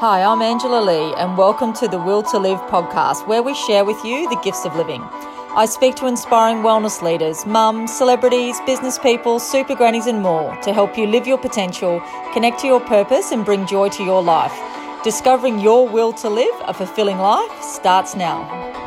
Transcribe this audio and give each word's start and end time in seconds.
Hi, 0.00 0.22
I'm 0.22 0.42
Angela 0.42 0.80
Lee, 0.80 1.12
and 1.16 1.36
welcome 1.36 1.72
to 1.72 1.88
the 1.88 1.98
Will 1.98 2.22
to 2.22 2.38
Live 2.38 2.60
podcast, 2.70 3.26
where 3.26 3.42
we 3.42 3.52
share 3.52 3.84
with 3.84 4.04
you 4.04 4.28
the 4.28 4.40
gifts 4.44 4.64
of 4.64 4.76
living. 4.76 5.02
I 5.02 5.66
speak 5.66 5.96
to 5.96 6.06
inspiring 6.06 6.58
wellness 6.58 7.02
leaders, 7.02 7.44
mums, 7.44 7.92
celebrities, 7.92 8.60
business 8.64 8.96
people, 8.96 9.40
super 9.40 9.74
grannies, 9.74 10.06
and 10.06 10.22
more 10.22 10.54
to 10.62 10.72
help 10.72 10.96
you 10.96 11.08
live 11.08 11.26
your 11.26 11.36
potential, 11.36 12.00
connect 12.32 12.60
to 12.60 12.68
your 12.68 12.78
purpose, 12.78 13.32
and 13.32 13.44
bring 13.44 13.66
joy 13.66 13.88
to 13.88 14.04
your 14.04 14.22
life. 14.22 14.54
Discovering 15.02 15.58
your 15.58 15.88
will 15.88 16.12
to 16.12 16.28
live 16.28 16.54
a 16.60 16.72
fulfilling 16.72 17.18
life 17.18 17.60
starts 17.60 18.14
now. 18.14 18.77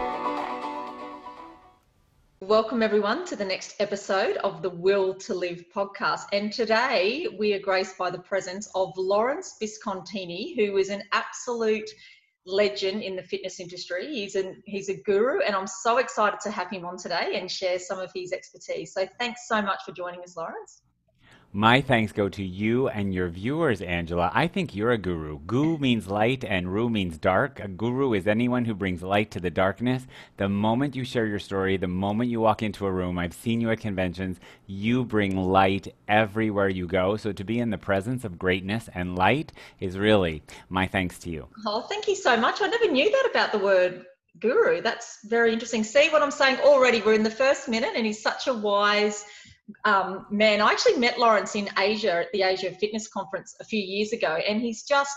Welcome, 2.52 2.84
everyone, 2.84 3.26
to 3.28 3.38
the 3.38 3.46
next 3.46 3.76
episode 3.80 4.36
of 4.36 4.62
the 4.62 4.70
Will 4.70 5.16
to 5.20 5.34
Live 5.34 5.64
podcast. 5.74 6.26
And 6.34 6.52
today 6.52 7.26
we 7.40 7.54
are 7.54 7.60
graced 7.60 7.98
by 7.98 8.12
the 8.12 8.20
presence 8.20 8.70
of 8.76 8.92
Lawrence 8.98 9.56
Biscontini, 9.58 10.58
who 10.58 10.76
is 10.76 10.90
an 10.90 11.02
absolute 11.14 11.90
legend 12.46 13.04
in 13.04 13.16
the 13.16 13.24
fitness 13.24 13.62
industry. 13.62 14.06
He's 14.08 14.36
an 14.36 14.62
he's 14.66 14.90
a 14.90 15.02
guru, 15.02 15.40
and 15.40 15.56
I'm 15.56 15.66
so 15.66 16.00
excited 16.00 16.42
to 16.42 16.52
have 16.52 16.70
him 16.70 16.84
on 16.84 16.98
today 16.98 17.36
and 17.36 17.50
share 17.50 17.80
some 17.80 18.00
of 18.00 18.12
his 18.14 18.34
expertise. 18.34 18.94
So 18.94 19.08
thanks 19.18 19.48
so 19.48 19.62
much 19.62 19.80
for 19.86 19.94
joining 19.94 20.20
us, 20.20 20.36
Lawrence. 20.36 20.82
My 21.54 21.82
thanks 21.82 22.14
go 22.14 22.30
to 22.30 22.44
you 22.46 22.88
and 22.88 23.14
your 23.14 23.28
viewers, 23.28 23.82
Angela. 23.82 24.32
I 24.34 24.48
think 24.48 24.74
you're 24.74 24.94
a 24.94 24.98
guru. 24.98 25.40
Gu 25.40 25.78
means 25.80 26.08
light 26.08 26.46
and 26.46 26.74
ru 26.74 26.90
means 26.90 27.18
dark. 27.18 27.60
A 27.60 27.68
guru 27.68 28.14
is 28.14 28.26
anyone 28.26 28.64
who 28.64 28.74
brings 28.74 29.04
light 29.04 29.32
to 29.32 29.42
the 29.42 29.50
darkness. 29.50 30.08
The 30.38 30.48
moment 30.48 30.96
you 30.96 31.04
share 31.04 31.26
your 31.26 31.40
story, 31.40 31.76
the 31.76 31.90
moment 31.90 32.30
you 32.30 32.40
walk 32.40 32.64
into 32.64 32.86
a 32.86 32.92
room, 32.92 33.20
I've 33.20 33.34
seen 33.34 33.60
you 33.60 33.70
at 33.70 33.82
conventions, 33.82 34.40
you 34.66 35.04
bring 35.04 35.36
light 35.36 35.94
everywhere 36.08 36.70
you 36.70 36.88
go. 36.88 37.18
So 37.18 37.34
to 37.34 37.44
be 37.44 37.60
in 37.60 37.70
the 37.70 37.78
presence 37.78 38.24
of 38.24 38.40
greatness 38.40 38.88
and 38.96 39.18
light 39.18 39.52
is 39.82 39.98
really 39.98 40.44
my 40.70 40.88
thanks 40.88 41.20
to 41.20 41.30
you. 41.30 41.50
Oh, 41.66 41.82
thank 41.82 42.08
you 42.08 42.16
so 42.16 42.38
much. 42.38 42.62
I 42.62 42.68
never 42.68 42.90
knew 42.90 43.12
that 43.12 43.28
about 43.30 43.52
the 43.52 43.60
word 43.60 44.06
guru. 44.40 44.82
That's 44.82 45.20
very 45.26 45.52
interesting. 45.52 45.84
See 45.84 46.08
what 46.12 46.22
I'm 46.22 46.32
saying 46.32 46.60
already? 46.62 47.02
We're 47.02 47.14
in 47.14 47.24
the 47.24 47.30
first 47.30 47.68
minute, 47.68 47.92
and 47.94 48.06
he's 48.06 48.22
such 48.22 48.48
a 48.48 48.54
wise 48.54 49.26
um, 49.86 50.26
man, 50.30 50.62
I 50.62 50.72
actually 50.72 50.98
met 50.98 51.20
Lawrence 51.20 51.56
in 51.56 51.70
Asia 51.78 52.14
at 52.14 52.32
the 52.32 52.44
Asia 52.44 52.72
Fitness 52.72 53.08
Conference 53.08 53.56
a 53.60 53.64
few 53.64 53.80
years 53.80 54.14
ago, 54.14 54.36
and 54.48 54.62
he's 54.62 54.84
just 54.84 55.16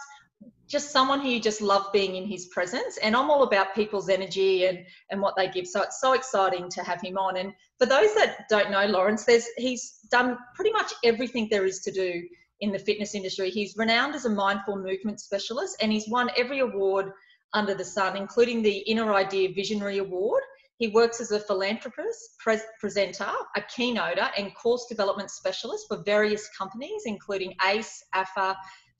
just 0.66 0.90
someone 0.90 1.20
who 1.20 1.28
you 1.28 1.40
just 1.40 1.60
love 1.60 1.92
being 1.92 2.16
in 2.16 2.26
his 2.26 2.46
presence. 2.46 2.96
And 2.98 3.14
I'm 3.14 3.30
all 3.30 3.42
about 3.42 3.74
people's 3.74 4.08
energy 4.08 4.64
and 4.64 4.84
and 5.10 5.20
what 5.20 5.36
they 5.36 5.48
give. 5.48 5.66
So 5.66 5.82
it's 5.82 6.00
so 6.00 6.14
exciting 6.14 6.68
to 6.70 6.82
have 6.82 7.00
him 7.00 7.18
on. 7.18 7.36
And 7.36 7.52
for 7.78 7.86
those 7.86 8.14
that 8.14 8.48
don't 8.48 8.70
know 8.70 8.86
Lawrence, 8.86 9.24
there's 9.24 9.46
he's 9.56 9.98
done 10.10 10.38
pretty 10.54 10.72
much 10.72 10.92
everything 11.04 11.48
there 11.50 11.66
is 11.66 11.80
to 11.80 11.92
do 11.92 12.22
in 12.60 12.72
the 12.72 12.78
fitness 12.78 13.14
industry. 13.14 13.50
He's 13.50 13.76
renowned 13.76 14.14
as 14.14 14.24
a 14.24 14.30
mindful 14.30 14.76
movement 14.76 15.20
specialist, 15.20 15.76
and 15.80 15.92
he's 15.92 16.08
won 16.08 16.30
every 16.36 16.60
award 16.60 17.12
under 17.52 17.74
the 17.74 17.84
sun, 17.84 18.16
including 18.16 18.62
the 18.62 18.78
Inner 18.78 19.14
Idea 19.14 19.52
Visionary 19.52 19.98
Award 19.98 20.42
he 20.78 20.88
works 20.88 21.20
as 21.20 21.30
a 21.30 21.38
philanthropist, 21.38 22.36
presenter, 22.80 23.30
a 23.56 23.60
keynoter, 23.62 24.28
and 24.36 24.54
course 24.56 24.86
development 24.88 25.30
specialist 25.30 25.86
for 25.88 26.02
various 26.02 26.48
companies, 26.56 27.02
including 27.06 27.54
ACE, 27.64 28.04
AFA, 28.12 28.56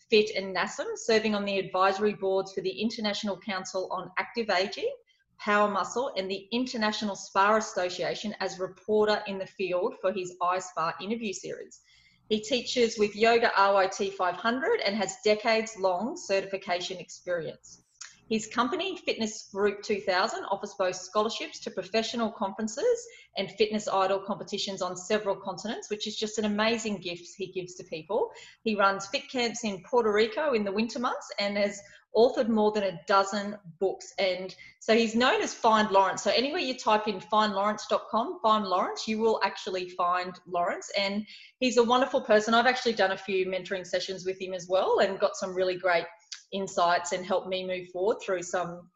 FIT, 0.08 0.30
and 0.36 0.54
NASM, 0.54 0.96
serving 0.96 1.34
on 1.34 1.44
the 1.44 1.58
advisory 1.58 2.14
boards 2.14 2.52
for 2.52 2.60
the 2.60 2.70
International 2.70 3.38
Council 3.40 3.88
on 3.90 4.10
Active 4.18 4.50
Aging, 4.50 4.94
Power 5.38 5.68
Muscle, 5.68 6.12
and 6.16 6.30
the 6.30 6.46
International 6.52 7.16
Spa 7.16 7.56
Association 7.56 8.34
as 8.38 8.60
reporter 8.60 9.22
in 9.26 9.38
the 9.38 9.46
field 9.46 9.96
for 10.00 10.12
his 10.12 10.36
iSpa 10.40 10.92
interview 11.02 11.32
series. 11.32 11.80
He 12.28 12.40
teaches 12.40 12.98
with 12.98 13.16
Yoga 13.16 13.50
RYT 13.56 14.14
500 14.14 14.80
and 14.80 14.94
has 14.96 15.16
decades 15.24 15.76
long 15.78 16.16
certification 16.16 16.98
experience. 16.98 17.83
His 18.30 18.46
company, 18.46 18.96
Fitness 18.96 19.50
Group 19.52 19.82
2000, 19.82 20.44
offers 20.46 20.74
both 20.78 20.96
scholarships 20.96 21.60
to 21.60 21.70
professional 21.70 22.30
conferences 22.30 23.06
and 23.36 23.50
fitness 23.50 23.86
idol 23.86 24.18
competitions 24.18 24.80
on 24.80 24.96
several 24.96 25.36
continents, 25.36 25.90
which 25.90 26.06
is 26.06 26.16
just 26.16 26.38
an 26.38 26.46
amazing 26.46 26.98
gift 26.98 27.28
he 27.36 27.52
gives 27.52 27.74
to 27.74 27.84
people. 27.84 28.30
He 28.62 28.76
runs 28.76 29.06
fit 29.08 29.28
camps 29.30 29.62
in 29.64 29.82
Puerto 29.82 30.10
Rico 30.10 30.54
in 30.54 30.64
the 30.64 30.72
winter 30.72 30.98
months 30.98 31.30
and 31.38 31.58
has 31.58 31.82
authored 32.16 32.48
more 32.48 32.72
than 32.72 32.84
a 32.84 33.00
dozen 33.06 33.56
books. 33.80 34.14
And 34.18 34.54
so 34.78 34.94
he's 34.94 35.14
known 35.14 35.42
as 35.42 35.52
Find 35.52 35.90
Lawrence. 35.90 36.22
So 36.22 36.30
anywhere 36.30 36.60
you 36.60 36.78
type 36.78 37.08
in 37.08 37.20
findlawrence.com, 37.20 38.38
find 38.42 38.64
Lawrence, 38.64 39.06
you 39.08 39.18
will 39.18 39.40
actually 39.42 39.90
find 39.90 40.32
Lawrence. 40.46 40.90
And 40.96 41.26
he's 41.58 41.76
a 41.76 41.82
wonderful 41.82 42.20
person. 42.20 42.54
I've 42.54 42.66
actually 42.66 42.94
done 42.94 43.12
a 43.12 43.18
few 43.18 43.46
mentoring 43.46 43.86
sessions 43.86 44.24
with 44.24 44.40
him 44.40 44.54
as 44.54 44.66
well 44.68 45.00
and 45.00 45.18
got 45.18 45.36
some 45.36 45.54
really 45.54 45.76
great 45.76 46.04
insights 46.52 47.12
and 47.12 47.24
help 47.24 47.48
me 47.48 47.66
move 47.66 47.88
forward 47.88 48.18
through 48.20 48.42
some 48.42 48.88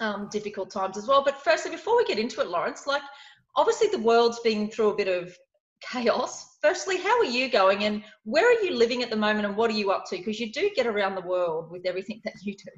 um, 0.00 0.28
difficult 0.30 0.70
times 0.70 0.96
as 0.96 1.06
well. 1.06 1.22
But 1.24 1.42
firstly, 1.42 1.70
before 1.70 1.96
we 1.96 2.04
get 2.04 2.18
into 2.18 2.40
it, 2.40 2.48
Lawrence, 2.48 2.86
like 2.86 3.02
obviously 3.56 3.88
the 3.88 3.98
world's 3.98 4.40
been 4.40 4.70
through 4.70 4.90
a 4.90 4.96
bit 4.96 5.08
of 5.08 5.36
chaos. 5.80 6.58
Firstly, 6.60 6.98
how 6.98 7.18
are 7.18 7.24
you 7.24 7.50
going 7.50 7.84
and 7.84 8.02
where 8.24 8.46
are 8.48 8.62
you 8.64 8.74
living 8.74 9.02
at 9.02 9.10
the 9.10 9.16
moment 9.16 9.46
and 9.46 9.56
what 9.56 9.70
are 9.70 9.74
you 9.74 9.90
up 9.90 10.04
to? 10.10 10.16
Because 10.16 10.40
you 10.40 10.52
do 10.52 10.70
get 10.74 10.86
around 10.86 11.14
the 11.14 11.20
world 11.22 11.70
with 11.70 11.86
everything 11.86 12.20
that 12.24 12.34
you 12.42 12.54
do. 12.54 12.70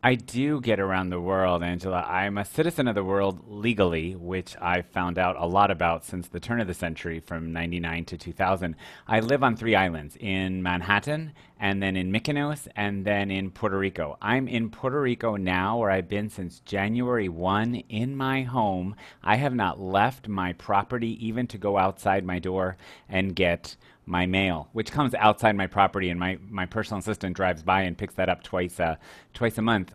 I 0.00 0.14
do 0.14 0.60
get 0.60 0.78
around 0.78 1.10
the 1.10 1.20
world, 1.20 1.60
Angela. 1.60 2.02
I'm 2.02 2.38
a 2.38 2.44
citizen 2.44 2.86
of 2.86 2.94
the 2.94 3.02
world 3.02 3.40
legally, 3.48 4.14
which 4.14 4.56
I 4.60 4.82
found 4.82 5.18
out 5.18 5.34
a 5.36 5.44
lot 5.44 5.72
about 5.72 6.04
since 6.04 6.28
the 6.28 6.38
turn 6.38 6.60
of 6.60 6.68
the 6.68 6.74
century 6.74 7.18
from 7.18 7.52
99 7.52 8.04
to 8.04 8.16
2000. 8.16 8.76
I 9.08 9.18
live 9.18 9.42
on 9.42 9.56
three 9.56 9.74
islands 9.74 10.16
in 10.20 10.62
Manhattan, 10.62 11.32
and 11.58 11.82
then 11.82 11.96
in 11.96 12.12
Mykonos, 12.12 12.68
and 12.76 13.04
then 13.04 13.32
in 13.32 13.50
Puerto 13.50 13.76
Rico. 13.76 14.16
I'm 14.22 14.46
in 14.46 14.70
Puerto 14.70 15.00
Rico 15.00 15.34
now, 15.34 15.78
where 15.78 15.90
I've 15.90 16.08
been 16.08 16.30
since 16.30 16.60
January 16.60 17.28
1 17.28 17.74
in 17.88 18.14
my 18.14 18.42
home. 18.42 18.94
I 19.24 19.34
have 19.34 19.56
not 19.56 19.80
left 19.80 20.28
my 20.28 20.52
property 20.52 21.26
even 21.26 21.48
to 21.48 21.58
go 21.58 21.76
outside 21.76 22.24
my 22.24 22.38
door 22.38 22.76
and 23.08 23.34
get 23.34 23.76
my 24.08 24.26
mail, 24.26 24.68
which 24.72 24.90
comes 24.90 25.14
outside 25.14 25.56
my 25.56 25.66
property, 25.66 26.10
and 26.10 26.18
my, 26.18 26.38
my 26.48 26.66
personal 26.66 26.98
assistant 26.98 27.36
drives 27.36 27.62
by 27.62 27.82
and 27.82 27.96
picks 27.96 28.14
that 28.14 28.28
up 28.28 28.42
twice 28.42 28.80
a, 28.80 28.98
twice 29.34 29.58
a 29.58 29.62
month. 29.62 29.94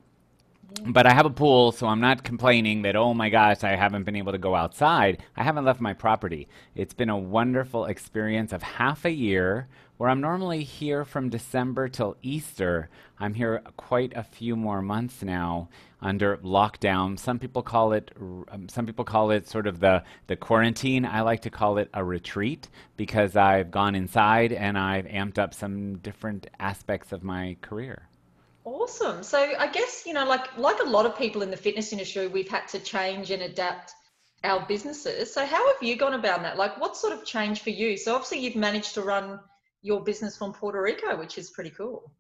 But 0.86 1.06
I 1.06 1.14
have 1.14 1.26
a 1.26 1.30
pool, 1.30 1.72
so 1.72 1.88
I'm 1.88 2.02
not 2.02 2.24
complaining 2.24 2.82
that, 2.82 2.96
oh 2.96 3.14
my 3.14 3.30
gosh, 3.30 3.64
I 3.64 3.76
haven't 3.76 4.04
been 4.04 4.16
able 4.16 4.32
to 4.32 4.38
go 4.38 4.56
outside. 4.56 5.22
I 5.36 5.44
haven't 5.44 5.66
left 5.66 5.82
my 5.82 5.94
property. 5.94 6.48
It's 6.76 6.94
been 6.94 7.10
a 7.10 7.18
wonderful 7.18 7.86
experience 7.86 8.54
of 8.54 8.64
half 8.64 9.06
a 9.06 9.12
year 9.12 9.68
where 10.04 10.10
I'm 10.10 10.20
normally 10.20 10.66
here 10.66 11.06
from 11.06 11.30
December 11.30 11.88
till 11.88 12.18
Easter. 12.22 12.90
I'm 13.20 13.34
here 13.34 13.64
quite 13.78 14.12
a 14.18 14.22
few 14.22 14.58
more 14.58 14.82
months 14.82 15.24
now 15.24 15.70
under 16.02 16.36
lockdown. 16.40 17.18
Some 17.18 17.40
people 17.40 17.62
call 17.62 17.94
it 17.94 18.12
um, 18.20 18.68
some 18.68 18.86
people 18.86 19.06
call 19.06 19.32
it 19.32 19.48
sort 19.48 19.66
of 19.66 19.80
the 19.80 20.04
the 20.28 20.36
quarantine. 20.36 21.06
I 21.06 21.22
like 21.22 21.44
to 21.44 21.50
call 21.50 21.78
it 21.78 21.90
a 21.94 22.04
retreat 22.04 22.68
because 22.98 23.38
I've 23.38 23.72
gone 23.72 23.96
inside 23.96 24.52
and 24.52 24.78
I've 24.78 25.06
amped 25.06 25.38
up 25.38 25.54
some 25.54 26.00
different 26.00 26.48
aspects 26.60 27.14
of 27.14 27.24
my 27.24 27.56
career. 27.62 28.10
Awesome. 28.66 29.24
So 29.24 29.38
I 29.58 29.68
guess 29.72 30.04
you 30.06 30.12
know 30.12 30.26
like 30.26 30.58
like 30.58 30.82
a 30.82 30.90
lot 30.90 31.06
of 31.06 31.18
people 31.18 31.44
in 31.44 31.50
the 31.50 31.56
fitness 31.56 31.94
industry 31.94 32.28
we've 32.28 32.50
had 32.50 32.68
to 32.68 32.80
change 32.80 33.32
and 33.32 33.42
adapt 33.42 33.94
our 34.44 34.66
businesses. 34.66 35.34
So 35.34 35.46
how 35.46 35.66
have 35.66 35.82
you 35.82 35.96
gone 35.96 36.16
about 36.16 36.42
that? 36.42 36.58
Like 36.58 36.78
what 36.82 36.98
sort 36.98 37.14
of 37.14 37.24
change 37.24 37.62
for 37.62 37.70
you? 37.70 37.96
So 37.96 38.16
obviously 38.16 38.40
you've 38.40 38.58
managed 38.58 38.96
to 38.96 39.02
run 39.02 39.40
your 39.84 40.02
business 40.02 40.36
from 40.36 40.54
Puerto 40.54 40.82
Rico, 40.82 41.16
which 41.18 41.38
is 41.38 41.52
pretty 41.52 41.70
cool. 41.70 42.12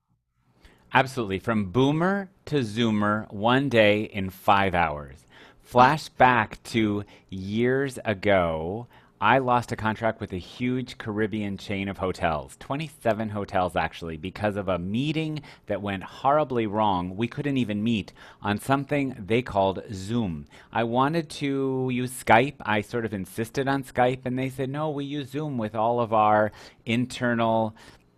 Absolutely. 0.93 1.39
From 1.39 1.71
boomer 1.71 2.29
to 2.45 2.57
zoomer, 2.57 3.31
one 3.33 3.67
day 3.69 4.03
in 4.03 4.29
five 4.29 4.75
hours. 4.75 5.25
Flashback 5.67 6.61
to 6.65 7.03
years 7.29 7.97
ago. 8.05 8.87
I 9.23 9.37
lost 9.37 9.71
a 9.71 9.77
contract 9.77 10.19
with 10.19 10.33
a 10.33 10.37
huge 10.37 10.97
Caribbean 10.97 11.57
chain 11.57 11.87
of 11.87 11.97
hotels, 11.97 12.57
27 12.59 13.29
hotels 13.29 13.73
actually, 13.73 14.17
because 14.17 14.57
of 14.57 14.67
a 14.67 14.77
meeting 14.77 15.43
that 15.67 15.81
went 15.81 16.03
horribly 16.03 16.67
wrong. 16.67 17.15
We 17.15 17.29
couldn't 17.29 17.55
even 17.55 17.81
meet 17.81 18.11
on 18.41 18.59
something 18.59 19.15
they 19.17 19.41
called 19.41 19.81
Zoom. 19.93 20.45
I 20.73 20.83
wanted 20.83 21.29
to 21.39 21.89
use 21.89 22.11
Skype. 22.11 22.55
I 22.65 22.81
sort 22.81 23.05
of 23.05 23.13
insisted 23.13 23.65
on 23.65 23.85
Skype, 23.85 24.25
and 24.25 24.37
they 24.37 24.49
said, 24.49 24.69
no, 24.69 24.89
we 24.89 25.05
use 25.05 25.29
Zoom 25.29 25.57
with 25.57 25.73
all 25.73 26.01
of 26.01 26.11
our 26.11 26.51
internal 26.85 27.73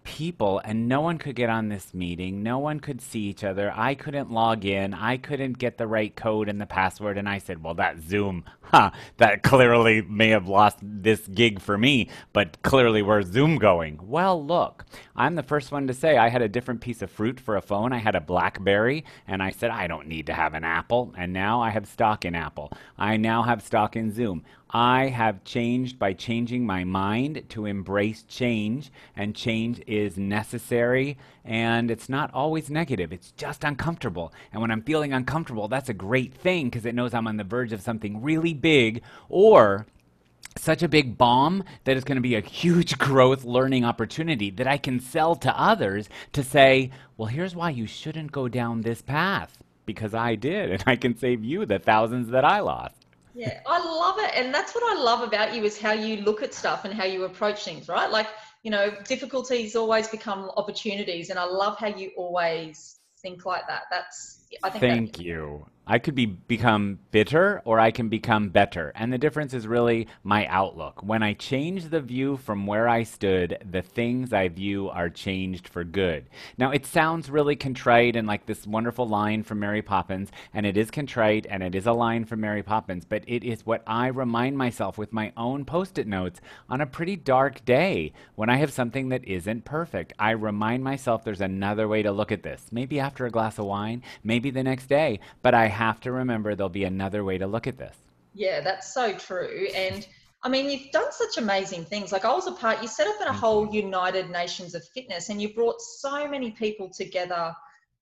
people 0.05 0.61
and 0.63 0.87
no 0.87 1.01
one 1.01 1.17
could 1.17 1.35
get 1.35 1.49
on 1.49 1.67
this 1.67 1.93
meeting. 1.93 2.41
No 2.41 2.59
one 2.59 2.79
could 2.79 3.01
see 3.01 3.21
each 3.21 3.43
other. 3.43 3.73
I 3.75 3.95
couldn't 3.95 4.31
log 4.31 4.63
in. 4.63 4.93
I 4.93 5.17
couldn't 5.17 5.57
get 5.57 5.77
the 5.77 5.87
right 5.87 6.15
code 6.15 6.47
and 6.47 6.61
the 6.61 6.65
password. 6.65 7.17
And 7.17 7.27
I 7.27 7.39
said, 7.39 7.61
well, 7.61 7.73
that 7.73 7.99
Zoom, 7.99 8.45
huh, 8.61 8.91
that 9.17 9.43
clearly 9.43 10.01
may 10.03 10.29
have 10.29 10.47
lost 10.47 10.77
this 10.81 11.27
gig 11.27 11.59
for 11.59 11.77
me, 11.77 12.09
but 12.31 12.61
clearly 12.61 13.01
where's 13.01 13.27
Zoom 13.27 13.57
going? 13.57 13.99
Well, 14.01 14.41
look, 14.43 14.85
I'm 15.15 15.35
the 15.35 15.43
first 15.43 15.71
one 15.71 15.87
to 15.87 15.93
say 15.93 16.17
I 16.17 16.29
had 16.29 16.41
a 16.41 16.47
different 16.47 16.81
piece 16.81 17.01
of 17.01 17.11
fruit 17.11 17.39
for 17.39 17.57
a 17.57 17.61
phone. 17.61 17.91
I 17.91 17.97
had 17.97 18.15
a 18.15 18.21
Blackberry 18.21 19.03
and 19.27 19.43
I 19.43 19.49
said, 19.49 19.71
I 19.71 19.87
don't 19.87 20.07
need 20.07 20.27
to 20.27 20.33
have 20.33 20.53
an 20.53 20.63
Apple. 20.63 21.13
And 21.17 21.33
now 21.33 21.61
I 21.61 21.71
have 21.71 21.87
stock 21.87 22.23
in 22.23 22.35
Apple. 22.35 22.71
I 22.97 23.17
now 23.17 23.43
have 23.43 23.61
stock 23.63 23.95
in 23.95 24.13
Zoom. 24.13 24.43
I 24.69 25.07
have 25.07 25.43
changed 25.43 25.99
by 25.99 26.13
changing 26.13 26.65
my 26.65 26.83
mind 26.83 27.43
to 27.49 27.65
embrace 27.65 28.23
change, 28.23 28.91
and 29.15 29.35
change 29.35 29.81
is 29.87 30.17
necessary, 30.17 31.17
and 31.43 31.91
it's 31.91 32.09
not 32.09 32.33
always 32.33 32.69
negative. 32.69 33.13
It's 33.13 33.31
just 33.31 33.63
uncomfortable. 33.63 34.33
And 34.51 34.61
when 34.61 34.71
I'm 34.71 34.81
feeling 34.81 35.13
uncomfortable, 35.13 35.67
that's 35.67 35.89
a 35.89 35.93
great 35.93 36.33
thing 36.33 36.69
because 36.69 36.85
it 36.85 36.95
knows 36.95 37.13
I'm 37.13 37.27
on 37.27 37.37
the 37.37 37.43
verge 37.43 37.73
of 37.73 37.81
something 37.81 38.21
really 38.21 38.53
big, 38.53 39.01
or 39.29 39.85
such 40.57 40.81
a 40.81 40.87
big 40.87 41.17
bomb 41.17 41.63
that 41.83 41.95
it's 41.95 42.05
going 42.05 42.17
to 42.17 42.21
be 42.21 42.35
a 42.35 42.41
huge 42.41 42.97
growth 42.97 43.43
learning 43.43 43.85
opportunity 43.85 44.49
that 44.51 44.67
I 44.67 44.77
can 44.77 44.99
sell 44.99 45.35
to 45.37 45.59
others 45.59 46.09
to 46.33 46.43
say, 46.43 46.91
well, 47.17 47.27
here's 47.27 47.55
why 47.55 47.69
you 47.69 47.87
shouldn't 47.87 48.31
go 48.31 48.47
down 48.47 48.81
this 48.81 49.01
path 49.01 49.61
because 49.85 50.13
I 50.13 50.35
did, 50.35 50.71
and 50.71 50.83
I 50.87 50.95
can 50.95 51.17
save 51.17 51.43
you 51.43 51.65
the 51.65 51.79
thousands 51.79 52.29
that 52.29 52.43
I 52.43 52.59
lost. 52.59 53.04
Yeah, 53.35 53.59
I 53.67 53.79
love 53.79 54.17
it. 54.19 54.31
And 54.33 54.53
that's 54.53 54.73
what 54.73 54.97
I 54.97 55.01
love 55.01 55.21
about 55.21 55.53
you 55.53 55.65
is 55.65 55.77
how 55.77 55.91
you 55.91 56.21
look 56.21 56.41
at 56.41 56.53
stuff 56.53 56.85
and 56.85 56.93
how 56.93 57.03
you 57.03 57.25
approach 57.25 57.65
things, 57.65 57.89
right? 57.89 58.09
Like, 58.09 58.27
you 58.63 58.71
know, 58.71 58.95
difficulties 59.03 59.75
always 59.75 60.07
become 60.07 60.49
opportunities. 60.55 61.29
And 61.29 61.37
I 61.37 61.43
love 61.43 61.77
how 61.77 61.87
you 61.87 62.11
always 62.15 62.99
think 63.21 63.45
like 63.45 63.67
that. 63.67 63.83
That's, 63.91 64.47
I 64.63 64.69
think. 64.69 64.81
Thank 64.81 65.19
you. 65.19 65.67
I 65.87 65.99
could 65.99 66.15
be 66.15 66.25
become 66.25 66.99
bitter 67.11 67.61
or 67.63 67.79
I 67.79 67.91
can 67.91 68.09
become 68.09 68.49
better. 68.49 68.91
And 68.95 69.13
the 69.13 69.17
difference 69.17 69.53
is 69.53 69.67
really 69.67 70.07
my 70.23 70.47
outlook. 70.47 71.03
When 71.03 71.21
I 71.21 71.33
change 71.33 71.89
the 71.89 72.01
view 72.01 72.37
from 72.37 72.65
where 72.65 72.87
I 72.87 73.03
stood, 73.03 73.57
the 73.69 73.83
things 73.83 74.33
I 74.33 74.47
view 74.47 74.89
are 74.89 75.09
changed 75.09 75.67
for 75.67 75.83
good. 75.83 76.25
Now, 76.57 76.71
it 76.71 76.85
sounds 76.87 77.29
really 77.29 77.55
contrite 77.55 78.15
and 78.15 78.27
like 78.27 78.47
this 78.47 78.65
wonderful 78.65 79.07
line 79.07 79.43
from 79.43 79.59
Mary 79.59 79.83
Poppins, 79.83 80.31
and 80.53 80.65
it 80.65 80.75
is 80.75 80.89
contrite 80.89 81.45
and 81.49 81.61
it 81.61 81.75
is 81.75 81.85
a 81.85 81.93
line 81.93 82.25
from 82.25 82.41
Mary 82.41 82.63
Poppins, 82.63 83.05
but 83.05 83.23
it 83.27 83.43
is 83.43 83.65
what 83.65 83.83
I 83.85 84.07
remind 84.07 84.57
myself 84.57 84.97
with 84.97 85.13
my 85.13 85.33
own 85.37 85.65
post 85.65 85.99
it 85.99 86.07
notes 86.07 86.41
on 86.67 86.81
a 86.81 86.87
pretty 86.87 87.15
dark 87.15 87.63
day 87.63 88.11
when 88.33 88.49
I 88.49 88.57
have 88.57 88.73
something 88.73 89.09
that 89.09 89.23
isn't 89.25 89.65
perfect. 89.65 90.13
I 90.17 90.31
remind 90.31 90.83
myself 90.83 91.23
there's 91.23 91.41
another 91.41 91.87
way 91.87 92.01
to 92.01 92.11
look 92.11 92.31
at 92.31 92.43
this. 92.43 92.65
Maybe 92.71 92.99
after 92.99 93.25
a 93.25 93.31
glass 93.31 93.59
of 93.59 93.65
wine, 93.65 94.01
maybe 94.23 94.49
the 94.49 94.63
next 94.63 94.87
day, 94.87 95.19
but 95.43 95.53
I 95.53 95.74
have 95.75 95.99
to 96.01 96.11
remember 96.11 96.55
there'll 96.55 96.69
be 96.69 96.85
another 96.85 97.23
way 97.23 97.37
to 97.37 97.47
look 97.47 97.67
at 97.67 97.77
this. 97.77 97.95
Yeah, 98.33 98.61
that's 98.61 98.93
so 98.93 99.13
true. 99.13 99.67
And 99.75 100.05
I 100.43 100.49
mean, 100.49 100.69
you've 100.69 100.91
done 100.91 101.11
such 101.11 101.37
amazing 101.37 101.85
things. 101.85 102.11
Like 102.11 102.25
I 102.25 102.33
was 102.33 102.47
a 102.47 102.51
part, 102.51 102.81
you 102.81 102.87
set 102.87 103.07
up 103.07 103.21
in 103.21 103.27
a 103.27 103.33
whole 103.33 103.73
United 103.73 104.29
Nations 104.29 104.75
of 104.75 104.83
Fitness 104.93 105.29
and 105.29 105.41
you 105.41 105.53
brought 105.53 105.81
so 105.81 106.27
many 106.27 106.51
people 106.51 106.89
together 106.89 107.55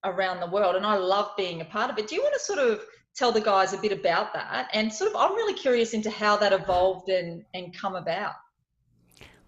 around 0.04 0.40
the 0.40 0.48
world. 0.48 0.76
And 0.76 0.86
I 0.86 0.98
love 0.98 1.32
being 1.38 1.62
a 1.62 1.66
part 1.66 1.90
of 1.90 1.98
it. 1.98 2.08
Do 2.08 2.16
you 2.16 2.22
want 2.22 2.34
to 2.34 2.40
sort 2.40 2.60
of 2.60 2.82
tell 3.16 3.32
the 3.32 3.42
guys 3.42 3.74
a 3.74 3.78
bit 3.78 3.92
about 3.92 4.34
that? 4.34 4.70
And 4.74 4.92
sort 4.92 5.12
of, 5.12 5.16
I'm 5.16 5.36
really 5.36 5.54
curious 5.54 5.94
into 5.94 6.10
how 6.10 6.36
that 6.38 6.52
evolved 6.52 7.10
and, 7.10 7.46
and 7.54 7.78
come 7.78 7.96
about 7.96 8.34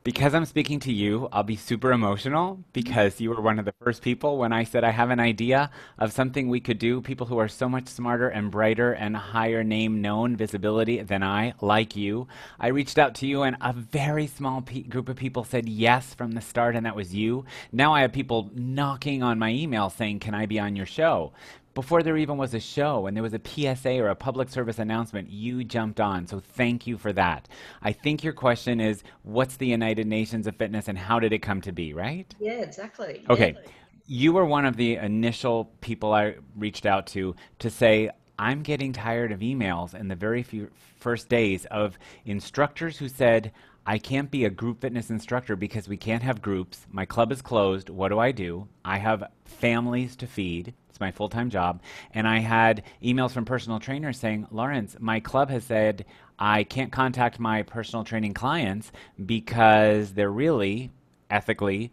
because 0.06 0.36
I'm 0.36 0.46
speaking 0.46 0.80
to 0.82 0.94
you, 0.94 1.28
I'll 1.34 1.42
be 1.42 1.56
super 1.56 1.92
emotional 1.92 2.64
because 2.74 3.20
you 3.20 3.32
were 3.32 3.42
one 3.42 3.58
of 3.58 3.66
the 3.66 3.74
first 3.82 4.04
people 4.04 4.38
when 4.38 4.54
I 4.54 4.64
said 4.64 4.84
I 4.84 4.92
have 4.92 5.10
an 5.10 5.20
idea 5.20 5.72
of 5.98 6.14
something 6.14 6.48
we 6.48 6.60
could 6.60 6.78
do. 6.78 7.02
People 7.02 7.26
who 7.26 7.40
are 7.40 7.48
so 7.48 7.68
much 7.68 7.88
smarter 7.88 8.30
and 8.30 8.52
brighter 8.52 8.94
and 8.94 9.18
higher 9.18 9.64
name 9.64 10.04
known 10.04 10.36
visibility 10.36 11.02
than 11.02 11.24
I, 11.24 11.56
like 11.60 11.96
you. 11.96 12.28
I 12.60 12.68
reached 12.68 13.00
out 13.00 13.16
to 13.16 13.28
you, 13.28 13.42
and 13.42 13.58
a 13.60 13.74
very 13.74 14.28
small 14.28 14.62
pe- 14.62 14.84
group 14.84 15.10
of 15.10 15.16
people 15.16 15.44
said 15.44 15.68
yes 15.68 16.14
from 16.14 16.34
the 16.34 16.42
start, 16.42 16.76
and 16.76 16.86
that 16.86 16.96
was 16.96 17.16
you. 17.16 17.44
Now 17.72 17.96
I 17.96 18.02
have 18.02 18.14
people 18.14 18.52
knocking 18.54 19.24
on 19.24 19.40
my 19.40 19.50
email 19.50 19.90
saying, 19.90 20.20
Can 20.20 20.36
I 20.36 20.46
be 20.46 20.60
on 20.60 20.76
your 20.76 20.86
show? 20.86 21.34
Before 21.76 22.02
there 22.02 22.18
even 22.18 22.38
was 22.38 22.54
a 22.54 22.60
show 22.60 23.06
and 23.06 23.16
there 23.16 23.22
was 23.22 23.34
a 23.34 23.42
PSA 23.44 24.00
or 24.00 24.08
a 24.08 24.16
public 24.16 24.50
service 24.50 24.80
announcement, 24.80 25.30
you 25.30 25.64
jumped 25.64 26.00
on. 26.00 26.26
So 26.26 26.40
thank 26.40 26.88
you 26.88 26.98
for 26.98 27.12
that. 27.14 27.50
I 27.82 27.92
think 27.92 28.24
your 28.24 28.34
question 28.34 28.80
is 28.80 29.04
what's 29.24 29.58
the 29.58 29.68
United 29.68 30.08
Nations 30.08 30.48
of 30.48 30.56
Fitness 30.56 30.88
and 30.88 30.98
how 30.98 31.20
did 31.20 31.34
it 31.34 31.40
come 31.40 31.60
to 31.62 31.74
be, 31.74 31.94
right? 31.94 32.34
Yeah, 32.40 32.62
exactly. 32.62 33.24
Okay. 33.30 33.56
Yeah. 33.56 33.72
You 34.08 34.34
were 34.34 34.46
one 34.46 34.66
of 34.66 34.78
the 34.78 34.96
initial 34.96 35.66
people 35.82 36.14
I 36.14 36.36
reached 36.56 36.86
out 36.86 37.08
to 37.08 37.36
to 37.60 37.70
say, 37.70 38.10
I'm 38.40 38.64
getting 38.64 38.94
tired 38.94 39.32
of 39.32 39.40
emails 39.40 39.94
in 39.94 40.08
the 40.08 40.16
very 40.16 40.44
few 40.44 40.70
first 40.98 41.28
days 41.28 41.66
of 41.66 41.98
instructors 42.26 42.98
who 42.98 43.10
said, 43.10 43.52
I 43.86 43.98
can't 43.98 44.32
be 44.32 44.46
a 44.46 44.50
group 44.50 44.82
fitness 44.82 45.10
instructor 45.10 45.56
because 45.56 45.90
we 45.90 45.98
can't 45.98 46.24
have 46.24 46.42
groups. 46.42 46.88
My 46.90 47.06
club 47.06 47.32
is 47.32 47.42
closed. 47.42 47.90
What 47.90 48.10
do 48.10 48.20
I 48.20 48.32
do? 48.32 48.68
I 48.86 48.98
have 48.98 49.26
families 49.44 50.16
to 50.18 50.28
feed. 50.28 50.74
It's 50.96 51.02
my 51.02 51.12
full 51.12 51.28
time 51.28 51.50
job. 51.50 51.82
And 52.14 52.26
I 52.26 52.40
had 52.40 52.84
emails 53.04 53.32
from 53.32 53.44
personal 53.44 53.82
trainers 53.82 54.18
saying, 54.18 54.48
Lawrence, 54.50 54.96
my 54.98 55.20
club 55.20 55.50
has 55.50 55.66
said 55.66 56.06
I 56.40 56.64
can't 56.64 56.90
contact 56.90 57.38
my 57.38 57.64
personal 57.64 58.06
training 58.06 58.34
clients 58.34 58.94
because 59.26 60.14
they're 60.14 60.32
really 60.32 60.92
ethically 61.30 61.92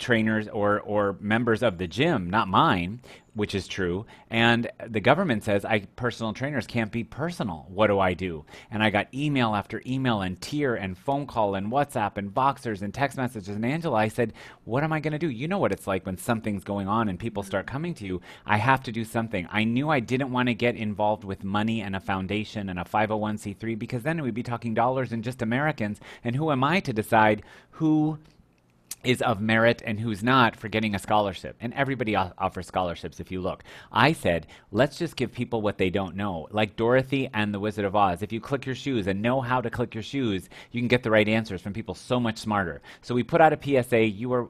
trainers 0.00 0.48
or, 0.48 0.80
or 0.80 1.18
members 1.20 1.62
of 1.62 1.78
the 1.78 1.86
gym, 1.86 2.28
not 2.28 2.48
mine, 2.48 3.00
which 3.34 3.54
is 3.54 3.68
true. 3.68 4.06
And 4.30 4.70
the 4.86 5.00
government 5.00 5.44
says 5.44 5.64
I 5.64 5.80
personal 5.96 6.32
trainers 6.32 6.66
can't 6.66 6.90
be 6.90 7.04
personal. 7.04 7.66
What 7.68 7.88
do 7.88 7.98
I 7.98 8.14
do? 8.14 8.44
And 8.70 8.82
I 8.82 8.90
got 8.90 9.12
email 9.14 9.54
after 9.54 9.82
email 9.86 10.20
and 10.20 10.40
tier 10.40 10.74
and 10.74 10.96
phone 10.96 11.26
call 11.26 11.54
and 11.54 11.70
WhatsApp 11.70 12.16
and 12.16 12.32
boxers 12.32 12.82
and 12.82 12.92
text 12.92 13.16
messages. 13.16 13.54
And 13.54 13.64
Angela, 13.64 13.96
I 13.96 14.08
said, 14.08 14.32
what 14.64 14.82
am 14.82 14.92
I 14.92 15.00
going 15.00 15.12
to 15.12 15.18
do? 15.18 15.30
You 15.30 15.48
know 15.48 15.58
what 15.58 15.72
it's 15.72 15.86
like 15.86 16.06
when 16.06 16.16
something's 16.16 16.64
going 16.64 16.88
on 16.88 17.08
and 17.08 17.18
people 17.18 17.42
start 17.42 17.66
coming 17.66 17.94
to 17.94 18.06
you. 18.06 18.20
I 18.46 18.56
have 18.56 18.82
to 18.84 18.92
do 18.92 19.04
something. 19.04 19.48
I 19.50 19.64
knew 19.64 19.88
I 19.88 20.00
didn't 20.00 20.32
want 20.32 20.48
to 20.48 20.54
get 20.54 20.76
involved 20.76 21.24
with 21.24 21.44
money 21.44 21.80
and 21.80 21.96
a 21.96 22.00
foundation 22.00 22.68
and 22.68 22.78
a 22.78 22.84
501c3 22.84 23.78
because 23.78 24.02
then 24.02 24.22
we'd 24.22 24.34
be 24.34 24.42
talking 24.42 24.74
dollars 24.74 25.12
and 25.12 25.24
just 25.24 25.42
Americans. 25.42 26.00
And 26.24 26.36
who 26.36 26.50
am 26.50 26.64
I 26.64 26.80
to 26.80 26.92
decide 26.92 27.42
who 27.70 28.18
is 29.02 29.22
of 29.22 29.40
merit 29.40 29.82
and 29.84 29.98
who's 29.98 30.22
not 30.22 30.56
for 30.56 30.68
getting 30.68 30.94
a 30.94 30.98
scholarship. 30.98 31.56
And 31.60 31.72
everybody 31.74 32.14
offers 32.16 32.66
scholarships 32.66 33.20
if 33.20 33.30
you 33.30 33.40
look. 33.40 33.64
I 33.90 34.12
said, 34.12 34.46
let's 34.70 34.98
just 34.98 35.16
give 35.16 35.32
people 35.32 35.62
what 35.62 35.78
they 35.78 35.90
don't 35.90 36.16
know. 36.16 36.48
Like 36.50 36.76
Dorothy 36.76 37.28
and 37.32 37.54
the 37.54 37.60
Wizard 37.60 37.84
of 37.84 37.96
Oz. 37.96 38.22
If 38.22 38.32
you 38.32 38.40
click 38.40 38.66
your 38.66 38.74
shoes 38.74 39.06
and 39.06 39.22
know 39.22 39.40
how 39.40 39.60
to 39.60 39.70
click 39.70 39.94
your 39.94 40.02
shoes, 40.02 40.48
you 40.70 40.80
can 40.80 40.88
get 40.88 41.02
the 41.02 41.10
right 41.10 41.28
answers 41.28 41.62
from 41.62 41.72
people 41.72 41.94
so 41.94 42.20
much 42.20 42.38
smarter. 42.38 42.82
So 43.02 43.14
we 43.14 43.22
put 43.22 43.40
out 43.40 43.52
a 43.52 43.82
PSA. 43.82 44.04
You 44.04 44.28
were 44.28 44.48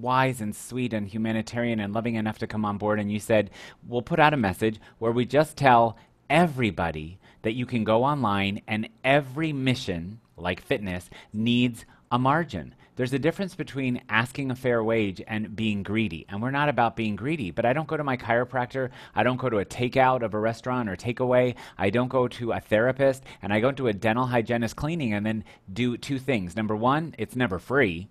wise 0.00 0.40
and 0.40 0.54
sweet 0.54 0.92
and 0.92 1.06
humanitarian 1.06 1.80
and 1.80 1.94
loving 1.94 2.16
enough 2.16 2.38
to 2.38 2.46
come 2.46 2.64
on 2.64 2.78
board. 2.78 2.98
And 2.98 3.12
you 3.12 3.20
said, 3.20 3.50
we'll 3.86 4.02
put 4.02 4.20
out 4.20 4.34
a 4.34 4.38
message 4.38 4.80
where 4.98 5.12
we 5.12 5.24
just 5.24 5.56
tell 5.56 5.96
everybody 6.28 7.18
that 7.42 7.54
you 7.54 7.66
can 7.66 7.84
go 7.84 8.02
online 8.04 8.62
and 8.66 8.88
every 9.04 9.52
mission, 9.52 10.20
like 10.36 10.60
fitness, 10.60 11.10
needs 11.32 11.84
a 12.10 12.18
margin. 12.18 12.74
There's 12.96 13.12
a 13.12 13.18
difference 13.18 13.56
between 13.56 14.02
asking 14.08 14.52
a 14.52 14.54
fair 14.54 14.82
wage 14.84 15.20
and 15.26 15.56
being 15.56 15.82
greedy. 15.82 16.26
And 16.28 16.40
we're 16.40 16.52
not 16.52 16.68
about 16.68 16.94
being 16.94 17.16
greedy, 17.16 17.50
but 17.50 17.64
I 17.64 17.72
don't 17.72 17.88
go 17.88 17.96
to 17.96 18.04
my 18.04 18.16
chiropractor. 18.16 18.90
I 19.16 19.24
don't 19.24 19.36
go 19.36 19.50
to 19.50 19.58
a 19.58 19.64
takeout 19.64 20.22
of 20.22 20.32
a 20.32 20.38
restaurant 20.38 20.88
or 20.88 20.94
takeaway. 20.94 21.56
I 21.76 21.90
don't 21.90 22.08
go 22.08 22.28
to 22.28 22.52
a 22.52 22.60
therapist 22.60 23.24
and 23.42 23.52
I 23.52 23.58
go 23.58 23.72
to 23.72 23.88
a 23.88 23.92
dental 23.92 24.26
hygienist 24.26 24.76
cleaning 24.76 25.12
and 25.12 25.26
then 25.26 25.44
do 25.72 25.96
two 25.96 26.20
things. 26.20 26.54
Number 26.54 26.76
one, 26.76 27.16
it's 27.18 27.34
never 27.34 27.58
free. 27.58 28.08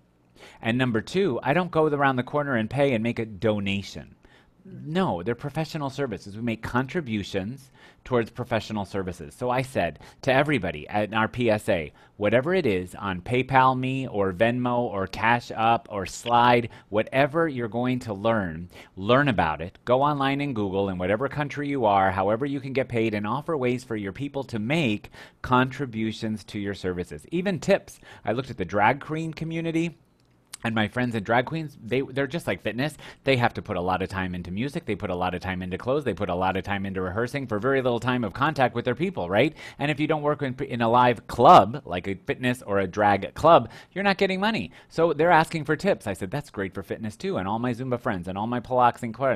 And 0.60 0.76
number 0.76 1.00
two, 1.00 1.40
I 1.42 1.54
don't 1.54 1.70
go 1.70 1.86
around 1.86 2.16
the 2.16 2.22
corner 2.22 2.54
and 2.54 2.68
pay 2.68 2.92
and 2.92 3.02
make 3.02 3.18
a 3.18 3.24
donation. 3.24 4.16
No, 4.66 5.22
they're 5.22 5.34
professional 5.34 5.88
services. 5.88 6.36
We 6.36 6.42
make 6.42 6.62
contributions 6.62 7.70
towards 8.04 8.30
professional 8.30 8.84
services. 8.84 9.34
So 9.34 9.50
I 9.50 9.62
said 9.62 9.98
to 10.22 10.32
everybody 10.32 10.86
at 10.88 11.12
our 11.14 11.30
PSA, 11.32 11.90
whatever 12.16 12.54
it 12.54 12.66
is 12.66 12.94
on 12.94 13.20
PayPal 13.20 13.78
me 13.78 14.06
or 14.06 14.32
Venmo 14.32 14.78
or 14.78 15.06
Cash 15.06 15.50
App 15.50 15.88
or 15.90 16.06
Slide, 16.06 16.68
whatever 16.88 17.48
you're 17.48 17.68
going 17.68 17.98
to 18.00 18.14
learn, 18.14 18.68
learn 18.96 19.28
about 19.28 19.60
it. 19.60 19.78
Go 19.84 20.02
online 20.02 20.40
and 20.40 20.54
Google 20.54 20.88
in 20.88 20.98
whatever 20.98 21.28
country 21.28 21.68
you 21.68 21.84
are, 21.84 22.10
however 22.10 22.46
you 22.46 22.60
can 22.60 22.72
get 22.72 22.88
paid, 22.88 23.14
and 23.14 23.26
offer 23.26 23.56
ways 23.56 23.84
for 23.84 23.96
your 23.96 24.12
people 24.12 24.44
to 24.44 24.58
make 24.58 25.10
contributions 25.42 26.44
to 26.44 26.58
your 26.58 26.74
services. 26.74 27.26
Even 27.32 27.58
tips. 27.58 28.00
I 28.24 28.32
looked 28.32 28.50
at 28.50 28.58
the 28.58 28.64
drag 28.64 29.00
queen 29.00 29.32
community 29.32 29.98
and 30.64 30.74
my 30.74 30.88
friends 30.88 31.14
and 31.14 31.24
drag 31.24 31.46
queens 31.46 31.78
they 31.84 32.00
they're 32.00 32.26
just 32.26 32.46
like 32.46 32.62
fitness. 32.62 32.96
They 33.24 33.36
have 33.36 33.54
to 33.54 33.62
put 33.62 33.76
a 33.76 33.80
lot 33.80 34.02
of 34.02 34.08
time 34.08 34.34
into 34.34 34.50
music. 34.50 34.86
They 34.86 34.96
put 34.96 35.10
a 35.10 35.14
lot 35.14 35.34
of 35.34 35.40
time 35.40 35.62
into 35.62 35.78
clothes. 35.78 36.04
They 36.04 36.14
put 36.14 36.30
a 36.30 36.34
lot 36.34 36.56
of 36.56 36.64
time 36.64 36.86
into 36.86 37.02
rehearsing 37.02 37.46
for 37.46 37.58
very 37.58 37.82
little 37.82 38.00
time 38.00 38.24
of 38.24 38.32
contact 38.32 38.74
with 38.74 38.84
their 38.84 38.94
people 38.94 39.28
right? 39.28 39.54
And 39.78 39.90
if 39.90 40.00
you 40.00 40.06
don't 40.06 40.22
work 40.22 40.42
in, 40.42 40.54
in 40.64 40.80
a 40.80 40.88
live 40.88 41.26
club 41.26 41.82
like 41.84 42.08
a 42.08 42.14
fitness 42.14 42.62
or 42.62 42.78
a 42.80 42.86
drag 42.86 43.34
club 43.34 43.70
you're 43.92 44.04
not 44.04 44.18
getting 44.18 44.40
money. 44.40 44.72
So 44.88 45.12
they're 45.12 45.30
asking 45.30 45.64
for 45.64 45.76
tips. 45.76 46.06
I 46.06 46.14
said 46.14 46.30
that's 46.30 46.50
great 46.50 46.74
for 46.74 46.82
fitness 46.82 47.16
too 47.16 47.36
and 47.36 47.46
all 47.46 47.58
my 47.58 47.74
zumba 47.74 48.00
friends 48.00 48.26
and 48.26 48.38
all 48.38 48.46
my 48.46 48.60
pilates 48.60 48.94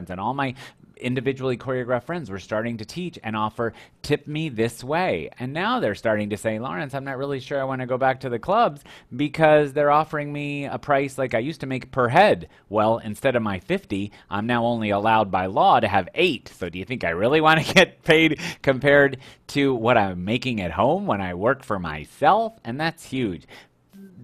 friends 0.09 0.11
and 0.11 0.21
all 0.21 0.35
my 0.35 0.55
individually 1.01 1.57
choreographed 1.57 2.05
friends 2.05 2.31
were 2.31 2.39
starting 2.39 2.79
to 2.79 2.85
teach 2.85 3.19
and 3.23 3.37
offer 3.37 3.73
tip 4.03 4.27
me 4.27 4.49
this 4.49 4.85
way. 4.85 5.31
And 5.39 5.53
now 5.53 5.81
they're 5.81 5.95
starting 5.95 6.31
to 6.31 6.37
say, 6.37 6.59
Lawrence, 6.59 6.95
I'm 6.95 7.05
not 7.05 7.19
really 7.19 7.41
sure 7.41 7.61
I 7.61 7.65
want 7.65 7.81
to 7.81 7.87
go 7.87 7.99
back 7.99 8.21
to 8.21 8.29
the 8.29 8.39
clubs 8.39 8.83
because 9.15 9.73
they're 9.73 9.91
offering 9.91 10.33
me 10.33 10.67
a 10.67 10.79
price 10.79 11.19
like 11.19 11.35
I 11.35 11.39
used 11.39 11.61
to 11.61 11.67
make 11.67 11.91
per 11.91 12.09
head. 12.09 12.49
Well, 12.69 12.99
instead 12.99 13.37
of 13.37 13.43
my 13.43 13.61
50, 13.61 14.13
I'm 14.31 14.47
now 14.47 14.65
only 14.65 14.91
allowed 14.91 15.31
by 15.31 15.47
law 15.47 15.81
to 15.81 15.89
have 15.89 16.09
eight. 16.15 16.49
So 16.49 16.69
do 16.69 16.79
you 16.79 16.85
think 16.85 17.05
I 17.05 17.11
really 17.11 17.41
want 17.41 17.65
to 17.65 17.75
get 17.75 18.03
paid 18.03 18.41
compared 18.63 19.19
to 19.49 19.75
what 19.75 19.97
I'm 19.97 20.25
making 20.25 20.61
at 20.61 20.73
home 20.73 21.07
when 21.07 21.21
I 21.21 21.35
work 21.35 21.65
for 21.65 21.79
myself? 21.79 22.55
And 22.65 22.81
that's 22.81 23.05
huge 23.05 23.47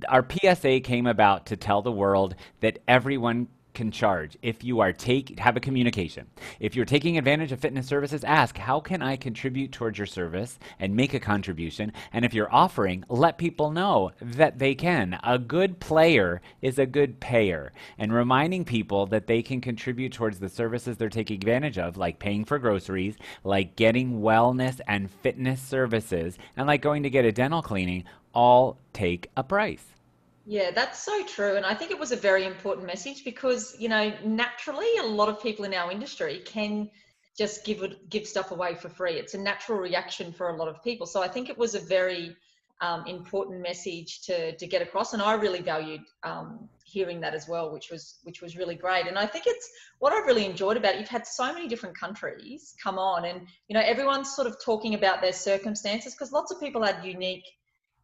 our 0.08 0.26
PSA 0.28 0.80
came 0.80 1.06
about 1.06 1.46
to 1.46 1.56
tell 1.56 1.82
the 1.82 1.92
world 1.92 2.34
that 2.60 2.78
everyone 2.86 3.48
can 3.74 3.90
charge. 3.90 4.38
If 4.42 4.64
you 4.64 4.80
are 4.80 4.92
take 4.92 5.38
have 5.38 5.56
a 5.56 5.60
communication. 5.60 6.26
If 6.60 6.74
you're 6.74 6.84
taking 6.84 7.18
advantage 7.18 7.52
of 7.52 7.60
fitness 7.60 7.86
services 7.86 8.24
ask 8.24 8.56
how 8.56 8.80
can 8.80 9.02
i 9.02 9.16
contribute 9.16 9.72
towards 9.72 9.98
your 9.98 10.06
service 10.06 10.58
and 10.78 10.94
make 10.94 11.14
a 11.14 11.20
contribution? 11.20 11.92
And 12.12 12.24
if 12.24 12.32
you're 12.32 12.52
offering 12.52 13.04
let 13.08 13.38
people 13.38 13.70
know 13.70 14.12
that 14.20 14.58
they 14.58 14.74
can. 14.74 15.18
A 15.22 15.38
good 15.38 15.80
player 15.80 16.40
is 16.62 16.78
a 16.78 16.86
good 16.86 17.20
payer. 17.20 17.72
And 17.98 18.12
reminding 18.12 18.64
people 18.64 19.06
that 19.06 19.26
they 19.26 19.42
can 19.42 19.60
contribute 19.60 20.12
towards 20.12 20.38
the 20.38 20.48
services 20.48 20.96
they're 20.96 21.08
taking 21.08 21.36
advantage 21.36 21.78
of 21.78 21.96
like 21.96 22.18
paying 22.18 22.44
for 22.44 22.58
groceries 22.58 23.16
like 23.42 23.76
getting 23.76 24.20
wellness 24.20 24.80
and 24.86 25.10
fitness 25.10 25.60
services 25.60 26.38
and 26.56 26.66
like 26.66 26.82
going 26.82 27.02
to 27.02 27.10
get 27.10 27.24
a 27.24 27.32
dental 27.32 27.62
cleaning 27.62 28.04
all 28.32 28.78
take 28.92 29.30
a 29.36 29.42
price 29.42 29.84
yeah, 30.46 30.70
that's 30.70 31.02
so 31.02 31.24
true. 31.24 31.56
And 31.56 31.64
I 31.64 31.74
think 31.74 31.90
it 31.90 31.98
was 31.98 32.12
a 32.12 32.16
very 32.16 32.44
important 32.44 32.86
message 32.86 33.24
because, 33.24 33.74
you 33.78 33.88
know, 33.88 34.12
naturally 34.24 34.96
a 35.00 35.06
lot 35.06 35.28
of 35.28 35.40
people 35.42 35.64
in 35.64 35.72
our 35.72 35.90
industry 35.90 36.42
can 36.44 36.90
just 37.36 37.64
give 37.64 37.82
give 38.10 38.26
stuff 38.26 38.50
away 38.50 38.74
for 38.74 38.88
free. 38.88 39.14
It's 39.14 39.34
a 39.34 39.38
natural 39.38 39.78
reaction 39.78 40.32
for 40.32 40.50
a 40.50 40.56
lot 40.56 40.68
of 40.68 40.82
people. 40.84 41.06
So 41.06 41.22
I 41.22 41.28
think 41.28 41.48
it 41.48 41.58
was 41.58 41.74
a 41.74 41.80
very 41.80 42.36
um, 42.80 43.06
important 43.06 43.62
message 43.62 44.20
to 44.22 44.54
to 44.56 44.66
get 44.66 44.82
across, 44.82 45.14
and 45.14 45.22
I 45.22 45.34
really 45.34 45.60
valued 45.60 46.02
um, 46.22 46.68
hearing 46.84 47.20
that 47.22 47.34
as 47.34 47.48
well, 47.48 47.72
which 47.72 47.90
was 47.90 48.18
which 48.24 48.42
was 48.42 48.56
really 48.56 48.74
great. 48.74 49.06
And 49.06 49.18
I 49.18 49.26
think 49.26 49.46
it's 49.46 49.68
what 49.98 50.12
I've 50.12 50.26
really 50.26 50.44
enjoyed 50.44 50.76
about 50.76 50.94
it. 50.94 51.00
You've 51.00 51.08
had 51.08 51.26
so 51.26 51.52
many 51.52 51.66
different 51.68 51.98
countries 51.98 52.74
come 52.82 52.98
on, 52.98 53.24
and 53.24 53.48
you 53.68 53.74
know 53.74 53.82
everyone's 53.82 54.34
sort 54.34 54.46
of 54.46 54.62
talking 54.62 54.94
about 54.94 55.22
their 55.22 55.32
circumstances 55.32 56.12
because 56.12 56.32
lots 56.32 56.52
of 56.52 56.60
people 56.60 56.82
had 56.82 57.04
unique 57.04 57.44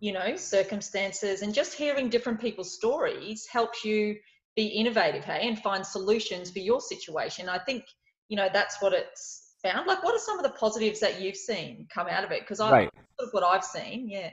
you 0.01 0.13
know 0.13 0.35
circumstances 0.35 1.43
and 1.43 1.55
just 1.55 1.75
hearing 1.75 2.09
different 2.09 2.41
people's 2.41 2.75
stories 2.75 3.47
helps 3.47 3.85
you 3.85 4.17
be 4.57 4.67
innovative 4.67 5.25
hey 5.25 5.47
and 5.47 5.59
find 5.61 5.87
solutions 5.87 6.51
for 6.51 6.59
your 6.59 6.81
situation. 6.81 7.49
I 7.49 7.59
think 7.59 7.85
you 8.29 8.37
know 8.37 8.49
that's 8.53 8.81
what 8.81 8.93
it's 8.93 9.55
found. 9.63 9.87
Like 9.87 10.03
what 10.03 10.15
are 10.15 10.19
some 10.19 10.39
of 10.39 10.43
the 10.43 10.59
positives 10.59 11.01
that 11.01 11.21
you've 11.21 11.37
seen 11.37 11.87
come 11.93 12.09
out 12.09 12.25
of 12.25 12.31
it? 12.33 12.41
Because 12.41 12.61
i 12.61 12.71
right. 12.71 12.91
sort 13.19 13.29
of 13.29 13.33
what 13.33 13.45
i've 13.45 13.65
seen 13.65 14.09
yeah. 14.09 14.31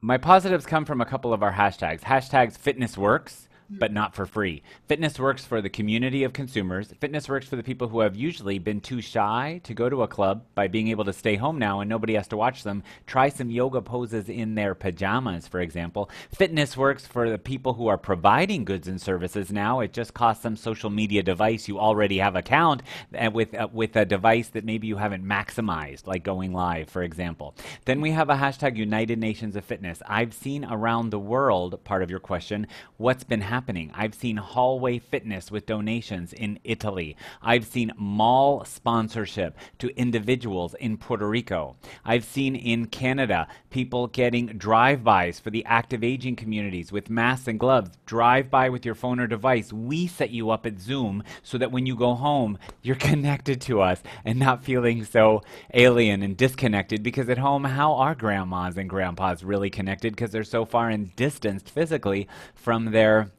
My 0.00 0.16
positives 0.16 0.64
come 0.64 0.84
from 0.84 1.00
a 1.00 1.04
couple 1.04 1.32
of 1.32 1.42
our 1.42 1.52
hashtags. 1.52 2.02
Hashtags 2.02 2.56
fitness 2.56 2.96
works 2.96 3.47
but 3.70 3.92
not 3.92 4.14
for 4.14 4.24
free. 4.24 4.62
Fitness 4.86 5.18
works 5.18 5.44
for 5.44 5.60
the 5.60 5.68
community 5.68 6.24
of 6.24 6.32
consumers. 6.32 6.92
Fitness 7.00 7.28
works 7.28 7.46
for 7.46 7.56
the 7.56 7.62
people 7.62 7.88
who 7.88 8.00
have 8.00 8.16
usually 8.16 8.58
been 8.58 8.80
too 8.80 9.00
shy 9.00 9.60
to 9.64 9.74
go 9.74 9.88
to 9.88 10.02
a 10.02 10.08
club 10.08 10.44
by 10.54 10.68
being 10.68 10.88
able 10.88 11.04
to 11.04 11.12
stay 11.12 11.36
home 11.36 11.58
now 11.58 11.80
and 11.80 11.88
nobody 11.88 12.14
has 12.14 12.28
to 12.28 12.36
watch 12.36 12.62
them. 12.62 12.82
Try 13.06 13.28
some 13.28 13.50
yoga 13.50 13.82
poses 13.82 14.28
in 14.28 14.54
their 14.54 14.74
pajamas, 14.74 15.46
for 15.46 15.60
example. 15.60 16.08
Fitness 16.34 16.76
works 16.76 17.06
for 17.06 17.28
the 17.28 17.38
people 17.38 17.74
who 17.74 17.88
are 17.88 17.98
providing 17.98 18.64
goods 18.64 18.88
and 18.88 19.00
services 19.00 19.52
now. 19.52 19.80
It 19.80 19.92
just 19.92 20.14
costs 20.14 20.42
some 20.42 20.56
social 20.56 20.90
media 20.90 21.22
device 21.22 21.68
you 21.68 21.78
already 21.78 22.18
have 22.18 22.36
account 22.36 22.82
uh, 23.18 23.30
with 23.30 23.54
uh, 23.54 23.68
with 23.72 23.96
a 23.96 24.04
device 24.04 24.48
that 24.48 24.64
maybe 24.64 24.86
you 24.86 24.96
haven't 24.96 25.24
maximized, 25.24 26.06
like 26.06 26.22
going 26.22 26.52
live, 26.52 26.88
for 26.88 27.02
example. 27.02 27.54
Then 27.84 28.00
we 28.00 28.12
have 28.12 28.30
a 28.30 28.36
hashtag 28.36 28.76
United 28.76 29.18
Nations 29.18 29.56
of 29.56 29.64
Fitness. 29.64 30.02
I've 30.06 30.32
seen 30.32 30.64
around 30.64 31.10
the 31.10 31.18
world, 31.18 31.82
part 31.84 32.02
of 32.02 32.10
your 32.10 32.20
question, 32.20 32.66
what's 32.96 33.24
been 33.24 33.40
happening 33.40 33.57
happening. 33.58 33.90
I've 33.92 34.14
seen 34.14 34.36
hallway 34.36 35.00
fitness 35.00 35.50
with 35.50 35.66
donations 35.66 36.32
in 36.32 36.60
Italy. 36.62 37.16
I've 37.42 37.66
seen 37.66 37.90
mall 37.96 38.64
sponsorship 38.64 39.58
to 39.80 39.88
individuals 39.98 40.74
in 40.74 40.96
Puerto 40.96 41.28
Rico. 41.28 41.74
I've 42.04 42.24
seen 42.24 42.54
in 42.54 42.86
Canada 42.86 43.48
people 43.68 44.06
getting 44.06 44.46
drive 44.46 45.02
bys 45.02 45.40
for 45.40 45.50
the 45.50 45.64
active 45.64 46.04
aging 46.04 46.36
communities 46.36 46.92
with 46.92 47.10
masks 47.10 47.48
and 47.48 47.58
gloves. 47.58 47.90
Drive 48.06 48.48
by 48.48 48.68
with 48.68 48.86
your 48.86 48.94
phone 48.94 49.18
or 49.18 49.26
device. 49.26 49.72
We 49.72 50.06
set 50.06 50.30
you 50.30 50.50
up 50.50 50.64
at 50.64 50.78
Zoom 50.78 51.24
so 51.42 51.58
that 51.58 51.72
when 51.72 51.84
you 51.84 51.96
go 51.96 52.14
home, 52.14 52.58
you're 52.80 52.94
connected 53.10 53.60
to 53.62 53.80
us 53.80 54.00
and 54.24 54.38
not 54.38 54.62
feeling 54.62 55.04
so 55.04 55.42
alien 55.74 56.22
and 56.22 56.36
disconnected 56.36 57.02
because 57.02 57.28
at 57.28 57.38
home, 57.38 57.64
how 57.64 57.94
are 57.94 58.14
grandmas 58.14 58.76
and 58.76 58.88
grandpas 58.88 59.42
really 59.42 59.68
connected 59.68 60.14
because 60.14 60.30
they're 60.30 60.44
so 60.44 60.64
far 60.64 60.90
and 60.90 61.16
distanced 61.16 61.68
physically 61.68 62.28
from 62.54 62.92
their 62.92 63.32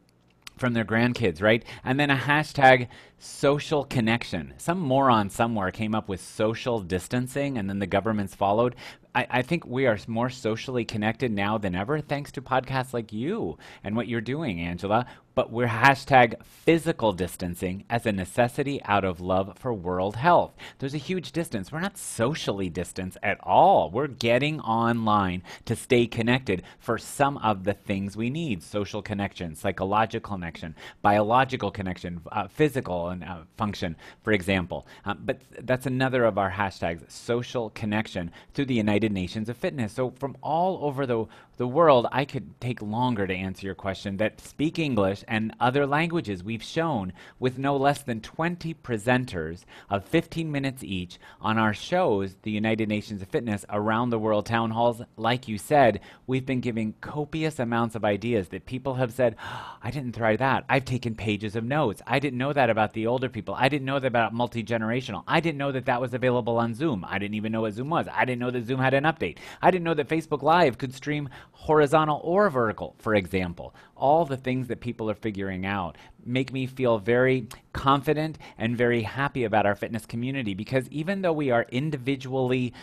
from 0.59 0.73
their 0.73 0.85
grandkids, 0.85 1.41
right? 1.41 1.63
And 1.83 1.99
then 1.99 2.09
a 2.09 2.15
hashtag 2.15 2.87
social 3.17 3.83
connection. 3.83 4.53
Some 4.57 4.79
moron 4.79 5.29
somewhere 5.29 5.71
came 5.71 5.95
up 5.95 6.07
with 6.07 6.21
social 6.21 6.79
distancing 6.81 7.57
and 7.57 7.69
then 7.69 7.79
the 7.79 7.87
governments 7.87 8.35
followed. 8.35 8.75
I, 9.15 9.27
I, 9.29 9.41
think 9.41 9.65
we 9.65 9.87
are 9.87 9.97
more 10.07 10.29
socially 10.29 10.85
connected 10.85 11.31
now 11.31 11.57
than 11.57 11.75
ever 11.75 11.99
thanks 11.99 12.31
to 12.33 12.41
podcasts 12.41 12.93
like 12.93 13.11
you 13.11 13.57
and 13.83 13.95
what 13.95 14.07
you're 14.07 14.21
doing, 14.21 14.59
Angela. 14.59 15.05
But 15.35 15.51
we're 15.51 15.67
hashtag 15.67 16.43
physical 16.43 17.13
distancing 17.13 17.85
as 17.89 18.05
a 18.05 18.11
necessity 18.11 18.81
out 18.83 19.05
of 19.05 19.21
love 19.21 19.57
for 19.57 19.73
world 19.73 20.15
health. 20.17 20.53
There's 20.79 20.93
a 20.93 20.97
huge 20.97 21.31
distance. 21.31 21.71
We're 21.71 21.79
not 21.79 21.97
socially 21.97 22.69
distanced 22.69 23.17
at 23.23 23.39
all. 23.41 23.89
We're 23.89 24.07
getting 24.07 24.59
online 24.59 25.43
to 25.65 25.75
stay 25.75 26.07
connected 26.07 26.63
for 26.79 26.97
some 26.97 27.37
of 27.37 27.63
the 27.63 27.73
things 27.73 28.17
we 28.17 28.29
need 28.29 28.63
social 28.63 29.01
connection, 29.01 29.55
psychological 29.55 30.35
connection, 30.35 30.75
biological 31.01 31.71
connection, 31.71 32.21
uh, 32.31 32.47
physical 32.47 33.09
and 33.09 33.23
uh, 33.23 33.37
function, 33.57 33.95
for 34.23 34.33
example. 34.33 34.85
Um, 35.05 35.19
but 35.25 35.41
that's 35.61 35.85
another 35.85 36.25
of 36.25 36.37
our 36.37 36.51
hashtags 36.51 37.09
social 37.09 37.69
connection 37.71 38.31
through 38.53 38.65
the 38.65 38.73
United 38.73 39.11
Nations 39.11 39.49
of 39.49 39.57
Fitness. 39.57 39.93
So, 39.93 40.11
from 40.19 40.37
all 40.41 40.79
over 40.83 41.05
the 41.05 41.25
the 41.59 41.67
world, 41.67 42.07
I 42.13 42.23
could 42.23 42.57
take 42.61 42.81
longer 42.81 43.27
to 43.27 43.35
answer 43.35 43.65
your 43.65 43.75
question, 43.75 44.15
that 44.15 44.39
speak 44.39 44.79
English 44.79 45.25
and 45.27 45.53
other 45.59 45.85
languages. 45.85 46.41
We've 46.41 46.63
shown 46.63 47.11
with 47.37 47.57
no 47.57 47.75
less 47.75 48.01
than 48.01 48.21
20 48.21 48.73
presenters 48.75 49.65
of 49.89 50.05
15 50.05 50.49
minutes 50.49 50.85
each 50.85 51.19
on 51.41 51.57
our 51.57 51.73
shows, 51.73 52.37
the 52.43 52.51
United 52.51 52.87
Nations 52.87 53.21
of 53.21 53.27
Fitness, 53.27 53.65
around 53.69 54.09
the 54.09 54.17
world 54.17 54.45
town 54.45 54.71
halls. 54.71 55.01
Like 55.17 55.49
you 55.49 55.57
said, 55.57 55.99
we've 56.27 56.45
been 56.45 56.61
giving 56.61 56.93
copious 57.01 57.59
amounts 57.59 57.93
of 57.93 58.05
ideas 58.05 58.47
that 58.47 58.65
people 58.65 58.93
have 58.93 59.11
said, 59.11 59.35
oh, 59.43 59.75
I 59.83 59.91
didn't 59.91 60.15
try 60.15 60.37
that. 60.37 60.63
I've 60.69 60.85
taken 60.85 61.13
pages 61.13 61.57
of 61.57 61.65
notes. 61.65 62.01
I 62.07 62.19
didn't 62.19 62.39
know 62.39 62.53
that 62.53 62.69
about 62.69 62.93
the 62.93 63.05
older 63.05 63.27
people. 63.27 63.53
I 63.53 63.67
didn't 63.67 63.85
know 63.85 63.99
that 63.99 64.07
about 64.07 64.33
multi 64.33 64.63
generational. 64.63 65.25
I 65.27 65.41
didn't 65.41 65.57
know 65.57 65.73
that 65.73 65.87
that 65.87 65.99
was 65.99 66.13
available 66.13 66.57
on 66.57 66.73
Zoom. 66.73 67.03
I 67.05 67.19
didn't 67.19 67.35
even 67.35 67.51
know 67.51 67.61
what 67.61 67.73
Zoom 67.73 67.89
was. 67.89 68.07
I 68.13 68.23
didn't 68.23 68.39
know 68.39 68.51
that 68.51 68.65
Zoom 68.65 68.79
had 68.79 68.93
an 68.93 69.03
update. 69.03 69.39
I 69.61 69.71
didn't 69.71 69.83
know 69.83 69.93
that 69.95 70.07
Facebook 70.07 70.41
Live 70.41 70.77
could 70.77 70.95
stream 70.95 71.27
horizontal 71.59 72.21
or 72.23 72.49
vertical, 72.49 72.95
for 72.99 73.13
example. 73.13 73.75
All 73.95 74.23
the 74.25 74.37
things 74.37 74.67
that 74.67 74.79
people 74.79 75.09
are 75.09 75.15
figuring 75.15 75.65
out 75.65 75.97
make 76.25 76.53
me 76.53 76.65
feel 76.65 76.99
very 76.99 77.47
confident 77.73 78.37
and 78.57 78.77
very 78.77 79.03
happy 79.03 79.43
about 79.43 79.65
our 79.65 79.75
fitness 79.75 80.05
community 80.05 80.53
because 80.53 80.87
even 80.89 81.21
though 81.21 81.33
we 81.33 81.51
are 81.51 81.65
individually 81.69 82.73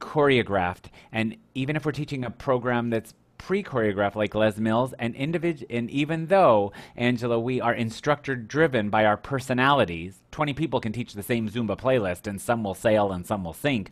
choreographed, 0.00 0.84
and 1.10 1.36
even 1.54 1.74
if 1.74 1.84
we're 1.84 1.92
teaching 1.92 2.24
a 2.24 2.30
program 2.30 2.88
that's 2.88 3.14
pre-choreographed 3.36 4.14
like 4.14 4.34
Les 4.34 4.58
Mills, 4.58 4.94
and 4.98 5.16
and 5.16 5.90
even 5.90 6.26
though 6.26 6.72
Angela, 6.96 7.38
we 7.38 7.60
are 7.60 7.74
instructor 7.74 8.36
driven 8.36 8.90
by 8.90 9.04
our 9.04 9.16
personalities. 9.16 10.22
Twenty 10.30 10.52
people 10.54 10.80
can 10.80 10.92
teach 10.92 11.14
the 11.14 11.22
same 11.22 11.48
Zumba 11.48 11.76
playlist, 11.76 12.26
and 12.26 12.40
some 12.40 12.62
will 12.62 12.74
sail 12.74 13.10
and 13.12 13.26
some 13.26 13.44
will 13.44 13.54
sink. 13.54 13.90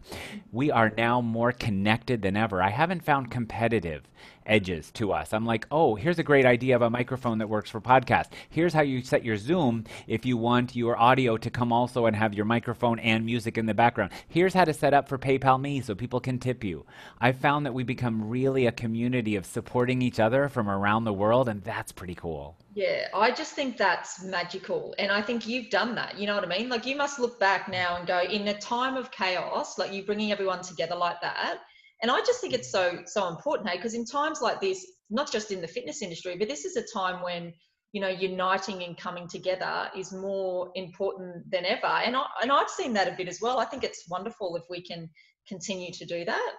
We 0.52 0.70
are 0.70 0.92
now 0.96 1.20
more 1.20 1.50
connected 1.50 2.22
than 2.22 2.36
ever. 2.36 2.62
I 2.62 2.70
haven't 2.70 3.04
found 3.04 3.30
competitive 3.30 4.02
edges 4.44 4.90
to 4.92 5.12
us. 5.12 5.32
I'm 5.32 5.44
like, 5.44 5.66
oh, 5.70 5.96
here's 5.96 6.18
a 6.18 6.22
great 6.22 6.44
idea 6.44 6.76
of 6.76 6.82
a 6.82 6.90
microphone 6.90 7.38
that 7.38 7.48
works 7.48 7.70
for 7.70 7.80
podcast. 7.80 8.26
Here's 8.48 8.72
how 8.72 8.82
you 8.82 9.02
set 9.02 9.24
your 9.24 9.36
Zoom 9.36 9.84
if 10.06 10.24
you 10.24 10.36
want 10.36 10.76
your 10.76 10.96
audio 10.96 11.36
to 11.36 11.50
come 11.50 11.72
also 11.72 12.06
and 12.06 12.14
have 12.14 12.34
your 12.34 12.44
microphone 12.44 12.98
and 13.00 13.24
music 13.24 13.58
in 13.58 13.66
the 13.66 13.74
background. 13.74 14.12
Here's 14.28 14.54
how 14.54 14.64
to 14.64 14.74
set 14.74 14.94
up 14.94 15.08
for 15.08 15.18
PayPal 15.18 15.60
Me 15.60 15.80
so 15.80 15.94
people 15.94 16.20
can 16.20 16.38
tip 16.38 16.62
you. 16.62 16.86
I 17.20 17.32
found 17.32 17.66
that 17.66 17.74
we 17.74 17.82
become 17.82 18.28
really 18.28 18.66
a 18.66 18.72
community 18.72 19.36
of 19.36 19.46
supporting 19.46 20.00
each 20.00 20.20
other 20.20 20.48
from 20.48 20.68
around 20.68 21.04
the 21.04 21.12
world, 21.12 21.48
and 21.48 21.62
that's 21.64 21.92
pretty 21.92 22.14
cool. 22.14 22.56
Yeah, 22.76 23.08
I 23.14 23.32
just 23.32 23.54
think 23.54 23.76
that's 23.76 24.22
magical. 24.22 24.94
And 24.98 25.10
I 25.10 25.22
think 25.22 25.48
you've 25.48 25.70
done 25.70 25.94
that. 25.96 26.18
You 26.18 26.26
know 26.26 26.34
what 26.34 26.44
I 26.44 26.58
mean? 26.58 26.68
Like 26.68 26.86
you 26.86 26.94
must 26.94 27.18
look 27.18 27.40
back 27.40 27.68
now 27.68 27.96
and 27.96 28.06
go, 28.06 28.20
in 28.20 28.46
a 28.46 28.58
time 28.58 28.96
of 28.96 29.10
chaos, 29.10 29.78
like 29.78 29.92
you 29.92 30.04
bringing 30.04 30.30
everyone 30.30 30.62
together 30.62 30.94
like 30.94 31.20
that 31.22 31.58
and 32.02 32.10
I 32.10 32.20
just 32.20 32.40
think 32.40 32.52
it's 32.52 32.70
so 32.70 33.00
so 33.06 33.28
important, 33.28 33.68
hey, 33.68 33.76
because 33.76 33.94
in 33.94 34.04
times 34.04 34.40
like 34.40 34.60
this, 34.60 34.86
not 35.10 35.30
just 35.32 35.50
in 35.50 35.60
the 35.60 35.68
fitness 35.68 36.02
industry, 36.02 36.36
but 36.38 36.48
this 36.48 36.64
is 36.64 36.76
a 36.76 36.84
time 36.92 37.22
when 37.22 37.52
you 37.92 38.00
know 38.00 38.08
uniting 38.08 38.82
and 38.82 38.96
coming 38.96 39.28
together 39.28 39.88
is 39.96 40.12
more 40.12 40.70
important 40.74 41.50
than 41.50 41.64
ever 41.64 41.86
and 41.86 42.16
I, 42.16 42.26
and 42.42 42.52
I've 42.52 42.68
seen 42.68 42.92
that 42.94 43.08
a 43.08 43.16
bit 43.16 43.28
as 43.28 43.38
well 43.40 43.58
I 43.58 43.64
think 43.64 43.84
it's 43.84 44.04
wonderful 44.10 44.56
if 44.56 44.64
we 44.68 44.82
can 44.82 45.08
continue 45.48 45.92
to 45.92 46.04
do 46.04 46.24
that 46.24 46.52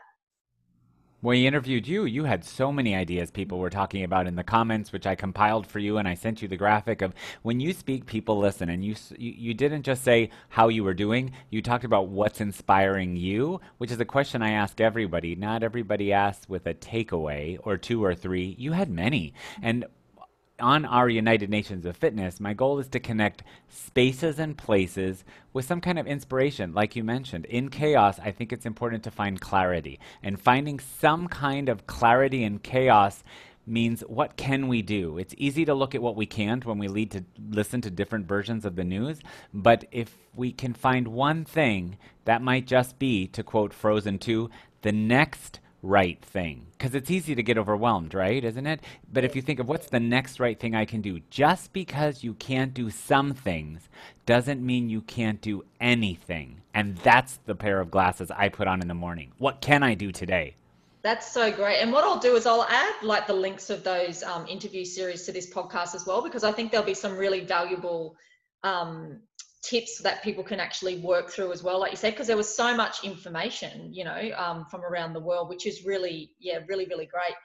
when 1.22 1.40
we 1.40 1.48
interviewed 1.48 1.88
you, 1.88 2.06
you 2.06 2.26
had 2.26 2.46
so 2.46 2.72
many 2.72 2.94
ideas 2.94 3.32
people 3.32 3.58
were 3.58 3.72
talking 3.72 4.04
about 4.04 4.28
in 4.28 4.36
the 4.36 4.44
comments, 4.44 4.92
which 4.92 5.08
I 5.08 5.16
compiled 5.16 5.66
for 5.66 5.80
you, 5.80 5.98
and 5.98 6.08
I 6.08 6.14
sent 6.14 6.42
you 6.44 6.48
the 6.48 6.58
graphic 6.58 7.02
of 7.02 7.14
when 7.42 7.60
you 7.60 7.74
speak, 7.74 8.06
people 8.06 8.38
listen. 8.38 8.70
And 8.70 8.86
you, 8.86 8.96
you, 9.18 9.34
you 9.36 9.54
didn't 9.56 9.82
just 9.82 10.04
say 10.04 10.30
how 10.50 10.68
you 10.68 10.84
were 10.84 10.94
doing, 10.94 11.32
you 11.50 11.62
talked 11.64 11.86
about 11.86 12.10
what's 12.10 12.40
inspiring 12.40 13.16
you, 13.16 13.60
which 13.80 13.92
is 13.92 14.00
a 14.00 14.06
question 14.06 14.44
I 14.44 14.52
ask 14.52 14.80
everybody. 14.80 15.36
Not 15.36 15.64
everybody 15.64 16.14
asks 16.14 16.48
with 16.48 16.68
a 16.68 16.76
takeaway 16.76 17.58
or 17.64 17.78
two 17.78 18.04
or 18.04 18.14
three. 18.14 18.56
You 18.60 18.74
had 18.74 18.90
many. 18.90 19.34
And 19.62 19.86
on 20.60 20.86
our 20.86 21.08
United 21.08 21.50
Nations 21.50 21.86
of 21.86 21.98
Fitness, 21.98 22.40
my 22.40 22.54
goal 22.54 22.80
is 22.80 22.88
to 22.90 23.00
connect 23.00 23.44
spaces 23.70 24.40
and 24.40 24.58
places 24.58 25.24
with 25.54 25.66
some 25.66 25.82
kind 25.82 26.00
of 26.00 26.08
inspiration, 26.08 26.74
like 26.74 26.96
you 26.96 27.04
mentioned. 27.04 27.46
In 27.46 27.70
chaos, 27.70 28.20
I 28.20 28.32
think 28.32 28.52
it's 28.52 28.66
important 28.66 29.04
to 29.04 29.12
find 29.12 29.40
clarity. 29.40 30.00
And 30.24 30.40
finding 30.40 30.80
some 30.80 31.28
kind 31.28 31.70
of 31.70 31.86
clarity 31.86 32.44
in 32.44 32.60
chaos 32.60 33.24
means 33.68 34.02
what 34.02 34.38
can 34.38 34.68
we 34.68 34.82
do? 34.82 35.18
It's 35.18 35.36
easy 35.38 35.66
to 35.66 35.74
look 35.74 35.94
at 35.94 36.02
what 36.02 36.16
we 36.16 36.26
can't 36.26 36.66
when 36.66 36.80
we 36.80 36.88
lead 36.88 37.12
to 37.12 37.26
listen 37.50 37.82
to 37.82 37.92
different 37.92 38.28
versions 38.28 38.66
of 38.66 38.76
the 38.76 38.84
news, 38.84 39.20
but 39.54 39.86
if 39.92 40.16
we 40.36 40.52
can 40.52 40.74
find 40.74 41.10
one 41.10 41.44
thing, 41.44 41.98
that 42.26 42.42
might 42.42 42.66
just 42.66 42.98
be, 42.98 43.28
to 43.28 43.44
quote 43.44 43.74
Frozen 43.74 44.20
2, 44.20 44.50
the 44.82 44.92
next 44.92 45.60
right 45.82 46.24
thing. 46.24 46.68
Because 46.78 46.96
it's 46.96 47.12
easy 47.12 47.36
to 47.36 47.44
get 47.44 47.58
overwhelmed, 47.58 48.14
right? 48.14 48.44
Isn't 48.44 48.68
it? 48.68 48.82
But 49.12 49.24
if 49.24 49.36
you 49.36 49.42
think 49.42 49.60
of 49.60 49.68
what's 49.68 49.90
the 49.90 50.00
next 50.00 50.40
right 50.40 50.60
thing 50.60 50.76
I 50.76 50.86
can 50.86 51.02
do, 51.02 51.22
just 51.30 51.74
because 51.74 52.24
you 52.24 52.34
can't 52.34 52.74
do 52.74 52.90
some 52.90 53.34
things 53.34 53.90
doesn't 54.26 54.66
mean 54.66 54.90
you 54.90 55.02
can't 55.02 55.42
do 55.42 55.64
anything. 55.80 56.62
And 56.74 56.98
that's 56.98 57.40
the 57.46 57.56
pair 57.56 57.80
of 57.80 57.92
glasses 57.92 58.32
I 58.32 58.50
put 58.50 58.68
on 58.68 58.82
in 58.82 58.88
the 58.88 58.94
morning. 58.94 59.32
What 59.38 59.62
can 59.62 59.84
I 59.84 59.94
do 59.94 60.12
today? 60.12 60.56
That's 61.04 61.32
so 61.32 61.52
great. 61.52 61.78
And 61.78 61.94
what 61.94 62.04
I'll 62.04 62.20
do 62.20 62.36
is 62.36 62.46
I'll 62.46 62.66
add 62.66 62.96
like 63.02 63.28
the 63.28 63.34
links 63.34 63.70
of 63.70 63.84
those 63.84 64.24
um, 64.24 64.46
interview 64.48 64.84
series 64.84 65.24
to 65.26 65.32
this 65.32 65.50
podcast 65.50 65.96
as 65.96 66.06
well, 66.06 66.22
because 66.22 66.44
I 66.44 66.52
think 66.52 66.72
there'll 66.72 66.86
be 66.86 66.94
some 66.94 67.16
really 67.16 67.42
valuable 67.42 68.18
um, 68.64 69.22
tips 69.62 70.00
that 70.00 70.24
people 70.24 70.44
can 70.44 70.60
actually 70.60 71.00
work 71.00 71.30
through 71.30 71.52
as 71.52 71.64
well 71.64 71.80
like 71.80 71.92
you 71.92 71.98
said 71.98 72.12
because 72.12 72.28
there 72.28 72.38
was 72.38 72.54
so 72.54 72.76
much 72.76 73.04
information 73.04 73.94
you 73.94 74.04
know 74.04 74.32
um, 74.38 74.66
from 74.70 74.82
around 74.84 75.14
the 75.14 75.20
world 75.20 75.50
which 75.50 75.66
is 75.66 75.86
really 75.86 76.32
yeah 76.40 76.60
really 76.68 76.86
really 76.86 77.06
great. 77.06 77.36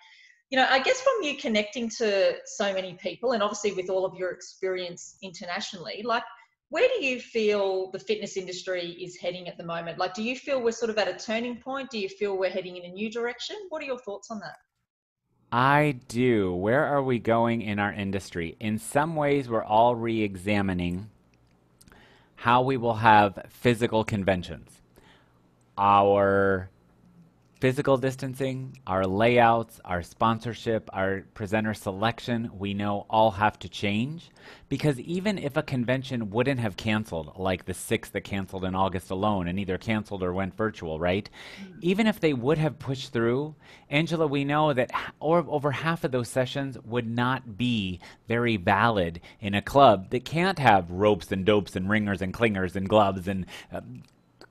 You 0.51 0.59
know 0.59 0.67
i 0.69 0.79
guess 0.79 1.01
from 1.01 1.15
you 1.23 1.37
connecting 1.39 1.89
to 1.99 2.35
so 2.45 2.75
many 2.75 2.95
people 2.95 3.33
and 3.33 3.43
obviously 3.43 3.73
with 3.73 3.89
all 3.89 4.05
of 4.05 4.15
your 4.15 4.31
experience 4.31 5.17
internationally 5.23 6.03
like 6.05 6.25
where 6.73 6.89
do 6.89 7.05
you 7.05 7.21
feel 7.21 7.91
the 7.91 7.99
fitness 7.99 8.39
industry 8.39 8.93
is 8.93 9.19
heading 9.19 9.47
at 9.47 9.59
the 9.59 9.63
moment? 9.63 9.99
Like 9.99 10.15
do 10.15 10.23
you 10.23 10.35
feel 10.35 10.63
we're 10.63 10.73
sort 10.73 10.89
of 10.89 10.97
at 10.97 11.07
a 11.07 11.13
turning 11.13 11.59
point? 11.59 11.91
Do 11.91 11.99
you 11.99 12.09
feel 12.09 12.39
we're 12.39 12.49
heading 12.49 12.79
in 12.79 12.91
a 12.91 12.95
new 12.95 13.11
direction? 13.11 13.57
What 13.69 13.83
are 13.83 13.85
your 13.85 13.99
thoughts 13.99 14.31
on 14.31 14.41
that? 14.41 14.57
I 15.53 16.01
do. 16.09 16.55
Where 16.55 16.83
are 16.87 17.03
we 17.03 17.19
going 17.19 17.61
in 17.61 17.79
our 17.79 17.93
industry? 17.93 18.57
In 18.59 18.79
some 18.79 19.17
ways, 19.17 19.51
we're 19.51 19.63
all 19.63 19.95
re 19.95 20.23
examining 20.23 21.11
how 22.43 22.61
we 22.61 22.77
will 22.77 22.95
have 22.95 23.39
physical 23.51 24.03
conventions. 24.03 24.83
Our 25.79 26.71
physical 27.63 27.97
distancing, 27.97 28.77
our 28.89 29.07
layouts, 29.07 29.81
our 29.85 30.03
sponsorship, 30.03 30.91
our 30.93 31.23
presenter 31.33 31.73
selection, 31.73 32.51
we 32.59 32.75
know 32.75 33.07
all 33.09 33.31
have 33.31 33.57
to 33.57 33.69
change 33.69 34.33
because 34.69 34.99
even 34.99 35.39
if 35.39 35.57
a 35.57 35.63
convention 35.63 36.29
wouldn't 36.31 36.59
have 36.59 36.77
canceled, 36.77 37.33
like 37.37 37.65
the 37.65 37.73
six 37.73 38.11
that 38.11 38.23
canceled 38.23 38.65
in 38.65 38.75
August 38.75 39.13
alone 39.13 39.47
and 39.47 39.61
either 39.61 39.79
canceled 39.79 40.25
or 40.25 40.33
went 40.33 40.57
virtual, 40.57 40.99
right? 40.99 41.31
Mm. 41.63 41.79
Even 41.83 42.09
if 42.09 42.19
they 42.19 42.33
would 42.33 42.59
have 42.59 42.81
pushed 42.81 43.13
through, 43.13 43.55
Angela, 43.89 44.27
we 44.27 44.45
know 44.45 44.73
that 44.73 44.91
or 45.21 45.47
over 45.47 45.71
half 45.71 46.03
of 46.03 46.11
those 46.11 46.29
sessions 46.29 46.77
would 46.85 47.09
not 47.09 47.57
be 47.57 48.01
very 48.27 48.57
valid 48.57 49.21
in 49.39 49.55
a 49.55 49.63
club 49.63 50.11
that 50.11 50.25
can't 50.25 50.59
have 50.59 50.91
ropes 50.91 51.31
and 51.31 51.45
dopes 51.45 51.77
and 51.77 51.89
ringers 51.89 52.23
and 52.23 52.35
clingers 52.35 52.75
and 52.75 52.89
gloves 52.89 53.29
and 53.29 53.47
uh, 53.73 53.81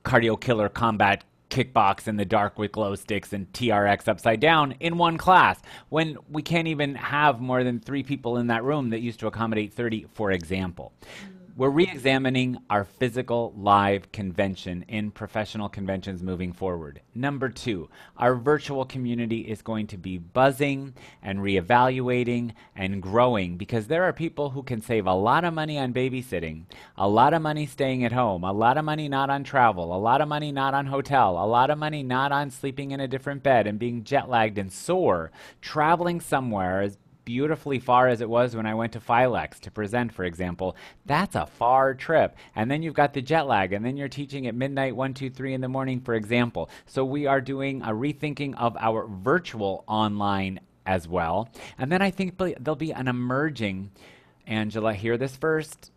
cardio 0.06 0.39
killer 0.39 0.70
combat 0.70 1.25
kickbox 1.51 2.08
in 2.08 2.15
the 2.15 2.25
dark 2.25 2.58
with 2.58 2.72
glow 2.72 2.96
sticks 2.96 3.34
and 3.34 3.51
TRX 3.53 4.08
upside 4.08 4.39
down 4.39 4.74
in 4.79 4.98
one 4.98 5.17
class 5.17 5.60
when 5.89 6.17
we 6.29 6.41
can't 6.41 6.67
even 6.67 6.96
have 6.96 7.39
more 7.39 7.63
than 7.63 7.79
three 7.79 8.03
people 8.03 8.38
in 8.38 8.48
that 8.48 8.63
room 8.63 8.89
that 8.89 9.01
used 9.01 9.20
to 9.20 9.27
accommodate 9.27 9.74
30, 9.74 10.08
for 10.13 10.31
example. 10.31 10.93
Mm 11.03 11.40
we're 11.58 11.70
re-examining 11.70 12.58
our 12.70 12.84
physical 12.84 13.53
live 13.58 14.12
convention 14.12 14.86
in 14.88 15.12
professional 15.12 15.67
conventions 15.67 16.23
moving 16.23 16.54
forward. 16.54 17.02
Number 17.13 17.49
two, 17.49 17.89
our 18.17 18.36
virtual 18.36 18.86
community 18.86 19.41
is 19.41 19.62
going 19.62 19.88
to 19.88 19.97
be 19.97 20.17
buzzing 20.17 20.93
and 21.21 21.39
reevaluating 21.39 22.54
and 22.76 23.02
growing 23.02 23.58
because 23.58 23.88
there 23.88 24.04
are 24.04 24.13
people 24.13 24.49
who 24.49 24.63
can 24.63 24.82
save 24.82 25.08
a 25.08 25.13
lot 25.13 25.43
of 25.43 25.54
money 25.54 25.78
on 25.78 25.93
babysitting, 25.93 26.63
a 26.97 27.08
lot 27.08 27.34
of 27.34 27.41
money 27.41 27.65
staying 27.65 28.06
at 28.06 28.12
home, 28.12 28.43
a 28.43 28.54
lot 28.54 28.78
of 28.78 28.86
money 28.86 29.10
not 29.10 29.30
on 29.30 29.43
travel, 29.43 29.95
a 29.95 29.99
lot 29.99 30.21
of 30.21 30.28
money 30.28 30.52
not 30.52 30.73
on 30.73 30.86
hotel, 30.86 31.32
a 31.32 31.45
lot 31.45 31.69
of 31.69 31.78
money 31.78 32.02
not 32.02 32.32
on 32.32 32.49
sleeping 32.49 32.91
in 32.91 33.02
a 33.02 33.08
different 33.08 33.43
bed 33.43 33.67
and 33.67 33.78
being 33.78 34.04
jet 34.04 34.30
lagged 34.30 34.58
and 34.58 34.71
sore, 34.71 35.32
traveling 35.60 36.21
somewhere 36.21 36.82
as 36.82 36.97
beautifully 37.25 37.79
far 37.79 38.07
as 38.07 38.21
it 38.21 38.29
was 38.29 38.55
when 38.55 38.65
I 38.65 38.73
went 38.73 38.93
to 38.93 38.99
Filex 38.99 39.60
to 39.62 39.71
present, 39.71 40.13
for 40.13 40.23
example, 40.23 40.75
that's 41.05 41.36
a 41.36 41.45
far 41.45 41.93
trip. 41.93 42.36
And 42.55 42.69
then 42.69 42.81
you've 42.81 42.93
got 42.93 43.13
the 43.13 43.21
jet 43.21 43.47
lag, 43.47 43.73
and 43.73 43.86
then 43.86 43.97
you're 43.97 44.07
teaching 44.07 44.47
at 44.47 44.55
midnight, 44.55 44.95
one, 44.95 45.13
two, 45.13 45.29
three 45.29 45.53
in 45.53 45.62
the 45.62 45.67
morning, 45.67 46.01
for 46.01 46.13
example. 46.13 46.69
So 46.86 47.05
we 47.05 47.27
are 47.27 47.41
doing 47.41 47.81
a 47.81 47.89
rethinking 47.89 48.55
of 48.57 48.75
our 48.77 49.07
virtual 49.07 49.84
online 49.88 50.60
as 50.86 51.07
well. 51.07 51.49
And 51.77 51.91
then 51.91 52.01
I 52.01 52.12
think 52.12 52.38
there'll 52.38 52.75
be 52.75 52.91
an 52.91 53.07
emerging, 53.07 53.91
Angela, 54.47 54.93
hear 54.93 55.17
this 55.17 55.36
first. 55.36 55.91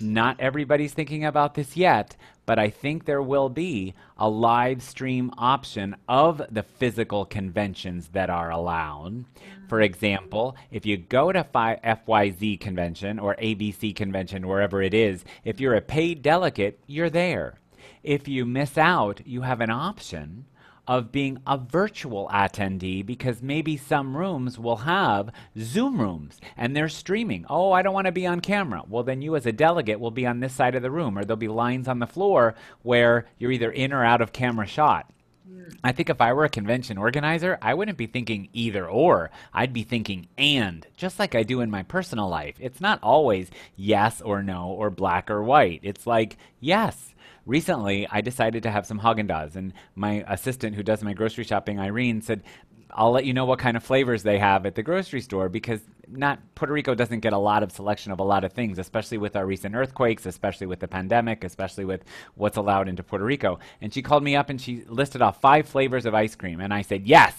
Not 0.00 0.40
everybody's 0.40 0.94
thinking 0.94 1.24
about 1.24 1.54
this 1.54 1.76
yet, 1.76 2.16
but 2.46 2.58
I 2.58 2.70
think 2.70 3.04
there 3.04 3.22
will 3.22 3.48
be 3.48 3.94
a 4.16 4.30
live 4.30 4.82
stream 4.82 5.32
option 5.36 5.96
of 6.08 6.40
the 6.50 6.62
physical 6.62 7.24
conventions 7.24 8.08
that 8.12 8.30
are 8.30 8.50
allowed. 8.50 9.24
For 9.68 9.80
mm. 9.80 9.84
example, 9.84 10.56
if 10.70 10.86
you 10.86 10.96
go 10.96 11.32
to 11.32 11.44
FYZ 11.44 12.60
convention 12.60 13.18
or 13.18 13.34
ABC 13.36 13.94
convention, 13.94 14.46
wherever 14.46 14.80
it 14.80 14.94
is, 14.94 15.24
if 15.44 15.60
you're 15.60 15.74
a 15.74 15.80
paid 15.80 16.22
delegate, 16.22 16.78
you're 16.86 17.10
there. 17.10 17.58
If 18.02 18.28
you 18.28 18.46
miss 18.46 18.78
out, 18.78 19.20
you 19.26 19.42
have 19.42 19.60
an 19.60 19.70
option 19.70 20.46
of 20.86 21.12
being 21.12 21.38
a 21.46 21.58
virtual 21.58 22.28
attendee 22.32 23.04
because 23.04 23.42
maybe 23.42 23.76
some 23.76 24.16
rooms 24.16 24.58
will 24.58 24.78
have 24.78 25.30
Zoom 25.58 26.00
rooms 26.00 26.40
and 26.56 26.74
they're 26.74 26.88
streaming. 26.88 27.44
Oh, 27.48 27.72
I 27.72 27.82
don't 27.82 27.94
want 27.94 28.06
to 28.06 28.12
be 28.12 28.26
on 28.26 28.40
camera. 28.40 28.82
Well, 28.88 29.02
then 29.02 29.22
you 29.22 29.36
as 29.36 29.46
a 29.46 29.52
delegate 29.52 30.00
will 30.00 30.10
be 30.10 30.26
on 30.26 30.40
this 30.40 30.52
side 30.52 30.74
of 30.74 30.82
the 30.82 30.90
room, 30.90 31.18
or 31.18 31.24
there'll 31.24 31.36
be 31.36 31.48
lines 31.48 31.88
on 31.88 31.98
the 31.98 32.06
floor 32.06 32.54
where 32.82 33.26
you're 33.38 33.52
either 33.52 33.70
in 33.70 33.92
or 33.92 34.04
out 34.04 34.20
of 34.20 34.32
camera 34.32 34.66
shot. 34.66 35.10
Hmm. 35.48 35.64
I 35.82 35.92
think 35.92 36.10
if 36.10 36.20
I 36.20 36.32
were 36.32 36.44
a 36.44 36.48
convention 36.48 36.98
organizer, 36.98 37.58
I 37.60 37.74
wouldn't 37.74 37.98
be 37.98 38.06
thinking 38.06 38.48
either 38.52 38.88
or. 38.88 39.30
I'd 39.52 39.72
be 39.72 39.82
thinking 39.82 40.28
and, 40.38 40.86
just 40.96 41.18
like 41.18 41.34
I 41.34 41.42
do 41.42 41.60
in 41.60 41.70
my 41.70 41.82
personal 41.82 42.28
life. 42.28 42.56
It's 42.60 42.80
not 42.80 43.00
always 43.02 43.50
yes 43.76 44.20
or 44.20 44.42
no 44.42 44.68
or 44.68 44.90
black 44.90 45.30
or 45.30 45.42
white. 45.42 45.80
It's 45.82 46.06
like, 46.06 46.36
yes, 46.60 47.14
recently 47.46 48.06
I 48.10 48.20
decided 48.20 48.62
to 48.64 48.70
have 48.70 48.84
some 48.84 49.00
Haagen 49.00 49.28
Dazs, 49.28 49.56
and 49.56 49.72
my 49.94 50.24
assistant 50.28 50.76
who 50.76 50.82
does 50.82 51.02
my 51.02 51.14
grocery 51.14 51.44
shopping, 51.44 51.80
Irene, 51.80 52.20
said, 52.20 52.42
I'll 52.90 53.12
let 53.12 53.24
you 53.24 53.34
know 53.34 53.44
what 53.44 53.58
kind 53.58 53.76
of 53.76 53.82
flavors 53.82 54.22
they 54.22 54.38
have 54.38 54.66
at 54.66 54.74
the 54.74 54.82
grocery 54.82 55.20
store 55.20 55.48
because 55.48 55.80
not 56.08 56.38
Puerto 56.54 56.72
Rico 56.72 56.94
doesn't 56.94 57.20
get 57.20 57.32
a 57.32 57.38
lot 57.38 57.62
of 57.62 57.72
selection 57.72 58.12
of 58.12 58.20
a 58.20 58.22
lot 58.22 58.44
of 58.44 58.52
things, 58.52 58.78
especially 58.78 59.18
with 59.18 59.36
our 59.36 59.44
recent 59.44 59.74
earthquakes, 59.74 60.26
especially 60.26 60.66
with 60.66 60.80
the 60.80 60.88
pandemic, 60.88 61.44
especially 61.44 61.84
with 61.84 62.04
what's 62.34 62.56
allowed 62.56 62.88
into 62.88 63.02
Puerto 63.02 63.24
Rico. 63.24 63.58
And 63.80 63.92
she 63.92 64.02
called 64.02 64.22
me 64.22 64.36
up 64.36 64.48
and 64.48 64.60
she 64.60 64.84
listed 64.88 65.22
off 65.22 65.40
five 65.40 65.68
flavors 65.68 66.06
of 66.06 66.14
ice 66.14 66.34
cream, 66.34 66.60
and 66.60 66.72
I 66.72 66.82
said 66.82 67.06
yes. 67.06 67.34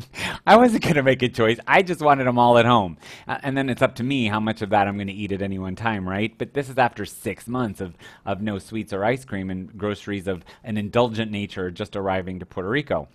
I 0.46 0.56
wasn't 0.56 0.82
going 0.82 0.96
to 0.96 1.02
make 1.02 1.22
a 1.22 1.28
choice. 1.28 1.58
I 1.66 1.82
just 1.82 2.00
wanted 2.00 2.24
them 2.24 2.38
all 2.38 2.58
at 2.58 2.66
home. 2.66 2.98
Uh, 3.26 3.38
and 3.42 3.56
then 3.56 3.68
it's 3.68 3.82
up 3.82 3.94
to 3.96 4.02
me 4.02 4.26
how 4.26 4.40
much 4.40 4.62
of 4.62 4.70
that 4.70 4.86
I'm 4.86 4.96
going 4.96 5.06
to 5.06 5.12
eat 5.12 5.32
at 5.32 5.42
any 5.42 5.58
one 5.58 5.76
time, 5.76 6.08
right? 6.08 6.36
But 6.36 6.54
this 6.54 6.68
is 6.68 6.78
after 6.78 7.04
six 7.04 7.46
months 7.46 7.80
of 7.80 7.96
of 8.26 8.42
no 8.42 8.58
sweets 8.58 8.92
or 8.92 9.04
ice 9.04 9.24
cream 9.24 9.50
and 9.50 9.76
groceries 9.76 10.26
of 10.26 10.44
an 10.64 10.76
indulgent 10.76 11.30
nature 11.30 11.70
just 11.70 11.96
arriving 11.96 12.38
to 12.40 12.46
Puerto 12.46 12.68
Rico. 12.68 13.08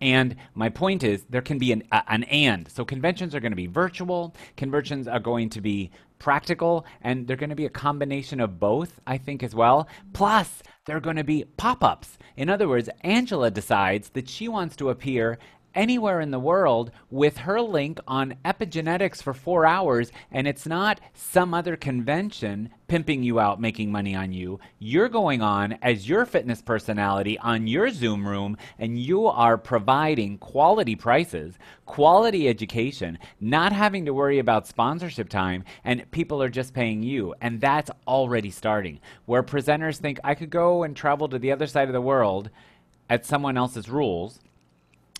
And 0.00 0.36
my 0.54 0.68
point 0.68 1.04
is, 1.04 1.24
there 1.28 1.42
can 1.42 1.58
be 1.58 1.72
an, 1.72 1.82
uh, 1.92 2.02
an 2.08 2.24
and. 2.24 2.70
So 2.70 2.84
conventions 2.84 3.34
are 3.34 3.40
going 3.40 3.52
to 3.52 3.56
be 3.56 3.66
virtual, 3.66 4.34
conventions 4.56 5.06
are 5.06 5.20
going 5.20 5.50
to 5.50 5.60
be 5.60 5.90
practical, 6.18 6.86
and 7.02 7.26
they're 7.26 7.36
going 7.36 7.50
to 7.50 7.56
be 7.56 7.66
a 7.66 7.70
combination 7.70 8.40
of 8.40 8.60
both, 8.60 9.00
I 9.06 9.18
think, 9.18 9.42
as 9.42 9.54
well. 9.54 9.88
Plus, 10.12 10.62
they're 10.84 11.00
going 11.00 11.16
to 11.16 11.24
be 11.24 11.44
pop 11.56 11.82
ups. 11.82 12.18
In 12.36 12.48
other 12.48 12.68
words, 12.68 12.88
Angela 13.02 13.50
decides 13.50 14.10
that 14.10 14.28
she 14.28 14.48
wants 14.48 14.76
to 14.76 14.90
appear 14.90 15.38
anywhere 15.74 16.20
in 16.20 16.30
the 16.30 16.38
world 16.38 16.90
with 17.10 17.38
her 17.38 17.60
link 17.60 18.00
on 18.06 18.36
epigenetics 18.44 19.22
for 19.22 19.34
four 19.34 19.66
hours, 19.66 20.12
and 20.30 20.46
it's 20.46 20.66
not 20.66 21.00
some 21.14 21.54
other 21.54 21.76
convention 21.76 22.70
pimping 22.88 23.22
you 23.22 23.38
out, 23.38 23.60
making 23.60 23.92
money 23.92 24.14
on 24.14 24.32
you. 24.32 24.58
You're 24.80 25.08
going 25.08 25.42
on 25.42 25.78
as 25.80 26.08
your 26.08 26.26
fitness 26.26 26.60
personality 26.60 27.38
on 27.38 27.68
your 27.68 27.90
Zoom 27.90 28.26
room, 28.26 28.56
and 28.78 28.98
you 28.98 29.26
are 29.26 29.56
providing 29.56 30.38
quality 30.38 30.96
prices, 30.96 31.56
quality 31.86 32.48
education, 32.48 33.18
not 33.40 33.72
having 33.72 34.06
to 34.06 34.14
worry 34.14 34.40
about 34.40 34.66
sponsorship 34.66 35.28
time, 35.28 35.64
and 35.84 36.10
people 36.10 36.42
are 36.42 36.48
just 36.48 36.74
paying 36.74 37.02
you. 37.02 37.34
And 37.40 37.60
that's 37.60 37.90
already 38.08 38.50
starting. 38.50 38.98
Where 39.26 39.44
presenters 39.44 39.98
think, 39.98 40.18
I 40.24 40.34
could 40.34 40.50
go 40.50 40.82
and 40.82 40.96
travel 40.96 41.28
to 41.28 41.38
the 41.38 41.52
other 41.52 41.68
side 41.68 41.88
of 41.88 41.94
the 41.94 42.00
world 42.00 42.50
at 43.08 43.26
someone 43.26 43.56
else's 43.56 43.88
rules 43.88 44.40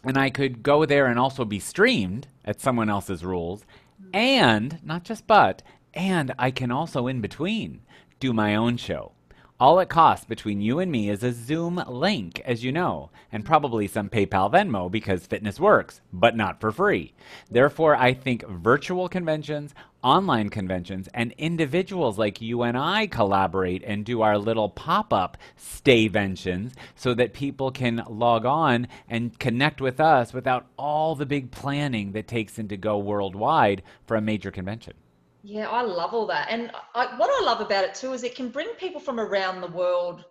and 0.04 0.16
I 0.16 0.30
could 0.30 0.62
go 0.62 0.84
there 0.84 1.06
and 1.06 1.18
also 1.18 1.44
be 1.44 1.58
streamed 1.58 2.26
at 2.44 2.60
someone 2.60 2.88
else's 2.88 3.24
rules, 3.24 3.64
and 4.12 4.78
not 4.82 5.04
just 5.04 5.26
but, 5.26 5.62
and 5.94 6.32
I 6.38 6.50
can 6.50 6.70
also 6.70 7.06
in 7.06 7.20
between 7.20 7.82
do 8.18 8.32
my 8.32 8.54
own 8.54 8.76
show. 8.76 9.12
All 9.60 9.78
it 9.78 9.90
costs 9.90 10.24
between 10.24 10.62
you 10.62 10.78
and 10.78 10.90
me 10.90 11.10
is 11.10 11.22
a 11.22 11.34
Zoom 11.34 11.84
link, 11.86 12.40
as 12.46 12.64
you 12.64 12.72
know, 12.72 13.10
and 13.30 13.44
probably 13.44 13.86
some 13.86 14.08
PayPal 14.08 14.50
Venmo 14.50 14.90
because 14.90 15.26
fitness 15.26 15.60
works, 15.60 16.00
but 16.14 16.34
not 16.34 16.62
for 16.62 16.72
free. 16.72 17.12
Therefore, 17.50 17.94
I 17.94 18.14
think 18.14 18.42
virtual 18.48 19.06
conventions, 19.10 19.74
online 20.02 20.48
conventions, 20.48 21.10
and 21.12 21.34
individuals 21.36 22.16
like 22.16 22.40
you 22.40 22.62
and 22.62 22.78
I 22.78 23.06
collaborate 23.06 23.84
and 23.84 24.02
do 24.02 24.22
our 24.22 24.38
little 24.38 24.70
pop 24.70 25.12
up 25.12 25.36
stayventions 25.58 26.72
so 26.94 27.12
that 27.12 27.34
people 27.34 27.70
can 27.70 28.02
log 28.08 28.46
on 28.46 28.88
and 29.10 29.38
connect 29.38 29.82
with 29.82 30.00
us 30.00 30.32
without 30.32 30.68
all 30.78 31.14
the 31.14 31.26
big 31.26 31.50
planning 31.50 32.12
that 32.12 32.26
takes 32.26 32.58
into 32.58 32.78
go 32.78 32.96
worldwide 32.96 33.82
for 34.06 34.16
a 34.16 34.22
major 34.22 34.50
convention. 34.50 34.94
Yeah, 35.42 35.68
I 35.68 35.82
love 35.82 36.12
all 36.12 36.26
that. 36.26 36.48
And 36.50 36.70
I, 36.94 37.16
what 37.16 37.30
I 37.30 37.44
love 37.44 37.60
about 37.60 37.84
it 37.84 37.94
too 37.94 38.12
is 38.12 38.22
it 38.22 38.34
can 38.34 38.50
bring 38.50 38.68
people 38.78 39.00
from 39.00 39.18
around 39.18 39.60
the 39.60 39.68
world 39.68 40.24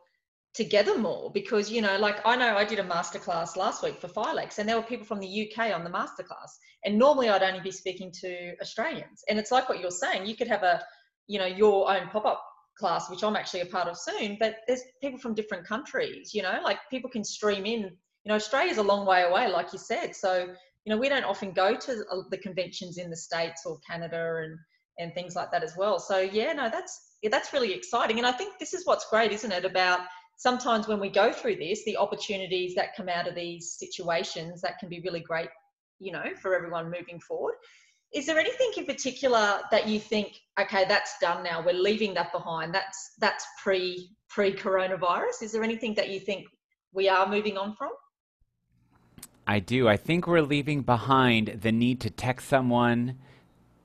together 0.54 0.98
more 0.98 1.32
because, 1.32 1.72
you 1.72 1.82
know, 1.82 1.98
like 1.98 2.18
I 2.26 2.36
know 2.36 2.56
I 2.56 2.66
did 2.66 2.80
a 2.80 2.84
masterclass 2.84 3.56
last 3.56 3.84
week 3.84 4.00
for 4.00 4.08
Filex 4.08 4.60
and 4.60 4.68
there 4.68 4.76
were 4.76 4.84
people 4.84 5.06
from 5.06 5.20
the 5.20 5.50
UK 5.50 5.74
on 5.74 5.84
the 5.84 5.90
masterclass. 5.90 6.52
And 6.86 6.98
normally 6.98 7.30
I'd 7.30 7.44
only 7.44 7.60
be 7.60 7.72
speaking 7.72 8.12
to 8.22 8.54
Australians. 8.62 9.24
And 9.30 9.40
it's 9.40 9.52
like 9.52 9.68
what 9.68 9.80
you're 9.80 9.92
saying, 9.92 10.26
you 10.26 10.36
could 10.36 10.48
have 10.48 10.64
a, 10.64 10.82
you 11.28 11.40
know, 11.40 11.46
your 11.46 11.92
own 11.92 12.08
pop 12.10 12.26
up 12.26 12.44
class, 12.78 13.10
which 13.10 13.24
I'm 13.24 13.36
actually 13.36 13.62
a 13.62 13.66
part 13.66 13.88
of 13.88 13.98
soon, 13.98 14.38
but 14.40 14.58
there's 14.68 14.82
people 15.02 15.20
from 15.20 15.34
different 15.34 15.68
countries, 15.68 16.34
you 16.34 16.42
know, 16.42 16.60
like 16.64 16.78
people 16.90 17.10
can 17.10 17.24
stream 17.24 17.66
in. 17.66 17.82
You 18.24 18.30
know, 18.30 18.36
Australia's 18.36 18.78
a 18.78 18.84
long 18.84 19.06
way 19.06 19.24
away, 19.24 19.48
like 19.50 19.74
you 19.74 19.80
said. 19.80 20.16
So, 20.16 20.48
you 20.86 20.94
know, 20.94 20.98
we 20.98 21.10
don't 21.10 21.24
often 21.24 21.52
go 21.52 21.76
to 21.76 22.04
the 22.30 22.38
conventions 22.38 22.98
in 22.98 23.10
the 23.10 23.16
States 23.16 23.64
or 23.66 23.80
Canada 23.88 24.42
and 24.44 24.58
and 25.00 25.14
things 25.14 25.36
like 25.36 25.52
that 25.52 25.64
as 25.64 25.76
well. 25.76 25.98
So 25.98 26.20
yeah, 26.20 26.54
no, 26.54 26.70
that's 26.70 27.16
yeah, 27.22 27.30
that's 27.30 27.54
really 27.54 27.74
exciting. 27.74 28.18
And 28.18 28.28
I 28.28 28.32
think 28.32 28.60
this 28.60 28.74
is 28.74 28.86
what's 28.86 29.10
great, 29.10 29.32
isn't 29.32 29.52
it? 29.52 29.66
About 29.66 30.02
sometimes 30.38 30.88
when 30.88 31.00
we 31.00 31.10
go 31.10 31.32
through 31.32 31.56
this, 31.56 31.84
the 31.86 31.98
opportunities 31.98 32.76
that 32.76 32.96
come 32.96 33.10
out 33.10 33.28
of 33.28 33.36
these 33.36 33.76
situations 33.78 34.62
that 34.62 34.78
can 34.80 34.90
be 34.90 35.02
really 35.02 35.20
great, 35.20 35.50
you 36.00 36.12
know, 36.12 36.24
for 36.42 36.56
everyone 36.56 36.86
moving 36.86 37.20
forward. 37.20 37.56
Is 38.14 38.26
there 38.26 38.40
anything 38.40 38.72
in 38.78 38.86
particular 38.86 39.60
that 39.70 39.88
you 39.88 40.00
think, 40.00 40.40
okay, 40.60 40.86
that's 40.88 41.14
done 41.22 41.44
now, 41.44 41.64
we're 41.64 41.74
leaving 41.74 42.14
that 42.16 42.32
behind. 42.32 42.74
That's 42.74 43.12
that's 43.20 43.46
pre 43.62 44.10
pre 44.30 44.54
coronavirus. 44.54 45.44
Is 45.44 45.52
there 45.52 45.64
anything 45.64 45.94
that 45.96 46.10
you 46.10 46.20
think 46.20 46.46
we 46.94 47.08
are 47.10 47.28
moving 47.28 47.58
on 47.58 47.76
from? 47.76 47.92
I 49.46 49.60
do. 49.60 49.88
I 49.88 49.98
think 49.98 50.28
we're 50.28 50.42
leaving 50.42 50.84
behind 50.84 51.60
the 51.62 51.72
need 51.72 52.00
to 52.02 52.10
text 52.10 52.48
someone 52.48 53.18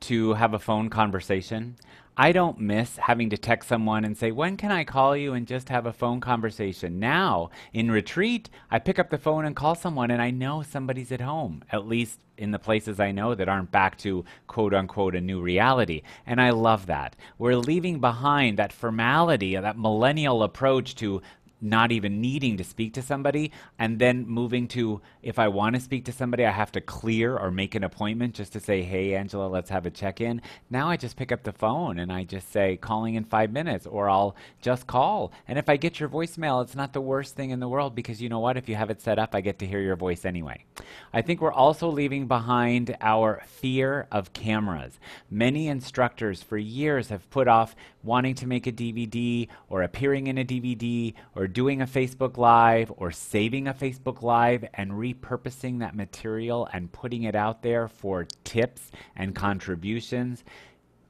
to 0.05 0.35
have 0.35 0.53
a 0.53 0.59
phone 0.59 0.91
conversation. 0.91 1.77
I 2.17 2.31
don't 2.31 2.61
miss 2.61 2.97
having 2.97 3.31
to 3.31 3.37
text 3.37 3.69
someone 3.69 4.05
and 4.05 4.17
say, 4.17 4.31
When 4.31 4.57
can 4.57 4.71
I 4.71 4.85
call 4.85 5.17
you 5.17 5.33
and 5.33 5.47
just 5.47 5.69
have 5.71 5.87
a 5.87 5.93
phone 5.93 6.21
conversation? 6.21 7.01
Now, 7.01 7.51
in 7.73 7.91
retreat, 7.91 8.51
I 8.71 8.79
pick 8.79 8.99
up 8.99 9.11
the 9.11 9.19
phone 9.19 9.45
and 9.45 9.57
call 9.57 9.75
someone 9.75 10.13
and 10.13 10.23
I 10.23 10.31
know 10.31 10.63
somebody's 10.63 11.11
at 11.11 11.21
home, 11.21 11.65
at 11.71 11.89
least 11.89 12.21
in 12.37 12.51
the 12.51 12.59
places 12.59 13.01
I 13.01 13.13
know 13.13 13.35
that 13.35 13.49
aren't 13.49 13.73
back 13.73 13.97
to 13.99 14.25
quote 14.47 14.75
unquote 14.75 15.17
a 15.17 15.21
new 15.21 15.41
reality. 15.41 16.03
And 16.27 16.41
I 16.41 16.51
love 16.51 16.87
that. 16.87 17.17
We're 17.39 17.57
leaving 17.57 17.99
behind 17.99 18.59
that 18.59 18.73
formality, 18.73 19.57
that 19.57 19.79
millennial 19.79 20.43
approach 20.43 20.95
to 20.97 21.23
not 21.65 21.91
even 21.91 22.21
needing 22.21 22.59
to 22.59 22.65
speak 22.65 22.93
to 22.95 23.03
somebody 23.03 23.51
and 23.79 23.99
then 23.99 24.27
moving 24.27 24.69
to 24.69 25.01
if 25.23 25.39
I 25.39 25.49
want 25.49 25.75
to 25.75 25.81
speak 25.81 26.05
to 26.05 26.13
somebody, 26.13 26.45
I 26.45 26.51
have 26.51 26.71
to 26.73 26.81
clear 26.81 27.37
or 27.37 27.51
make 27.51 27.75
an 27.75 27.83
appointment 27.83 28.35
just 28.35 28.53
to 28.53 28.61
say, 28.61 28.83
hey, 28.83 29.15
Angela, 29.15 29.47
let's 29.47 29.71
have 29.71 29.87
a 29.87 29.91
check 29.91 30.21
in. 30.21 30.43
Now 30.69 30.91
I 30.91 30.97
just 30.97 31.17
pick 31.17 31.33
up 31.33 31.43
the 31.43 31.53
phone 31.53 31.99
and 31.99 32.13
I 32.13 32.25
just 32.25 32.53
say, 32.53 32.77
calling 32.77 33.15
in 33.15 33.25
five 33.25 33.51
minutes, 33.51 33.87
or 33.87 34.11
I'll 34.11 34.37
just 34.61 34.87
call. 34.87 35.33
And 35.49 35.59
if 35.59 35.69
I 35.69 35.77
get 35.77 35.99
your 35.99 36.09
voicemail, 36.09 36.63
it's 36.63 36.77
not 36.77 36.93
the 36.93 37.01
worst 37.01 37.35
thing 37.35 37.51
in 37.51 37.61
the 37.61 37.69
world 37.69 37.95
because 37.95 38.21
you 38.21 38.29
know 38.29 38.41
what? 38.41 38.57
If 38.57 38.69
you 38.69 38.77
have 38.77 38.91
it 38.91 39.01
set 39.01 39.19
up, 39.19 39.35
I 39.35 39.41
get 39.41 39.59
to 39.61 39.67
hear 39.67 39.81
your 39.81 39.97
voice 39.97 40.25
anyway. 40.25 40.65
I 41.13 41.23
think 41.23 41.41
we're 41.41 41.53
also 41.53 41.89
leaving 41.89 42.27
behind 42.27 42.97
our 43.01 43.43
fear 43.47 44.07
of 44.13 44.33
cameras. 44.35 44.99
Many 45.31 45.69
instructors 45.69 46.43
for 46.43 46.59
years 46.59 47.09
have 47.09 47.31
put 47.31 47.49
off 47.49 47.75
wanting 48.05 48.35
to 48.37 48.47
make 48.47 48.67
a 48.67 48.73
DVD 48.73 49.49
or 49.69 49.83
appearing 49.83 50.27
in 50.27 50.39
a 50.39 50.45
DVD 50.45 51.15
or 51.35 51.49
doing 51.49 51.81
a 51.81 51.87
Facebook 51.87 52.37
Live 52.37 52.93
or 52.97 53.11
saving 53.11 53.67
a 53.67 53.75
Facebook 53.75 54.23
Live 54.23 54.65
and 54.75 54.93
repurposing 54.93 55.81
that 55.81 55.97
material 55.97 56.69
and 56.73 56.93
putting 56.93 57.23
it 57.25 57.35
out 57.35 57.63
there 57.63 57.89
for 57.89 58.27
tips 58.45 58.93
and 59.17 59.35
contributions. 59.35 60.45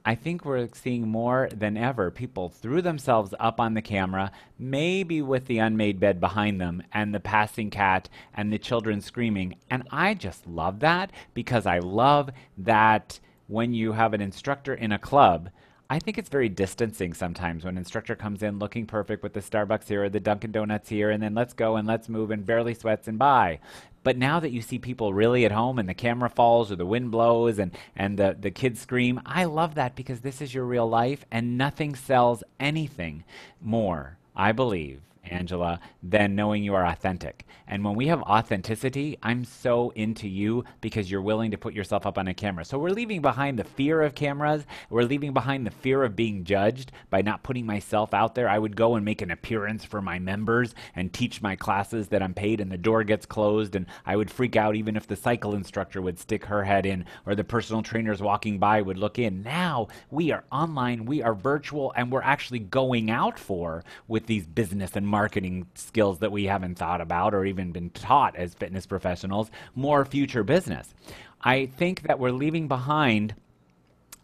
I 0.07 0.13
think 0.13 0.45
we're 0.45 0.69
seeing 0.71 1.07
more 1.07 1.49
than 1.51 1.77
ever 1.77 2.11
people 2.11 2.49
threw 2.49 2.83
themselves 2.83 3.33
up 3.39 3.59
on 3.59 3.73
the 3.73 3.81
camera, 3.81 4.31
maybe 4.59 5.23
with 5.23 5.47
the 5.47 5.57
unmade 5.57 5.99
bed 5.99 6.19
behind 6.19 6.61
them 6.61 6.83
and 6.93 7.13
the 7.13 7.19
passing 7.19 7.71
cat 7.71 8.07
and 8.35 8.53
the 8.53 8.59
children 8.59 9.01
screaming. 9.01 9.55
And 9.71 9.83
I 9.89 10.13
just 10.13 10.45
love 10.45 10.79
that 10.81 11.11
because 11.33 11.65
I 11.65 11.79
love 11.79 12.29
that 12.59 13.19
when 13.47 13.73
you 13.73 13.93
have 13.93 14.13
an 14.13 14.21
instructor 14.21 14.75
in 14.75 14.91
a 14.91 14.99
club 14.99 15.49
I 15.87 15.99
think 15.99 16.17
it's 16.17 16.29
very 16.29 16.49
distancing 16.49 17.13
sometimes 17.13 17.63
when 17.63 17.77
instructor 17.77 18.15
comes 18.15 18.41
in 18.41 18.57
looking 18.57 18.87
perfect 18.87 19.21
with 19.21 19.33
the 19.33 19.39
Starbucks 19.39 19.87
here 19.87 20.05
or 20.05 20.09
the 20.09 20.19
Dunkin' 20.19 20.51
Donuts 20.51 20.89
here, 20.89 21.11
and 21.11 21.21
then 21.21 21.35
let's 21.35 21.53
go 21.53 21.75
and 21.75 21.87
let's 21.87 22.09
move 22.09 22.31
and 22.31 22.43
barely 22.43 22.73
sweats 22.73 23.07
and 23.07 23.19
bye. 23.19 23.59
But 24.03 24.17
now 24.17 24.39
that 24.39 24.51
you 24.51 24.61
see 24.61 24.79
people 24.79 25.13
really 25.13 25.45
at 25.45 25.51
home 25.51 25.77
and 25.77 25.87
the 25.87 25.93
camera 25.93 26.29
falls 26.29 26.71
or 26.71 26.75
the 26.75 26.85
wind 26.85 27.11
blows 27.11 27.59
and, 27.59 27.71
and 27.95 28.17
the, 28.17 28.35
the 28.39 28.51
kids 28.51 28.79
scream, 28.79 29.21
I 29.25 29.45
love 29.45 29.75
that 29.75 29.95
because 29.95 30.21
this 30.21 30.41
is 30.41 30.53
your 30.53 30.65
real 30.65 30.89
life 30.89 31.23
and 31.31 31.57
nothing 31.57 31.95
sells 31.95 32.43
anything 32.59 33.23
more, 33.61 34.17
I 34.35 34.53
believe, 34.53 35.01
Angela, 35.25 35.79
than 36.03 36.35
knowing 36.35 36.63
you 36.63 36.75
are 36.75 36.85
authentic. 36.85 37.45
And 37.67 37.83
when 37.83 37.95
we 37.95 38.07
have 38.07 38.21
authenticity, 38.21 39.17
I'm 39.23 39.43
so 39.43 39.91
into 39.91 40.27
you 40.27 40.63
because 40.81 41.09
you're 41.09 41.21
willing 41.21 41.51
to 41.51 41.57
put 41.57 41.73
yourself 41.73 42.05
up 42.05 42.17
on 42.17 42.27
a 42.27 42.33
camera. 42.33 42.65
So 42.65 42.77
we're 42.77 42.89
leaving 42.89 43.21
behind 43.21 43.57
the 43.57 43.63
fear 43.63 44.01
of 44.01 44.15
cameras. 44.15 44.65
We're 44.89 45.03
leaving 45.03 45.33
behind 45.33 45.65
the 45.65 45.71
fear 45.71 46.03
of 46.03 46.15
being 46.15 46.43
judged 46.43 46.91
by 47.09 47.21
not 47.21 47.43
putting 47.43 47.65
myself 47.65 48.13
out 48.13 48.35
there. 48.35 48.47
I 48.47 48.59
would 48.59 48.75
go 48.75 48.95
and 48.95 49.03
make 49.03 49.21
an 49.21 49.31
appearance 49.31 49.83
for 49.83 50.01
my 50.01 50.19
members 50.19 50.75
and 50.95 51.11
teach 51.11 51.41
my 51.41 51.55
classes 51.55 52.09
that 52.09 52.21
I'm 52.21 52.33
paid, 52.33 52.61
and 52.61 52.71
the 52.71 52.77
door 52.77 53.03
gets 53.03 53.25
closed. 53.25 53.75
And 53.75 53.87
I 54.05 54.15
would 54.15 54.29
freak 54.29 54.55
out 54.55 54.75
even 54.75 54.95
if 54.95 55.07
the 55.07 55.15
cycle 55.15 55.55
instructor 55.55 56.01
would 56.01 56.19
stick 56.19 56.45
her 56.45 56.63
head 56.63 56.85
in 56.85 57.05
or 57.25 57.35
the 57.35 57.43
personal 57.43 57.81
trainers 57.81 58.21
walking 58.21 58.59
by 58.59 58.81
would 58.81 58.97
look 58.97 59.17
in. 59.17 59.41
Now 59.41 59.87
we 60.11 60.31
are 60.31 60.43
online, 60.51 61.05
we 61.05 61.23
are 61.23 61.33
virtual, 61.33 61.93
and 61.95 62.11
we're 62.11 62.21
actually 62.21 62.59
going 62.59 63.09
out 63.09 63.39
for 63.39 63.83
with 64.07 64.27
these 64.27 64.45
business 64.45 64.95
and 64.95 65.07
marketing 65.15 65.65
skills 65.75 66.19
that 66.19 66.33
we 66.33 66.43
haven't 66.43 66.75
thought 66.75 66.99
about 66.99 67.33
or 67.33 67.45
even 67.45 67.71
been 67.71 67.89
taught 67.91 68.35
as 68.35 68.53
fitness 68.53 68.85
professionals, 68.85 69.49
more 69.73 70.03
future 70.03 70.43
business. 70.43 70.93
I 71.39 71.67
think 71.67 72.01
that 72.01 72.19
we're 72.19 72.31
leaving 72.43 72.67
behind 72.67 73.33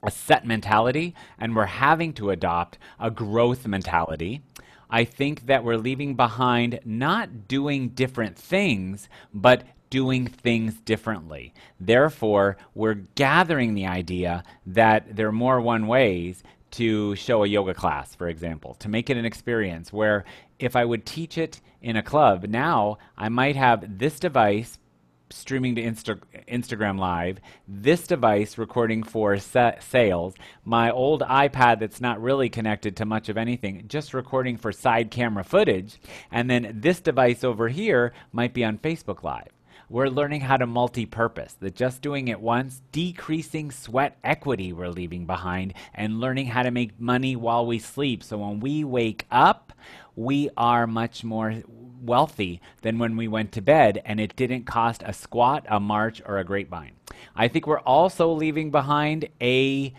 a 0.04 0.12
set 0.12 0.46
mentality 0.46 1.16
and 1.40 1.56
we're 1.56 1.78
having 1.88 2.12
to 2.16 2.32
adopt 2.32 2.78
a 3.00 3.10
growth 3.10 3.66
mentality. 3.66 4.42
I 4.90 5.06
think 5.06 5.46
that 5.46 5.64
we're 5.64 5.78
leaving 5.78 6.16
behind 6.16 6.82
not 6.84 7.48
doing 7.48 7.90
different 7.90 8.38
things, 8.38 9.08
but 9.34 9.64
doing 9.90 10.28
things 10.28 10.74
differently. 10.82 11.54
Therefore, 11.80 12.58
we're 12.76 13.06
gathering 13.16 13.76
the 13.76 13.86
idea 13.86 14.44
that 14.66 15.16
there 15.16 15.30
are 15.30 15.32
more 15.48 15.62
one 15.62 15.88
ways 15.88 16.44
to 16.72 17.16
show 17.16 17.44
a 17.44 17.48
yoga 17.48 17.74
class, 17.74 18.16
for 18.16 18.28
example, 18.28 18.76
to 18.76 18.90
make 18.90 19.10
it 19.10 19.18
an 19.18 19.26
experience 19.26 19.92
where 19.92 20.26
if 20.60 20.76
I 20.76 20.86
would 20.86 21.06
teach 21.06 21.38
it 21.38 21.62
in 21.82 21.96
a 21.96 22.04
club, 22.04 22.46
now 22.48 22.98
I 23.18 23.30
might 23.30 23.56
have 23.56 23.98
this 23.98 24.20
device 24.20 24.78
streaming 25.30 25.76
to 25.76 25.82
Insta- 25.82 26.22
Instagram 26.50 27.00
Live, 27.00 27.40
this 27.68 28.08
device 28.08 28.58
recording 28.58 29.04
for 29.04 29.38
sa- 29.38 29.80
sales, 29.80 30.36
my 30.66 30.92
old 30.92 31.22
iPad 31.22 31.80
that's 31.80 32.02
not 32.02 32.22
really 32.22 32.50
connected 32.50 32.98
to 32.98 33.06
much 33.06 33.30
of 33.30 33.38
anything, 33.38 33.86
just 33.88 34.14
recording 34.14 34.58
for 34.58 34.72
side 34.72 35.12
camera 35.12 35.44
footage, 35.44 36.00
and 36.32 36.50
then 36.50 36.80
this 36.82 37.00
device 37.00 37.44
over 37.44 37.70
here 37.70 38.14
might 38.32 38.54
be 38.54 38.64
on 38.64 38.78
Facebook 38.78 39.24
Live. 39.24 39.50
We're 39.92 40.08
learning 40.08 40.40
how 40.40 40.56
to 40.56 40.66
multi 40.66 41.06
purpose, 41.06 41.52
that 41.60 41.76
just 41.76 42.02
doing 42.02 42.30
it 42.30 42.40
once, 42.40 42.82
decreasing 42.94 43.72
sweat 43.72 44.18
equity 44.24 44.72
we're 44.72 44.88
leaving 44.88 45.26
behind, 45.26 45.74
and 45.94 46.22
learning 46.22 46.46
how 46.46 46.64
to 46.64 46.72
make 46.72 46.98
money 46.98 47.36
while 47.36 47.66
we 47.66 47.78
sleep. 47.78 48.24
So 48.24 48.38
when 48.38 48.62
we 48.62 48.86
wake 48.86 49.26
up, 49.30 49.74
we 50.16 50.50
are 50.56 50.88
much 50.88 51.26
more 51.26 51.62
wealthy 52.02 52.62
than 52.84 53.00
when 53.00 53.18
we 53.18 53.28
went 53.28 53.52
to 53.52 53.62
bed, 53.62 54.02
and 54.06 54.22
it 54.22 54.38
didn't 54.38 54.64
cost 54.64 55.04
a 55.06 55.12
squat, 55.12 55.66
a 55.68 55.82
march, 55.82 56.22
or 56.26 56.38
a 56.38 56.46
grapevine. 56.46 56.94
I 57.36 57.50
think 57.50 57.68
we're 57.68 57.82
also 57.82 58.32
leaving 58.32 58.72
behind 58.72 59.28
a 59.42 59.94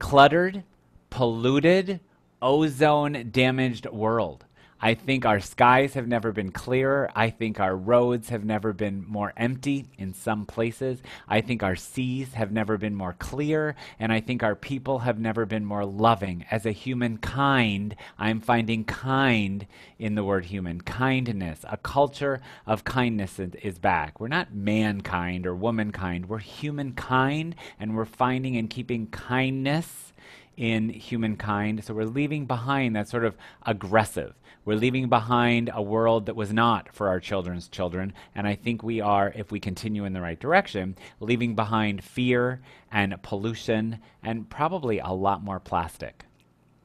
cluttered, 0.00 0.64
polluted, 1.10 2.00
ozone 2.42 3.28
damaged 3.30 3.86
world. 3.86 4.46
I 4.80 4.94
think 4.94 5.26
our 5.26 5.40
skies 5.40 5.94
have 5.94 6.06
never 6.06 6.30
been 6.32 6.52
clearer. 6.52 7.10
I 7.14 7.30
think 7.30 7.58
our 7.58 7.76
roads 7.76 8.28
have 8.28 8.44
never 8.44 8.72
been 8.72 9.04
more 9.08 9.32
empty 9.36 9.86
in 9.98 10.14
some 10.14 10.46
places. 10.46 11.02
I 11.28 11.40
think 11.40 11.62
our 11.62 11.74
seas 11.74 12.34
have 12.34 12.52
never 12.52 12.78
been 12.78 12.94
more 12.94 13.14
clear. 13.14 13.74
And 13.98 14.12
I 14.12 14.20
think 14.20 14.42
our 14.42 14.54
people 14.54 15.00
have 15.00 15.18
never 15.18 15.46
been 15.46 15.64
more 15.64 15.84
loving. 15.84 16.44
As 16.50 16.64
a 16.64 16.72
humankind, 16.72 17.96
I'm 18.18 18.40
finding 18.40 18.84
kind 18.84 19.66
in 19.98 20.14
the 20.14 20.24
word 20.24 20.44
human. 20.44 20.80
Kindness. 20.80 21.60
A 21.68 21.76
culture 21.76 22.40
of 22.66 22.84
kindness 22.84 23.38
is 23.38 23.78
back. 23.78 24.20
We're 24.20 24.28
not 24.28 24.54
mankind 24.54 25.46
or 25.46 25.54
womankind. 25.54 26.28
We're 26.28 26.38
humankind, 26.38 27.56
and 27.80 27.96
we're 27.96 28.04
finding 28.04 28.56
and 28.56 28.70
keeping 28.70 29.08
kindness 29.08 30.12
in 30.58 30.88
humankind. 30.88 31.84
So 31.84 31.94
we're 31.94 32.04
leaving 32.04 32.44
behind 32.44 32.96
that 32.96 33.08
sort 33.08 33.24
of 33.24 33.36
aggressive. 33.64 34.34
We're 34.64 34.76
leaving 34.76 35.08
behind 35.08 35.70
a 35.72 35.80
world 35.80 36.26
that 36.26 36.34
was 36.34 36.52
not 36.52 36.92
for 36.92 37.08
our 37.08 37.20
children's 37.20 37.68
children. 37.68 38.12
And 38.34 38.46
I 38.46 38.56
think 38.56 38.82
we 38.82 39.00
are, 39.00 39.32
if 39.34 39.52
we 39.52 39.60
continue 39.60 40.04
in 40.04 40.12
the 40.12 40.20
right 40.20 40.38
direction, 40.38 40.96
leaving 41.20 41.54
behind 41.54 42.02
fear 42.02 42.60
and 42.90 43.22
pollution 43.22 44.00
and 44.24 44.50
probably 44.50 44.98
a 44.98 45.12
lot 45.12 45.44
more 45.44 45.60
plastic. 45.60 46.24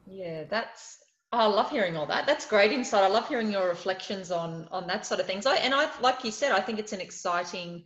Yeah, 0.06 0.44
that's 0.44 1.00
Oh, 1.32 1.38
I 1.38 1.46
love 1.46 1.68
hearing 1.68 1.96
all 1.96 2.06
that. 2.06 2.28
That's 2.28 2.46
great 2.46 2.70
insight. 2.70 3.02
I 3.02 3.08
love 3.08 3.26
hearing 3.26 3.50
your 3.50 3.66
reflections 3.66 4.30
on 4.30 4.68
on 4.70 4.86
that 4.86 5.04
sort 5.04 5.18
of 5.18 5.26
things. 5.26 5.46
And 5.46 5.74
I, 5.74 5.90
like 6.00 6.22
you 6.22 6.30
said, 6.30 6.52
I 6.52 6.60
think 6.60 6.78
it's 6.78 6.92
an 6.92 7.00
exciting 7.00 7.82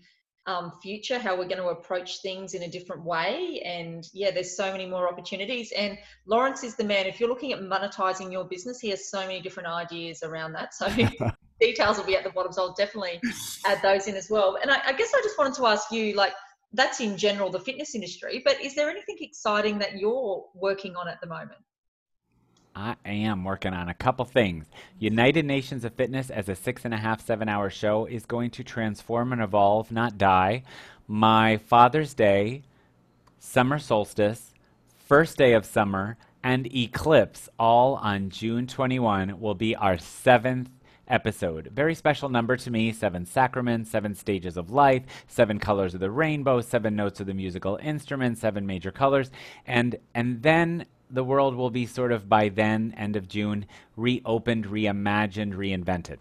um, 0.49 0.73
future, 0.83 1.19
how 1.19 1.37
we're 1.37 1.47
going 1.47 1.59
to 1.59 1.69
approach 1.69 2.23
things 2.23 2.55
in 2.55 2.63
a 2.63 2.69
different 2.69 3.05
way. 3.05 3.61
And 3.67 4.03
yeah, 4.15 4.31
there's 4.31 4.57
so 4.57 4.73
many 4.73 4.87
more 4.87 5.07
opportunities. 5.07 5.71
And 5.77 5.99
Lawrence 6.27 6.65
is 6.65 6.75
the 6.75 6.85
man. 6.85 7.07
If 7.07 7.21
you're 7.21 7.29
looking 7.29 7.53
at 7.53 7.61
monetizing 7.61 8.33
your 8.33 8.45
business, 8.45 8.81
he 8.81 8.89
has 8.89 9.11
so 9.11 9.21
many 9.21 9.43
different 9.43 9.69
ideas 9.69 10.23
around 10.23 10.55
that. 10.55 10.73
So 10.73 10.89
details 11.61 11.99
will 11.99 12.07
be 12.07 12.17
at 12.17 12.25
the 12.25 12.31
bottom. 12.31 12.51
So 12.53 12.63
I'll 12.63 12.75
definitely 12.75 13.21
add 13.67 13.83
those 13.83 14.07
in 14.07 14.17
as 14.17 14.31
well. 14.31 14.57
And 14.61 14.71
I, 14.71 14.81
I 14.87 14.93
guess 14.95 15.13
I 15.15 15.21
just 15.23 15.37
wanted 15.37 15.53
to 15.55 15.67
ask 15.67 15.93
you, 15.93 16.15
like, 16.15 16.33
that's 16.73 17.01
in 17.01 17.19
general 17.19 17.51
the 17.51 17.61
fitness 17.61 17.95
industry, 17.95 18.43
but 18.45 18.63
is 18.63 18.75
there 18.75 18.91
anything 18.91 19.17
exciting 19.21 19.79
that 19.79 19.99
you're 19.99 20.45
working 20.55 20.97
on 20.97 21.09
at 21.09 21.21
the 21.21 21.27
moment? 21.27 21.61
I 22.79 22.95
am 23.07 23.43
working 23.43 23.75
on 23.75 23.89
a 23.89 23.95
couple 23.95 24.25
things. 24.25 24.67
United 25.01 25.45
Nations 25.45 25.85
of 25.85 25.95
Fitness 25.95 26.31
as 26.31 26.49
a 26.49 26.55
six 26.55 26.85
and 26.85 26.95
a 26.95 26.97
half, 26.97 27.27
seven 27.27 27.49
hour 27.49 27.71
show 27.71 28.07
is 28.07 28.25
going 28.25 28.51
to 28.51 28.63
transform 28.63 29.33
and 29.33 29.43
evolve, 29.43 29.91
not 29.91 30.17
die. 30.17 30.63
My 31.09 31.57
Father's 31.57 32.15
Day, 32.15 32.63
summer 33.41 33.81
solstice, 33.81 34.55
first 34.97 35.37
day 35.37 35.55
of 35.55 35.67
summer, 35.67 36.19
and 36.45 36.73
eclipse, 36.73 37.49
all 37.59 37.97
on 37.97 38.31
June 38.31 38.69
21, 38.69 39.41
will 39.41 39.57
be 39.57 39.75
our 39.75 39.99
seventh 39.99 40.71
episode. 41.09 41.71
Very 41.75 41.97
special 41.97 42.29
number 42.29 42.57
to 42.57 42.71
me 42.71 42.93
seven 42.93 43.27
sacraments, 43.27 43.91
seven 43.91 44.15
stages 44.15 44.57
of 44.57 44.71
life, 44.71 45.03
seven 45.27 45.59
colors 45.59 45.95
of 45.95 46.01
the 46.01 46.13
rainbow, 46.13 46.61
seven 46.61 46.95
notes 46.95 47.19
of 47.19 47.27
the 47.27 47.35
musical 47.35 47.77
instrument, 47.83 48.39
seven 48.39 48.65
major 48.67 48.93
colors. 48.93 49.33
And, 49.67 49.97
and 50.15 50.45
then 50.45 50.87
the 51.11 51.25
world 51.25 51.55
will 51.55 51.71
be 51.71 51.87
sort 51.87 52.13
of 52.13 52.29
by 52.29 52.49
then, 52.49 52.95
end 52.97 53.17
of 53.17 53.29
June, 53.29 53.67
reopened, 53.97 54.67
reimagined, 54.67 55.55
reinvented. 55.55 56.19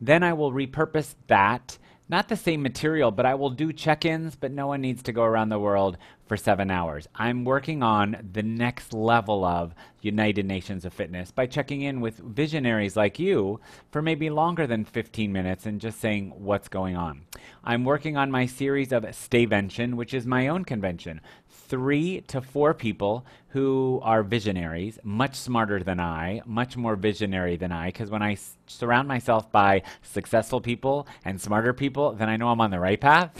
Then 0.00 0.22
I 0.22 0.32
will 0.32 0.52
repurpose 0.52 1.14
that, 1.28 1.78
not 2.08 2.28
the 2.28 2.36
same 2.36 2.62
material, 2.62 3.10
but 3.10 3.26
I 3.26 3.34
will 3.34 3.50
do 3.50 3.72
check 3.72 4.04
ins, 4.04 4.36
but 4.36 4.52
no 4.52 4.66
one 4.66 4.80
needs 4.80 5.02
to 5.04 5.12
go 5.12 5.22
around 5.22 5.48
the 5.48 5.58
world 5.58 5.96
for 6.26 6.36
seven 6.36 6.70
hours. 6.70 7.08
I'm 7.14 7.44
working 7.44 7.82
on 7.82 8.30
the 8.32 8.42
next 8.42 8.92
level 8.92 9.44
of 9.44 9.74
United 10.00 10.46
Nations 10.46 10.84
of 10.84 10.92
Fitness 10.92 11.30
by 11.30 11.46
checking 11.46 11.82
in 11.82 12.00
with 12.00 12.18
visionaries 12.18 12.96
like 12.96 13.18
you 13.18 13.60
for 13.90 14.02
maybe 14.02 14.30
longer 14.30 14.66
than 14.66 14.84
15 14.84 15.32
minutes 15.32 15.66
and 15.66 15.80
just 15.80 16.00
saying 16.00 16.32
what's 16.36 16.68
going 16.68 16.96
on. 16.96 17.22
I'm 17.62 17.84
working 17.84 18.16
on 18.16 18.30
my 18.30 18.46
series 18.46 18.92
of 18.92 19.04
Stayvention, 19.04 19.94
which 19.94 20.14
is 20.14 20.26
my 20.26 20.48
own 20.48 20.64
convention 20.64 21.20
three 21.66 22.20
to 22.22 22.40
four 22.40 22.74
people 22.74 23.24
who 23.48 24.00
are 24.02 24.22
visionaries, 24.22 24.98
much 25.02 25.34
smarter 25.36 25.82
than 25.82 26.00
I, 26.00 26.42
much 26.44 26.76
more 26.76 26.96
visionary 26.96 27.56
than 27.56 27.72
I, 27.72 27.86
because 27.86 28.10
when 28.10 28.22
I 28.22 28.32
s- 28.32 28.56
surround 28.66 29.08
myself 29.08 29.50
by 29.50 29.82
successful 30.02 30.60
people 30.60 31.06
and 31.24 31.40
smarter 31.40 31.72
people, 31.72 32.12
then 32.12 32.28
I 32.28 32.36
know 32.36 32.48
I'm 32.48 32.60
on 32.60 32.70
the 32.70 32.80
right 32.80 33.00
path. 33.00 33.32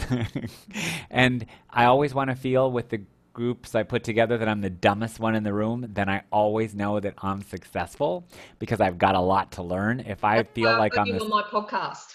and 1.11 1.45
I 1.75 1.87
always 1.87 2.15
want 2.15 2.31
to 2.31 2.37
feel 2.37 2.71
with 2.71 2.89
the 2.89 3.01
groups 3.33 3.75
I 3.75 3.83
put 3.83 4.05
together 4.05 4.39
that 4.39 4.49
I'm 4.49 4.61
the 4.61 4.71
dumbest 4.71 5.19
one 5.19 5.35
in 5.35 5.43
the 5.43 5.53
room, 5.53 5.87
then 5.93 6.09
I 6.09 6.23
always 6.31 6.75
know 6.75 7.01
that 7.01 7.15
I'm 7.19 7.43
successful 7.43 8.25
because 8.61 8.81
I've 8.81 8.97
got 8.97 9.17
a 9.17 9.21
lot 9.21 9.53
to 9.53 9.63
learn. 9.63 10.01
If 10.01 10.25
I 10.25 10.37
That's 10.37 10.55
feel 10.55 10.71
like 10.79 10.97
I'm 10.97 11.11
this... 11.11 11.21
on 11.21 11.29
my 11.29 11.43
podcast. 11.43 12.15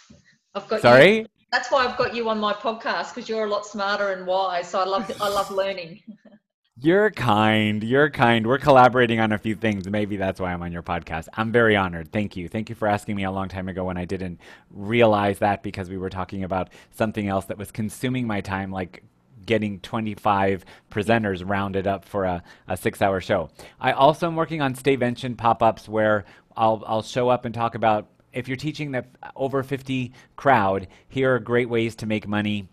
I've 0.55 0.67
got 0.67 0.81
Sorry? 0.81 1.19
You 1.19 1.25
that's 1.51 1.71
why 1.71 1.85
I've 1.85 1.97
got 1.97 2.15
you 2.15 2.29
on 2.29 2.39
my 2.39 2.53
podcast 2.53 3.13
because 3.13 3.27
you're 3.27 3.45
a 3.45 3.49
lot 3.49 3.65
smarter 3.65 4.11
and 4.11 4.25
wise. 4.25 4.69
So 4.69 4.79
I 4.79 4.85
love 4.85 5.11
I 5.21 5.29
love 5.29 5.51
learning. 5.51 6.01
You're 6.81 7.11
kind. 7.11 7.83
You're 7.83 8.09
kind. 8.09 8.47
We're 8.47 8.57
collaborating 8.57 9.19
on 9.19 9.33
a 9.33 9.37
few 9.37 9.53
things. 9.53 9.85
Maybe 9.89 10.15
that's 10.15 10.39
why 10.39 10.53
I'm 10.53 10.63
on 10.63 10.71
your 10.71 10.81
podcast. 10.81 11.27
I'm 11.33 11.51
very 11.51 11.75
honored. 11.75 12.09
Thank 12.13 12.37
you. 12.37 12.47
Thank 12.47 12.69
you 12.69 12.75
for 12.75 12.87
asking 12.87 13.17
me 13.17 13.25
a 13.25 13.31
long 13.31 13.49
time 13.49 13.67
ago 13.67 13.83
when 13.83 13.97
I 13.97 14.05
didn't 14.05 14.39
realize 14.71 15.39
that 15.39 15.61
because 15.61 15.89
we 15.89 15.97
were 15.97 16.09
talking 16.09 16.45
about 16.45 16.69
something 16.91 17.27
else 17.27 17.43
that 17.45 17.57
was 17.57 17.69
consuming 17.69 18.25
my 18.25 18.39
time, 18.39 18.71
like 18.71 19.03
getting 19.45 19.79
25 19.79 20.65
presenters 20.91 21.47
rounded 21.47 21.87
up 21.87 22.05
for 22.05 22.25
a, 22.25 22.43
a 22.67 22.77
six 22.77 23.01
hour 23.01 23.21
show. 23.21 23.49
I 23.79 23.91
also 23.91 24.27
am 24.27 24.35
working 24.35 24.61
on 24.61 24.75
Stayvention 24.75 25.37
pop 25.37 25.63
ups 25.63 25.87
where 25.87 26.25
I'll, 26.55 26.83
I'll 26.85 27.03
show 27.03 27.29
up 27.29 27.45
and 27.45 27.53
talk 27.53 27.75
about 27.75 28.07
if 28.33 28.47
you're 28.47 28.57
teaching 28.57 28.91
the 28.91 29.05
over 29.35 29.63
50 29.63 30.13
crowd, 30.35 30.87
here 31.07 31.33
are 31.33 31.39
great 31.39 31.69
ways 31.69 31.95
to 31.95 32.05
make 32.05 32.27
money 32.27 32.67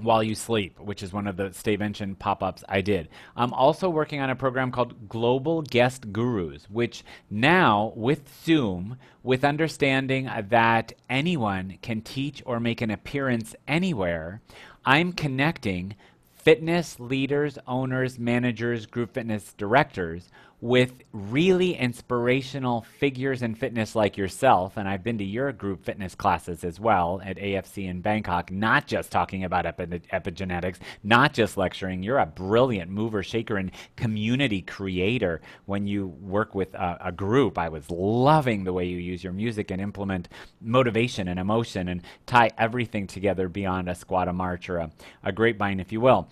while 0.00 0.22
you 0.22 0.34
sleep, 0.34 0.78
which 0.78 1.02
is 1.02 1.12
one 1.12 1.26
of 1.26 1.36
the 1.36 1.50
Stayvention 1.50 2.18
pop 2.18 2.42
ups 2.42 2.62
I 2.68 2.80
did. 2.80 3.08
I'm 3.36 3.52
also 3.52 3.90
working 3.90 4.20
on 4.20 4.30
a 4.30 4.36
program 4.36 4.70
called 4.70 5.08
Global 5.08 5.62
Guest 5.62 6.12
Gurus, 6.12 6.70
which 6.70 7.04
now 7.30 7.92
with 7.96 8.22
Zoom, 8.44 8.96
with 9.22 9.44
understanding 9.44 10.30
that 10.48 10.92
anyone 11.10 11.78
can 11.82 12.00
teach 12.00 12.42
or 12.46 12.60
make 12.60 12.80
an 12.80 12.90
appearance 12.90 13.56
anywhere, 13.66 14.40
I'm 14.84 15.12
connecting 15.12 15.94
fitness 16.34 16.98
leaders, 16.98 17.58
owners, 17.66 18.18
managers, 18.18 18.86
group 18.86 19.14
fitness 19.14 19.52
directors 19.52 20.30
with 20.60 20.92
really 21.12 21.74
inspirational 21.76 22.84
figures 22.98 23.42
in 23.42 23.54
fitness 23.54 23.94
like 23.94 24.16
yourself, 24.16 24.76
and 24.76 24.88
I've 24.88 25.04
been 25.04 25.18
to 25.18 25.24
your 25.24 25.52
group 25.52 25.84
fitness 25.84 26.16
classes 26.16 26.64
as 26.64 26.80
well 26.80 27.20
at 27.24 27.36
AFC 27.36 27.88
in 27.88 28.00
Bangkok, 28.00 28.50
not 28.50 28.88
just 28.88 29.12
talking 29.12 29.44
about 29.44 29.66
epi- 29.66 30.00
epigenetics, 30.12 30.78
not 31.04 31.32
just 31.32 31.56
lecturing. 31.56 32.02
You're 32.02 32.18
a 32.18 32.26
brilliant 32.26 32.90
mover, 32.90 33.22
shaker, 33.22 33.56
and 33.56 33.70
community 33.94 34.60
creator 34.60 35.40
when 35.66 35.86
you 35.86 36.08
work 36.08 36.56
with 36.56 36.74
a, 36.74 36.98
a 37.04 37.12
group. 37.12 37.56
I 37.56 37.68
was 37.68 37.88
loving 37.88 38.64
the 38.64 38.72
way 38.72 38.86
you 38.86 38.98
use 38.98 39.22
your 39.22 39.32
music 39.32 39.70
and 39.70 39.80
implement 39.80 40.28
motivation 40.60 41.28
and 41.28 41.38
emotion 41.38 41.88
and 41.88 42.02
tie 42.26 42.50
everything 42.58 43.06
together 43.06 43.48
beyond 43.48 43.88
a 43.88 43.94
squat, 43.94 44.26
a 44.26 44.32
march, 44.32 44.68
or 44.68 44.78
a, 44.78 44.90
a 45.22 45.30
grapevine, 45.30 45.78
if 45.78 45.92
you 45.92 46.00
will. 46.00 46.28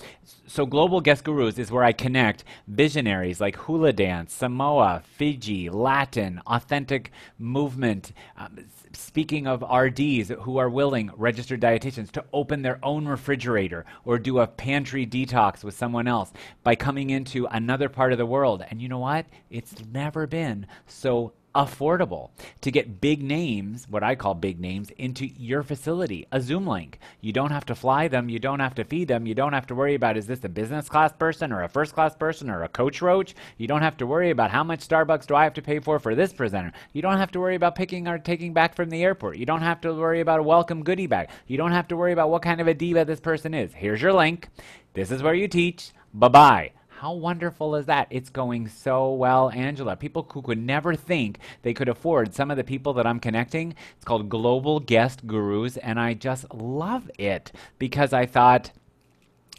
So, 0.49 0.67
Global 0.67 1.01
Guest 1.01 1.23
Gurus 1.25 1.59
is 1.59 1.71
where 1.71 1.85
I 1.85 1.93
connect 1.93 2.43
visionaries 2.67 3.41
like 3.41 3.57
Hula 3.57 3.93
Dance 3.93 4.16
dance, 4.17 4.33
Samoa, 4.33 5.03
Fiji, 5.05 5.69
Latin, 5.69 6.41
authentic 6.47 7.11
movement. 7.39 8.13
Um, 8.39 8.65
speaking 8.93 9.47
of 9.47 9.63
RDs 9.63 10.31
who 10.41 10.57
are 10.57 10.71
willing, 10.71 11.11
registered 11.17 11.61
dietitians, 11.61 12.11
to 12.13 12.25
open 12.33 12.63
their 12.63 12.79
own 12.83 13.07
refrigerator 13.07 13.85
or 14.07 14.19
do 14.19 14.39
a 14.39 14.47
pantry 14.47 15.07
detox 15.07 15.63
with 15.63 15.77
someone 15.77 16.09
else 16.09 16.33
by 16.63 16.75
coming 16.75 17.11
into 17.11 17.47
another 17.51 17.91
part 17.91 18.13
of 18.13 18.19
the 18.19 18.25
world. 18.25 18.65
And 18.71 18.81
you 18.81 18.89
know 18.89 18.99
what? 18.99 19.27
It's 19.51 19.75
never 19.93 20.27
been 20.27 20.67
so 20.87 21.35
affordable 21.57 22.31
to 22.61 22.71
get 22.71 23.01
big 23.01 23.23
names, 23.23 23.87
what 23.89 24.03
I 24.03 24.15
call 24.15 24.35
big 24.35 24.61
names, 24.61 24.91
into 24.91 25.27
your 25.27 25.63
facility. 25.63 26.27
A 26.31 26.41
Zoom 26.41 26.67
link. 26.67 26.99
You 27.21 27.33
don't 27.33 27.51
have 27.51 27.65
to 27.67 27.75
fly 27.75 28.09
them. 28.09 28.29
You 28.29 28.39
don't 28.39 28.61
have 28.61 28.75
to 28.77 28.85
feed 28.85 29.09
them. 29.09 29.27
You 29.27 29.35
don't 29.35 29.55
have 29.55 29.67
to 29.69 29.75
worry 29.75 29.95
about 29.95 30.17
is 30.17 30.27
this 30.27 30.45
a 30.45 30.49
business 30.49 30.89
class 30.89 31.13
person 31.13 31.53
or 31.53 31.63
a 31.63 31.69
first 31.69 31.95
class 31.95 32.15
person 32.15 32.51
or 32.51 32.63
a 32.63 32.69
coach 32.69 33.01
roach. 33.01 33.35
You 33.57 33.67
don't 33.67 33.83
have 33.83 33.97
to 33.99 34.07
worry 34.07 34.31
about 34.31 34.51
how 34.51 34.63
much 34.63 34.87
Starbucks 34.87 35.27
do 35.27 35.35
I 35.35 35.45
have 35.45 35.55
to 35.55 35.63
pay 35.63 35.79
for 35.79 35.99
for 35.99 36.15
this 36.15 36.33
presenter. 36.33 36.73
You 36.93 37.03
don't 37.03 37.19
have 37.19 37.33
to 37.33 37.41
worry 37.41 37.57
about 37.57 37.75
picking 37.75 38.07
or 38.07 38.19
taking 38.19 38.53
back 38.53 38.75
from 38.75 38.91
the 38.91 39.03
airport. 39.03 39.39
You 39.39 39.47
don't 39.47 39.63
have 39.63 39.81
to 39.81 39.95
worry 39.95 40.21
about 40.21 40.41
a 40.41 40.45
welcome 40.45 40.85
goodie 40.85 41.07
bag. 41.07 41.31
You 41.47 41.57
don't 41.57 41.73
have 41.73 41.89
to 41.89 41.97
worry 41.97 42.13
about 42.13 42.31
what 42.31 42.43
kind 42.43 42.61
of 42.61 42.69
a 42.69 42.75
diva 42.75 43.05
this 43.05 43.21
person 43.21 43.55
is. 43.55 43.73
Here's 43.73 44.03
your 44.03 44.13
link. 44.13 44.49
This 44.95 45.11
is 45.11 45.23
where 45.23 45.35
you 45.35 45.49
teach. 45.49 45.93
Bye 46.13 46.29
bye. 46.29 46.76
How 47.01 47.13
wonderful 47.13 47.77
is 47.77 47.85
that? 47.87 48.07
It's 48.09 48.31
going 48.31 48.69
so 48.69 49.13
well, 49.13 49.51
Angela. 49.51 49.97
People 49.97 50.27
who 50.33 50.41
could 50.41 50.57
never 50.57 50.95
think 50.95 51.41
they 51.61 51.75
could 51.75 51.91
afford 51.91 52.35
some 52.35 52.51
of 52.51 52.57
the 52.57 52.65
people 52.65 52.95
that 52.95 53.07
I'm 53.07 53.21
connecting. 53.21 53.75
It's 53.97 54.05
called 54.07 54.31
Global 54.31 54.81
Guest 54.81 55.27
Gurus, 55.27 55.77
and 55.77 56.01
I 56.01 56.15
just 56.15 56.55
love 56.55 57.11
it 57.19 57.53
because 57.79 58.15
I 58.15 58.25
thought, 58.25 58.71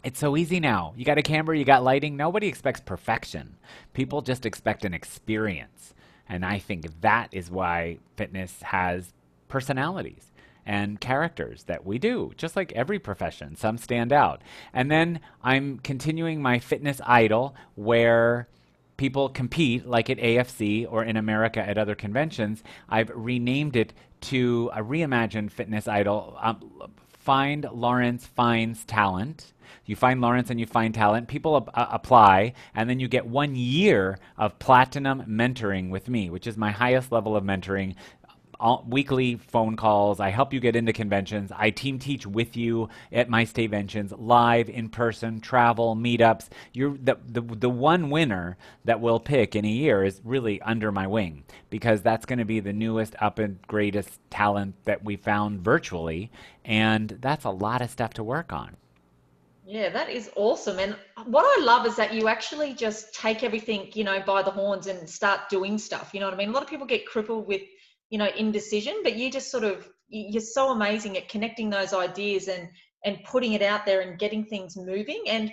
it's 0.02 0.18
so 0.18 0.36
easy 0.36 0.58
now. 0.58 0.94
You 0.96 1.04
got 1.04 1.18
a 1.18 1.22
camera, 1.22 1.56
you 1.56 1.64
got 1.64 1.84
lighting. 1.84 2.16
Nobody 2.16 2.48
expects 2.48 2.80
perfection. 2.80 3.54
People 3.92 4.20
just 4.20 4.44
expect 4.44 4.84
an 4.84 4.92
experience. 4.92 5.94
And 6.28 6.44
I 6.44 6.58
think 6.58 7.00
that 7.02 7.28
is 7.30 7.52
why 7.52 7.98
fitness 8.16 8.62
has 8.62 9.12
personalities 9.46 10.27
and 10.68 11.00
characters 11.00 11.64
that 11.64 11.86
we 11.86 11.98
do, 11.98 12.30
just 12.36 12.54
like 12.54 12.70
every 12.72 12.98
profession. 12.98 13.56
Some 13.56 13.78
stand 13.78 14.12
out. 14.12 14.42
And 14.74 14.90
then 14.90 15.20
I'm 15.42 15.78
continuing 15.78 16.42
my 16.42 16.58
fitness 16.58 17.00
idol 17.06 17.56
where 17.74 18.48
people 18.98 19.30
compete, 19.30 19.86
like 19.86 20.10
at 20.10 20.18
AFC 20.18 20.86
or 20.88 21.02
in 21.02 21.16
America 21.16 21.66
at 21.66 21.78
other 21.78 21.94
conventions. 21.94 22.62
I've 22.86 23.10
renamed 23.14 23.76
it 23.76 23.94
to 24.22 24.70
a 24.74 24.82
reimagined 24.82 25.52
fitness 25.52 25.88
idol. 25.88 26.36
Um, 26.38 26.92
find 27.18 27.66
Lawrence 27.72 28.26
finds 28.26 28.84
talent. 28.84 29.54
You 29.86 29.96
find 29.96 30.20
Lawrence 30.20 30.50
and 30.50 30.60
you 30.60 30.66
find 30.66 30.94
talent. 30.94 31.28
People 31.28 31.56
ap- 31.56 31.70
uh, 31.72 31.86
apply, 31.90 32.52
and 32.74 32.90
then 32.90 33.00
you 33.00 33.08
get 33.08 33.26
one 33.26 33.56
year 33.56 34.18
of 34.36 34.58
platinum 34.58 35.22
mentoring 35.26 35.88
with 35.88 36.08
me, 36.08 36.28
which 36.28 36.46
is 36.46 36.58
my 36.58 36.70
highest 36.70 37.10
level 37.10 37.36
of 37.36 37.44
mentoring 37.44 37.94
all, 38.60 38.84
weekly 38.88 39.36
phone 39.36 39.76
calls. 39.76 40.20
I 40.20 40.30
help 40.30 40.52
you 40.52 40.60
get 40.60 40.76
into 40.76 40.92
conventions. 40.92 41.52
I 41.54 41.70
team 41.70 41.98
teach 41.98 42.26
with 42.26 42.56
you 42.56 42.88
at 43.12 43.28
my 43.28 43.44
state 43.44 43.68
conventions, 43.68 44.12
live, 44.16 44.70
in 44.70 44.88
person, 44.88 45.40
travel, 45.40 45.94
meetups. 45.94 46.48
You're 46.72 46.96
the, 46.96 47.18
the, 47.26 47.42
the 47.42 47.68
one 47.68 48.08
winner 48.08 48.56
that 48.86 49.00
we'll 49.00 49.20
pick 49.20 49.54
in 49.54 49.66
a 49.66 49.68
year 49.68 50.04
is 50.04 50.22
really 50.24 50.60
under 50.62 50.90
my 50.90 51.06
wing 51.06 51.44
because 51.68 52.00
that's 52.00 52.24
going 52.24 52.38
to 52.38 52.46
be 52.46 52.60
the 52.60 52.72
newest, 52.72 53.14
up 53.20 53.38
and 53.38 53.60
greatest 53.66 54.18
talent 54.30 54.74
that 54.84 55.04
we 55.04 55.16
found 55.16 55.60
virtually. 55.60 56.30
And 56.64 57.18
that's 57.20 57.44
a 57.44 57.50
lot 57.50 57.82
of 57.82 57.90
stuff 57.90 58.14
to 58.14 58.24
work 58.24 58.54
on. 58.54 58.76
Yeah, 59.66 59.90
that 59.90 60.08
is 60.08 60.30
awesome. 60.34 60.78
And 60.78 60.96
what 61.26 61.44
I 61.44 61.62
love 61.62 61.84
is 61.86 61.94
that 61.96 62.14
you 62.14 62.26
actually 62.26 62.72
just 62.72 63.14
take 63.14 63.44
everything, 63.44 63.90
you 63.92 64.02
know, 64.02 64.18
by 64.26 64.42
the 64.42 64.50
horns 64.50 64.86
and 64.86 65.06
start 65.06 65.50
doing 65.50 65.76
stuff. 65.76 66.14
You 66.14 66.20
know 66.20 66.26
what 66.26 66.34
I 66.34 66.38
mean? 66.38 66.48
A 66.48 66.52
lot 66.52 66.62
of 66.62 66.70
people 66.70 66.86
get 66.86 67.04
crippled 67.04 67.46
with 67.46 67.60
you 68.10 68.18
know 68.18 68.28
indecision 68.36 68.94
but 69.02 69.16
you 69.16 69.30
just 69.30 69.50
sort 69.50 69.64
of 69.64 69.88
you're 70.08 70.40
so 70.40 70.70
amazing 70.70 71.16
at 71.16 71.28
connecting 71.28 71.70
those 71.70 71.92
ideas 71.92 72.48
and 72.48 72.68
and 73.04 73.22
putting 73.24 73.52
it 73.52 73.62
out 73.62 73.86
there 73.86 74.00
and 74.00 74.18
getting 74.18 74.44
things 74.44 74.76
moving. 74.76 75.22
And 75.28 75.52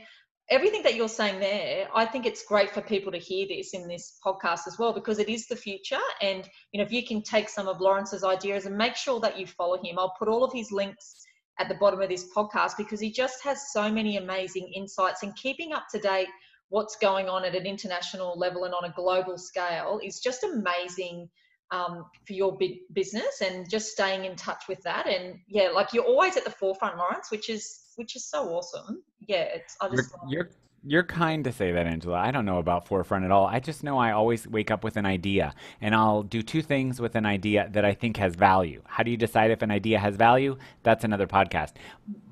everything 0.50 0.84
that 0.84 0.94
you're 0.94 1.10
saying 1.10 1.40
there 1.40 1.88
i 1.96 2.06
think 2.06 2.24
it's 2.24 2.46
great 2.46 2.70
for 2.70 2.80
people 2.80 3.12
to 3.12 3.18
hear 3.18 3.48
this 3.48 3.74
in 3.74 3.88
this 3.88 4.20
podcast 4.24 4.68
as 4.68 4.78
well 4.78 4.94
because 4.94 5.18
it 5.18 5.28
is 5.28 5.48
the 5.48 5.56
future. 5.56 6.06
And 6.22 6.48
you 6.72 6.78
know 6.78 6.86
if 6.86 6.92
you 6.92 7.04
can 7.06 7.24
take 7.24 7.50
some 7.50 7.68
of 7.68 7.82
lawrence's 7.82 8.24
ideas 8.24 8.68
and 8.68 8.78
make 8.78 8.96
sure 8.96 9.20
that 9.22 9.40
you 9.40 9.48
follow 9.48 9.78
him 9.84 9.98
i'll 9.98 10.14
put 10.20 10.28
all 10.28 10.44
of 10.44 10.54
his 10.54 10.72
links 10.72 11.26
at 11.60 11.70
the 11.70 11.76
bottom 11.76 12.02
of 12.02 12.10
this 12.10 12.28
podcast 12.36 12.74
because 12.78 13.00
he 13.00 13.12
just 13.12 13.44
has 13.44 13.72
so 13.72 13.90
many 13.90 14.18
amazing 14.18 14.72
insights. 14.76 15.24
And 15.24 15.36
keeping 15.36 15.74
up 15.74 15.86
to 15.92 16.00
date 16.00 16.28
what's 16.70 16.98
going 16.98 17.30
on 17.30 17.46
at 17.46 17.56
an 17.56 17.66
international 17.66 18.38
level 18.38 18.66
and 18.66 18.74
on 18.74 18.86
a 18.86 18.94
global 18.94 19.38
scale 19.38 20.00
is 20.04 20.20
just 20.20 20.44
amazing 20.44 21.30
um, 21.72 22.06
for 22.26 22.34
your 22.34 22.58
big 22.58 22.80
business 22.94 23.42
and 23.42 23.70
just 23.70 23.92
staying 23.92 24.26
in 24.26 24.36
touch 24.36 24.64
with 24.68 24.82
that. 24.84 25.08
And 25.08 25.40
yeah 25.48 25.70
like 25.70 25.94
you're 25.94 26.06
always 26.06 26.38
at 26.38 26.44
the 26.44 26.52
forefront 26.52 26.98
lawrence 26.98 27.32
which 27.32 27.50
is 27.50 27.80
which 27.96 28.16
is 28.16 28.26
so 28.26 28.50
awesome. 28.50 29.04
Yeah 29.28 29.44
it's 29.54 29.76
i 29.82 29.90
just 29.90 30.12
you're, 30.28 30.38
you're, 30.38 30.50
you're 30.88 31.04
kind 31.04 31.44
to 31.44 31.52
say 31.52 31.72
that 31.72 31.88
angela. 31.88 32.18
I 32.18 32.32
don't 32.32 32.46
know 32.46 32.60
about 32.60 32.88
forefront 32.88 33.26
at 33.26 33.32
all. 33.32 33.48
I 33.48 33.60
just 33.60 33.84
know 33.84 33.98
i 33.98 34.12
always 34.12 34.48
wake 34.48 34.72
up 34.72 34.84
with 34.84 34.98
an 34.98 35.06
idea 35.06 35.54
and 35.82 35.96
i'll 35.96 36.24
do 36.24 36.42
two 36.42 36.62
things 36.62 37.00
with 37.00 37.16
an 37.16 37.26
idea 37.26 37.70
that 37.72 37.86
i 37.86 37.94
think 37.94 38.18
has 38.18 38.36
value. 38.36 38.82
How 38.86 39.04
do 39.04 39.12
you 39.12 39.18
decide 39.18 39.52
if 39.52 39.62
an 39.62 39.72
idea 39.72 40.00
has 40.00 40.16
value? 40.16 40.58
That's 40.84 41.04
another 41.04 41.28
podcast. 41.28 41.74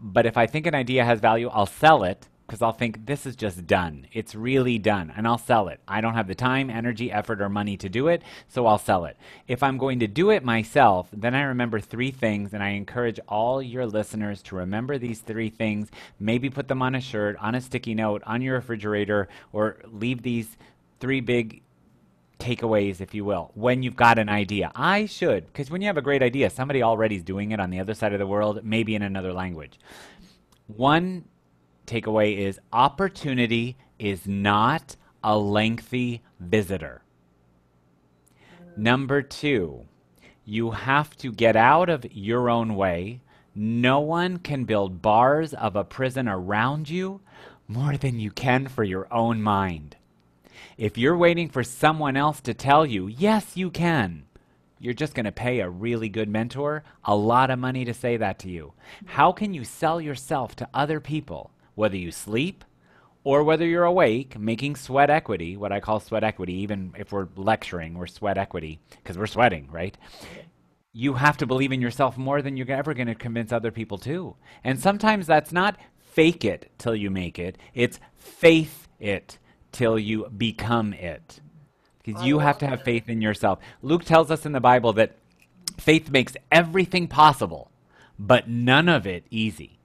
But 0.01 0.25
if 0.25 0.37
i 0.37 0.45
think 0.45 0.67
an 0.67 0.75
idea 0.75 1.03
has 1.03 1.19
value 1.19 1.49
i'll 1.49 1.65
sell 1.65 2.03
it 2.03 2.27
because 2.45 2.61
I'll 2.61 2.73
think 2.73 3.05
this 3.05 3.25
is 3.25 3.35
just 3.35 3.65
done. 3.65 4.07
It's 4.11 4.35
really 4.35 4.77
done, 4.77 5.13
and 5.15 5.27
I'll 5.27 5.37
sell 5.37 5.69
it. 5.69 5.79
I 5.87 6.01
don't 6.01 6.13
have 6.13 6.27
the 6.27 6.35
time, 6.35 6.69
energy, 6.69 7.11
effort, 7.11 7.41
or 7.41 7.49
money 7.49 7.77
to 7.77 7.89
do 7.89 8.07
it, 8.07 8.21
so 8.47 8.65
I'll 8.65 8.77
sell 8.77 9.05
it. 9.05 9.17
If 9.47 9.63
I'm 9.63 9.77
going 9.77 9.99
to 9.99 10.07
do 10.07 10.29
it 10.29 10.43
myself, 10.43 11.07
then 11.13 11.35
I 11.35 11.43
remember 11.43 11.79
three 11.79 12.11
things, 12.11 12.53
and 12.53 12.61
I 12.61 12.69
encourage 12.69 13.19
all 13.27 13.61
your 13.61 13.85
listeners 13.85 14.41
to 14.43 14.55
remember 14.55 14.97
these 14.97 15.21
three 15.21 15.49
things. 15.49 15.89
Maybe 16.19 16.49
put 16.49 16.67
them 16.67 16.81
on 16.81 16.95
a 16.95 17.01
shirt, 17.01 17.37
on 17.39 17.55
a 17.55 17.61
sticky 17.61 17.95
note, 17.95 18.21
on 18.25 18.41
your 18.41 18.55
refrigerator, 18.55 19.29
or 19.51 19.77
leave 19.85 20.21
these 20.21 20.57
three 20.99 21.21
big 21.21 21.61
takeaways, 22.39 22.99
if 22.99 23.13
you 23.13 23.23
will, 23.23 23.51
when 23.53 23.83
you've 23.83 23.95
got 23.95 24.19
an 24.19 24.27
idea. 24.27 24.69
I 24.75 25.05
should, 25.05 25.47
because 25.47 25.71
when 25.71 25.81
you 25.81 25.87
have 25.87 25.97
a 25.97 26.01
great 26.01 26.21
idea, 26.21 26.49
somebody 26.49 26.83
already 26.83 27.15
is 27.15 27.23
doing 27.23 27.51
it 27.51 27.59
on 27.61 27.69
the 27.69 27.79
other 27.79 27.93
side 27.93 28.11
of 28.11 28.19
the 28.19 28.27
world, 28.27 28.59
maybe 28.63 28.95
in 28.95 29.01
another 29.01 29.31
language. 29.31 29.79
One 30.67 31.25
takeaway 31.85 32.37
is 32.37 32.59
opportunity 32.71 33.77
is 33.99 34.27
not 34.27 34.95
a 35.23 35.37
lengthy 35.37 36.21
visitor. 36.39 37.01
Number 38.75 39.21
two, 39.21 39.85
you 40.45 40.71
have 40.71 41.15
to 41.17 41.31
get 41.31 41.55
out 41.55 41.89
of 41.89 42.05
your 42.11 42.49
own 42.49 42.75
way. 42.75 43.21
No 43.55 43.99
one 43.99 44.39
can 44.39 44.65
build 44.65 45.01
bars 45.01 45.53
of 45.53 45.75
a 45.75 45.83
prison 45.83 46.27
around 46.27 46.89
you 46.89 47.21
more 47.67 47.97
than 47.97 48.19
you 48.19 48.31
can 48.31 48.67
for 48.67 48.83
your 48.83 49.07
own 49.13 49.41
mind. 49.41 49.95
If 50.77 50.97
you're 50.97 51.17
waiting 51.17 51.49
for 51.49 51.63
someone 51.63 52.17
else 52.17 52.41
to 52.41 52.53
tell 52.53 52.85
you, 52.85 53.07
yes, 53.07 53.55
you 53.55 53.69
can, 53.69 54.25
you're 54.79 54.93
just 54.93 55.13
going 55.13 55.25
to 55.25 55.31
pay 55.31 55.59
a 55.59 55.69
really 55.69 56.09
good 56.09 56.27
mentor 56.27 56.83
a 57.05 57.15
lot 57.15 57.49
of 57.49 57.59
money 57.59 57.85
to 57.85 57.93
say 57.93 58.17
that 58.17 58.39
to 58.39 58.49
you. 58.49 58.73
How 59.05 59.31
can 59.31 59.53
you 59.53 59.63
sell 59.63 60.01
yourself 60.01 60.55
to 60.57 60.69
other 60.73 60.99
people 60.99 61.51
whether 61.75 61.97
you 61.97 62.11
sleep 62.11 62.63
or 63.23 63.43
whether 63.43 63.65
you're 63.65 63.85
awake, 63.85 64.37
making 64.37 64.75
sweat 64.75 65.09
equity, 65.09 65.55
what 65.55 65.71
I 65.71 65.79
call 65.79 65.99
sweat 65.99 66.23
equity, 66.23 66.53
even 66.55 66.93
if 66.97 67.11
we're 67.11 67.27
lecturing, 67.35 67.93
we're 67.93 68.07
sweat 68.07 68.37
equity 68.37 68.79
because 68.89 69.17
we're 69.17 69.27
sweating, 69.27 69.69
right? 69.71 69.97
You 70.91 71.13
have 71.13 71.37
to 71.37 71.45
believe 71.45 71.71
in 71.71 71.81
yourself 71.81 72.17
more 72.17 72.41
than 72.41 72.57
you're 72.57 72.69
ever 72.71 72.93
going 72.93 73.07
to 73.07 73.15
convince 73.15 73.51
other 73.51 73.71
people 73.71 73.97
to. 73.99 74.35
And 74.63 74.79
sometimes 74.79 75.25
that's 75.25 75.51
not 75.51 75.77
fake 76.11 76.45
it 76.45 76.71
till 76.77 76.95
you 76.95 77.09
make 77.09 77.39
it, 77.39 77.57
it's 77.73 77.99
faith 78.17 78.87
it 78.99 79.39
till 79.71 79.97
you 79.97 80.29
become 80.29 80.93
it. 80.93 81.39
Because 82.03 82.23
you 82.23 82.39
have 82.39 82.57
to 82.59 82.67
have 82.67 82.83
faith 82.83 83.07
in 83.07 83.21
yourself. 83.21 83.59
Luke 83.81 84.03
tells 84.03 84.29
us 84.29 84.45
in 84.45 84.51
the 84.51 84.59
Bible 84.59 84.91
that 84.93 85.15
faith 85.79 86.11
makes 86.11 86.35
everything 86.51 87.07
possible, 87.07 87.71
but 88.19 88.49
none 88.49 88.89
of 88.89 89.07
it 89.07 89.25
easy. 89.31 89.79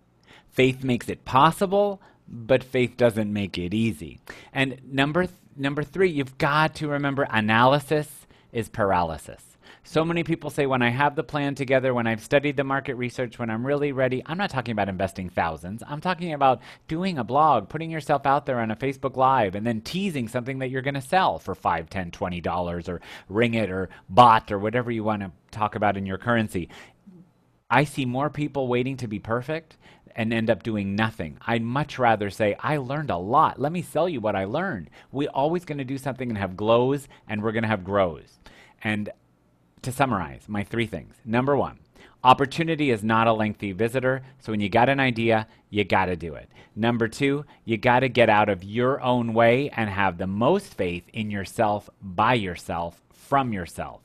Faith 0.59 0.83
makes 0.83 1.09
it 1.09 1.25
possible, 1.25 2.03
but 2.27 2.65
faith 2.65 2.97
doesn't 2.97 3.33
make 3.33 3.57
it 3.57 3.73
easy. 3.73 4.19
And 4.53 4.81
number 4.93 5.27
th- 5.27 5.39
number 5.57 5.85
3, 5.85 6.11
you've 6.11 6.37
got 6.37 6.75
to 6.75 6.89
remember 6.89 7.29
analysis 7.31 8.27
is 8.51 8.69
paralysis. 8.69 9.57
So 9.85 10.05
many 10.05 10.25
people 10.25 10.51
say, 10.51 10.67
when 10.67 10.83
I 10.83 10.89
have 10.89 11.15
the 11.15 11.23
plan 11.23 11.55
together, 11.55 11.95
when 11.95 12.09
I've 12.09 12.25
studied 12.25 12.57
the 12.57 12.65
market 12.65 12.97
research, 12.97 13.39
when 13.39 13.51
I'm 13.51 13.65
really 13.65 13.93
ready, 13.93 14.21
I'm 14.27 14.37
not 14.37 14.51
talking 14.51 14.73
about 14.73 14.89
investing 14.89 15.31
thousands. 15.31 15.85
I'm 15.87 16.01
talking 16.01 16.33
about 16.33 16.61
doing 16.89 17.19
a 17.19 17.25
blog, 17.25 17.69
putting 17.69 17.93
yourself 17.93 18.27
out 18.27 18.45
there 18.45 18.59
on 18.59 18.73
a 18.73 18.77
Facebook 18.77 19.17
Live, 19.17 19.55
and 19.55 19.65
then 19.65 19.81
teasing 19.81 20.27
something 20.27 20.59
that 20.59 20.71
you're 20.71 20.83
going 20.83 20.95
to 20.95 21.01
sell 21.01 21.39
for 21.39 21.55
$5, 21.55 21.89
$10, 21.89 22.11
$20, 22.11 22.89
or 22.89 23.01
ringgit, 23.31 23.71
or 23.71 23.91
baht, 24.13 24.51
or 24.51 24.59
whatever 24.59 24.91
you 24.91 25.05
want 25.05 25.23
to 25.23 25.31
talk 25.53 25.77
about 25.77 25.97
in 25.97 26.05
your 26.05 26.19
currency. 26.19 26.69
I 27.71 27.85
see 27.85 28.07
more 28.07 28.29
people 28.29 28.67
waiting 28.67 28.97
to 28.97 29.07
be 29.07 29.21
perfect 29.21 29.77
and 30.19 30.35
end 30.35 30.51
up 30.51 30.65
doing 30.65 30.97
nothing. 30.97 31.39
I'd 31.47 31.63
much 31.63 31.97
rather 31.97 32.29
say, 32.29 32.57
I 32.59 32.79
learned 32.79 33.09
a 33.09 33.17
lot. 33.17 33.61
Let 33.61 33.71
me 33.71 33.83
sell 33.83 34.09
you 34.09 34.21
what 34.21 34.35
I 34.35 34.47
learned. 34.47 34.91
We're 35.13 35.31
always 35.31 35.65
going 35.65 35.79
to 35.79 35.85
do 35.85 35.97
something 35.97 36.29
and 36.29 36.37
have 36.37 36.57
glows, 36.57 37.07
and 37.29 37.41
we're 37.41 37.53
going 37.53 37.63
to 37.63 37.69
have 37.69 37.85
grows. 37.85 38.41
And 38.83 39.11
to 39.83 39.93
summarize, 39.93 40.49
my 40.49 40.65
three 40.65 40.87
things. 40.87 41.15
Number 41.25 41.57
one, 41.57 41.79
opportunity 42.25 42.91
is 42.91 43.05
not 43.05 43.29
a 43.29 43.33
lengthy 43.33 43.71
visitor. 43.71 44.23
So 44.41 44.51
when 44.51 44.59
you 44.59 44.69
got 44.69 44.89
an 44.89 44.99
idea, 44.99 45.47
you 45.71 45.85
got 45.85 46.07
to 46.07 46.17
do 46.17 46.35
it. 46.35 46.49
Number 46.75 47.07
two, 47.07 47.45
you 47.65 47.77
got 47.77 48.01
to 48.01 48.09
get 48.09 48.29
out 48.29 48.49
of 48.49 48.65
your 48.65 49.01
own 49.01 49.35
way 49.35 49.71
and 49.71 49.89
have 49.89 50.19
the 50.19 50.27
most 50.27 50.75
faith 50.75 51.05
in 51.13 51.31
yourself, 51.31 51.89
by 52.03 52.35
yourself, 52.35 53.01
from 53.13 53.53
yourself. 53.53 54.01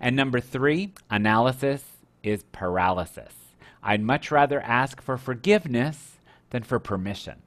And 0.00 0.16
number 0.16 0.40
three, 0.40 0.94
analysis 1.10 1.84
is 2.24 2.42
paralysis. 2.50 3.43
I'd 3.84 4.02
much 4.02 4.30
rather 4.30 4.60
ask 4.60 5.02
for 5.02 5.18
forgiveness 5.18 6.16
than 6.50 6.62
for 6.62 6.78
permission. 6.78 7.42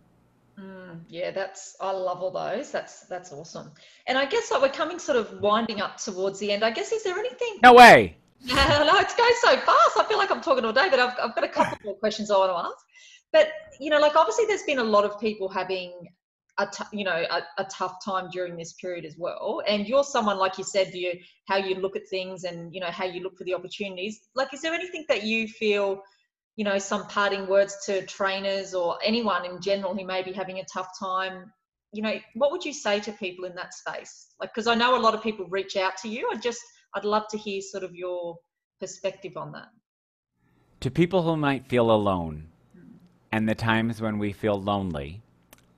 Mm, 0.59 1.01
yeah, 1.09 1.32
that's 1.32 1.76
I 1.82 1.91
love 1.91 2.22
all 2.22 2.32
those. 2.32 2.72
That's 2.72 3.01
that's 3.07 3.34
awesome. 3.34 3.72
And 4.05 4.18
I 4.18 4.26
guess 4.26 4.51
like 4.51 4.61
we're 4.61 4.70
coming 4.70 4.99
sort 4.99 5.18
of 5.18 5.41
winding 5.41 5.82
up 5.82 5.97
towards 5.97 6.39
the 6.39 6.51
end. 6.51 6.64
I 6.64 6.72
guess 6.72 6.91
is 6.91 7.03
there 7.03 7.18
anything? 7.18 7.57
No 7.64 7.74
way. 7.74 8.18
no, 8.45 8.53
it's 8.55 9.16
going 9.16 9.34
so 9.41 9.57
fast. 9.57 9.97
I 9.97 10.05
feel 10.07 10.20
like 10.20 10.30
I'm 10.30 10.41
talking 10.41 10.64
all 10.64 10.74
day, 10.74 10.88
but 10.91 10.99
I've, 10.99 11.14
I've 11.20 11.36
got 11.36 11.43
a 11.43 11.47
couple 11.47 11.78
more 11.84 11.95
questions 11.95 12.30
I 12.30 12.38
want 12.38 12.51
to 12.51 12.70
ask. 12.70 12.86
But 13.34 13.49
you 13.80 13.89
know, 13.89 13.99
like 13.99 14.16
obviously, 14.16 14.45
there's 14.45 14.64
been 14.64 14.78
a 14.78 14.84
lot 14.84 15.05
of 15.05 15.20
people 15.20 15.49
having 15.49 15.91
a 16.59 16.68
t- 16.68 16.97
you 16.97 17.03
know 17.03 17.24
a, 17.30 17.61
a, 17.61 17.66
tough 17.66 18.03
time 18.03 18.30
during 18.32 18.57
this 18.57 18.74
period 18.74 19.05
as 19.05 19.16
well 19.18 19.61
and 19.68 19.88
you're 19.88 20.03
someone 20.03 20.39
like 20.39 20.57
you 20.57 20.64
said 20.64 20.91
you 20.91 21.14
how 21.47 21.55
you 21.55 21.76
look 21.76 21.95
at 21.95 22.01
things 22.09 22.45
and 22.45 22.74
you 22.74 22.80
know 22.80 22.88
how 22.88 23.05
you 23.05 23.22
look 23.22 23.38
for 23.38 23.43
the 23.43 23.53
opportunities 23.53 24.22
like 24.34 24.51
is 24.53 24.61
there 24.61 24.74
anything 24.74 25.05
that 25.07 25.24
you 25.24 25.47
feel 25.47 26.01
you 26.58 26.66
know 26.66 26.78
some 26.78 27.08
parting 27.08 27.47
words 27.47 27.86
to 27.86 28.05
trainers 28.05 28.74
or 28.74 28.97
anyone 29.01 29.45
in 29.45 29.62
general 29.62 29.95
who 29.95 30.05
may 30.05 30.22
be 30.22 30.34
having 30.34 30.60
a 30.60 30.66
tough 30.66 30.89
time 30.99 31.51
you 31.93 32.01
know 32.01 32.20
what 32.34 32.51
would 32.51 32.66
you 32.66 32.74
say 32.74 32.99
to 32.99 33.12
people 33.14 33.45
in 33.45 33.55
that 33.55 33.74
space? 33.74 34.28
Like 34.39 34.53
because 34.53 34.68
i 34.68 34.76
know 34.76 34.97
a 34.97 34.99
lot 34.99 35.14
of 35.14 35.24
people 35.24 35.45
reach 35.47 35.78
out 35.78 35.97
to 35.97 36.10
you. 36.10 36.30
I 36.32 36.38
just 36.38 36.62
i'd 36.95 37.05
love 37.05 37.28
to 37.30 37.38
hear 37.38 37.62
sort 37.62 37.84
of 37.84 37.95
your 37.95 38.38
perspective 38.80 39.38
on 39.38 39.51
that. 39.53 39.70
To 40.82 40.91
people 40.91 41.24
who 41.24 41.38
might 41.38 41.68
feel 41.68 41.89
alone 41.89 42.49
and 43.32 43.47
the 43.47 43.55
times 43.55 44.01
when 44.01 44.20
we 44.20 44.32
feel 44.32 44.62
lonely 44.62 45.22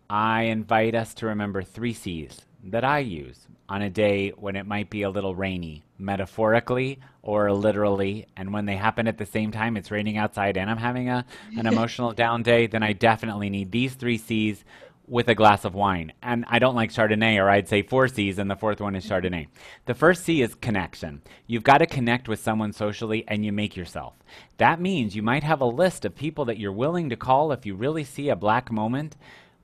i 0.09 0.43
invite 0.43 0.95
us 0.95 1.13
to 1.13 1.27
remember 1.27 1.61
three 1.61 1.93
c's 1.93 2.41
that 2.63 2.83
i 2.83 2.99
use 2.99 3.47
on 3.69 3.83
a 3.83 3.89
day 3.89 4.31
when 4.31 4.55
it 4.55 4.65
might 4.65 4.89
be 4.89 5.03
a 5.03 5.09
little 5.09 5.35
rainy, 5.35 5.83
metaphorically 5.99 6.99
or 7.21 7.53
literally, 7.53 8.25
and 8.35 8.51
when 8.51 8.65
they 8.65 8.75
happen 8.75 9.07
at 9.07 9.19
the 9.19 9.25
same 9.25 9.51
time, 9.51 9.77
it's 9.77 9.91
raining 9.91 10.17
outside 10.17 10.57
and 10.57 10.69
I'm 10.69 10.77
having 10.77 11.09
a, 11.09 11.23
an 11.55 11.67
emotional 11.71 12.11
down 12.11 12.41
day, 12.41 12.65
then 12.65 12.81
I 12.81 12.93
definitely 12.93 13.49
need 13.49 13.71
these 13.71 13.93
three 13.93 14.17
C's 14.17 14.65
with 15.07 15.27
a 15.27 15.35
glass 15.35 15.65
of 15.65 15.75
wine. 15.75 16.13
And 16.21 16.45
I 16.47 16.59
don't 16.59 16.75
like 16.75 16.91
Chardonnay, 16.91 17.37
or 17.37 17.49
I'd 17.49 17.67
say 17.67 17.81
four 17.81 18.07
C's, 18.07 18.37
and 18.37 18.49
the 18.49 18.55
fourth 18.55 18.79
one 18.79 18.95
is 18.95 19.05
Chardonnay. 19.05 19.47
The 19.85 19.95
first 19.95 20.23
C 20.23 20.41
is 20.41 20.53
connection. 20.53 21.21
You've 21.47 21.63
got 21.63 21.79
to 21.79 21.87
connect 21.87 22.27
with 22.27 22.39
someone 22.39 22.73
socially, 22.73 23.23
and 23.27 23.43
you 23.43 23.51
make 23.51 23.75
yourself. 23.75 24.13
That 24.57 24.79
means 24.79 25.15
you 25.15 25.23
might 25.23 25.43
have 25.43 25.61
a 25.61 25.65
list 25.65 26.05
of 26.05 26.15
people 26.15 26.45
that 26.45 26.59
you're 26.59 26.71
willing 26.71 27.09
to 27.09 27.15
call 27.15 27.51
if 27.51 27.65
you 27.65 27.73
really 27.73 28.03
see 28.03 28.29
a 28.29 28.35
black 28.35 28.71
moment, 28.71 29.15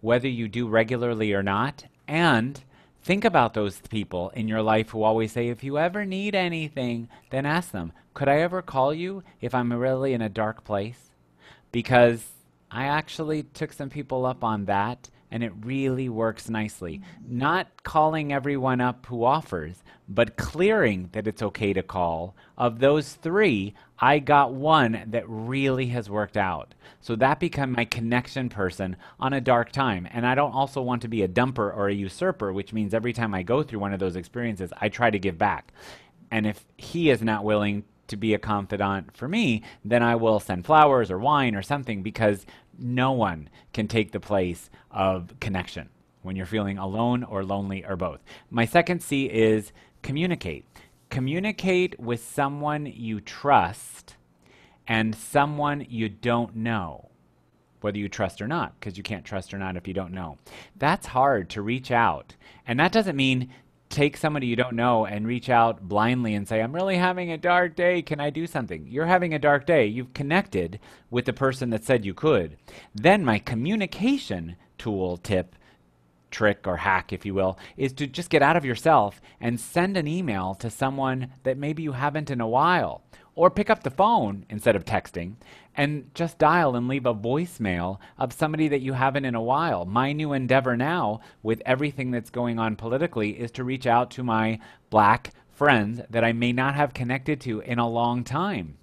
whether 0.02 0.28
you 0.28 0.48
do 0.48 0.68
regularly 0.68 1.32
or 1.34 1.44
not, 1.44 1.84
and 2.08 2.64
Think 3.06 3.24
about 3.24 3.54
those 3.54 3.78
people 3.82 4.32
in 4.32 4.48
your 4.48 4.64
life 4.64 4.90
who 4.90 5.04
always 5.04 5.32
say, 5.32 5.50
if 5.50 5.64
you 5.64 5.78
ever 5.78 6.06
need 6.06 6.34
anything, 6.34 7.08
then 7.30 7.46
ask 7.46 7.70
them, 7.70 7.94
could 8.16 8.28
I 8.28 8.40
ever 8.40 8.64
call 8.64 8.96
you 8.96 9.22
if 9.40 9.54
I'm 9.54 9.72
really 9.72 10.14
in 10.14 10.24
a 10.24 10.28
dark 10.28 10.64
place? 10.64 11.12
Because 11.72 12.26
I 12.72 12.86
actually 12.86 13.44
took 13.44 13.74
some 13.74 13.92
people 13.92 14.26
up 14.26 14.44
on 14.44 14.66
that 14.66 15.12
and 15.36 15.44
it 15.44 15.52
really 15.66 16.08
works 16.08 16.50
nicely. 16.50 17.02
Not 17.28 17.84
calling 17.84 18.32
everyone 18.32 18.80
up 18.80 19.06
who 19.06 19.26
offers, 19.26 19.84
but 20.08 20.38
clearing 20.38 21.10
that 21.12 21.28
it's 21.28 21.44
okay 21.44 21.74
to 21.74 21.84
call. 21.84 22.38
Of 22.58 22.80
those 22.80 23.16
three, 23.16 23.74
I 24.00 24.20
got 24.20 24.54
one 24.54 25.04
that 25.08 25.26
really 25.28 25.88
has 25.88 26.10
worked 26.10 26.38
out. 26.38 26.74
So 27.02 27.18
that 27.18 27.42
became 27.42 27.74
my 27.74 27.84
connection 27.84 28.48
person 28.48 28.96
on 29.20 29.34
a 29.34 29.42
dark 29.42 29.74
time. 29.74 30.08
And 30.10 30.26
I 30.26 30.36
don't 30.36 30.54
also 30.54 30.82
want 30.82 31.02
to 31.02 31.10
be 31.10 31.24
a 31.24 31.28
dumper 31.28 31.76
or 31.76 31.90
a 31.90 31.94
usurper, 31.94 32.54
which 32.54 32.72
means 32.72 32.94
every 32.94 33.12
time 33.12 33.34
I 33.34 33.44
go 33.44 33.62
through 33.62 33.80
one 33.80 33.92
of 33.92 34.00
those 34.00 34.16
experiences, 34.16 34.72
I 34.80 34.88
try 34.88 35.10
to 35.10 35.20
give 35.20 35.38
back. 35.38 35.74
And 36.32 36.48
if 36.48 36.66
he 36.78 37.10
is 37.10 37.22
not 37.22 37.44
willing 37.44 37.84
to 38.08 38.18
be 38.18 38.34
a 38.34 38.40
confidant 38.40 39.16
for 39.18 39.28
me, 39.28 39.64
then 39.84 40.04
I 40.04 40.16
will 40.16 40.40
send 40.40 40.66
flowers 40.66 41.12
or 41.12 41.18
wine 41.18 41.56
or 41.56 41.62
something 41.62 42.04
because 42.04 42.46
no 42.80 43.12
one 43.12 43.50
can 43.74 43.88
take 43.88 44.12
the 44.12 44.20
place 44.20 44.70
of 44.92 45.34
connection 45.40 45.90
when 46.22 46.36
you're 46.36 46.46
feeling 46.46 46.78
alone 46.78 47.24
or 47.24 47.44
lonely 47.44 47.86
or 47.86 47.96
both. 47.96 48.20
My 48.50 48.66
second 48.66 49.02
C 49.02 49.26
is 49.26 49.72
communicate. 50.02 50.66
Communicate 51.10 52.00
with 52.00 52.26
someone 52.26 52.86
you 52.88 53.22
trust 53.22 54.16
and 54.88 55.16
someone 55.16 55.86
you 55.90 56.10
don't 56.10 56.56
know, 56.56 57.10
whether 57.82 57.98
you 57.98 58.10
trust 58.10 58.42
or 58.42 58.48
not, 58.48 58.80
because 58.80 58.98
you 58.98 59.04
can't 59.04 59.26
trust 59.26 59.54
or 59.54 59.58
not 59.58 59.78
if 59.78 59.88
you 59.88 59.94
don't 59.94 60.14
know. 60.14 60.38
That's 60.76 61.08
hard 61.08 61.50
to 61.52 61.62
reach 61.62 61.92
out. 61.92 62.36
And 62.68 62.80
that 62.80 62.92
doesn't 62.92 63.16
mean 63.16 63.50
take 63.90 64.18
somebody 64.18 64.48
you 64.48 64.56
don't 64.56 64.76
know 64.76 65.06
and 65.06 65.28
reach 65.28 65.50
out 65.50 65.88
blindly 65.88 66.34
and 66.34 66.48
say, 66.48 66.62
I'm 66.62 66.74
really 66.74 66.98
having 66.98 67.32
a 67.32 67.38
dark 67.38 67.76
day. 67.76 68.02
Can 68.02 68.20
I 68.20 68.30
do 68.30 68.48
something? 68.48 68.88
You're 68.88 69.06
having 69.06 69.34
a 69.34 69.40
dark 69.40 69.66
day. 69.66 69.86
You've 69.86 70.14
connected 70.14 70.80
with 71.10 71.26
the 71.26 71.34
person 71.34 71.70
that 71.70 71.84
said 71.84 72.06
you 72.06 72.14
could. 72.14 72.58
Then 72.94 73.24
my 73.24 73.40
communication 73.40 74.56
tool 74.78 75.18
tip 75.18 75.56
trick 76.32 76.68
or 76.68 76.78
hack, 76.78 77.14
if 77.14 77.26
you 77.26 77.34
will, 77.34 77.58
is 77.78 77.94
to 77.94 78.06
just 78.08 78.30
get 78.30 78.42
out 78.42 78.58
of 78.58 78.66
yourself 78.66 79.22
and 79.40 79.60
send 79.60 79.96
an 79.96 80.08
email 80.08 80.54
to 80.56 80.70
someone 80.70 81.32
that 81.44 81.58
maybe 81.58 81.82
you 81.82 81.94
haven't 81.94 82.30
in 82.30 82.42
a 82.42 82.48
while. 82.48 83.04
Or 83.36 83.50
pick 83.50 83.70
up 83.70 83.84
the 83.84 83.92
phone 83.92 84.46
instead 84.50 84.78
of 84.78 84.86
texting 84.86 85.34
and 85.76 86.10
just 86.14 86.38
dial 86.38 86.76
and 86.76 86.88
leave 86.88 87.06
a 87.06 87.14
voicemail 87.14 88.00
of 88.18 88.32
somebody 88.32 88.70
that 88.70 88.82
you 88.82 88.94
haven't 88.94 89.26
in 89.26 89.36
a 89.36 89.42
while. 89.42 89.86
My 89.86 90.14
new 90.14 90.32
endeavor 90.32 90.78
now, 90.78 91.20
with 91.44 91.62
everything 91.66 92.12
that's 92.12 92.30
going 92.30 92.60
on 92.60 92.78
politically, 92.78 93.32
is 93.32 93.52
to 93.52 93.66
reach 93.66 93.86
out 93.86 94.10
to 94.12 94.24
my 94.24 94.60
black 94.90 95.32
friends 95.52 96.00
that 96.10 96.24
I 96.24 96.32
may 96.32 96.54
not 96.54 96.76
have 96.76 96.94
connected 96.94 97.42
to 97.42 97.60
in 97.60 97.78
a 97.78 97.90
long 97.90 98.24
time. 98.24 98.78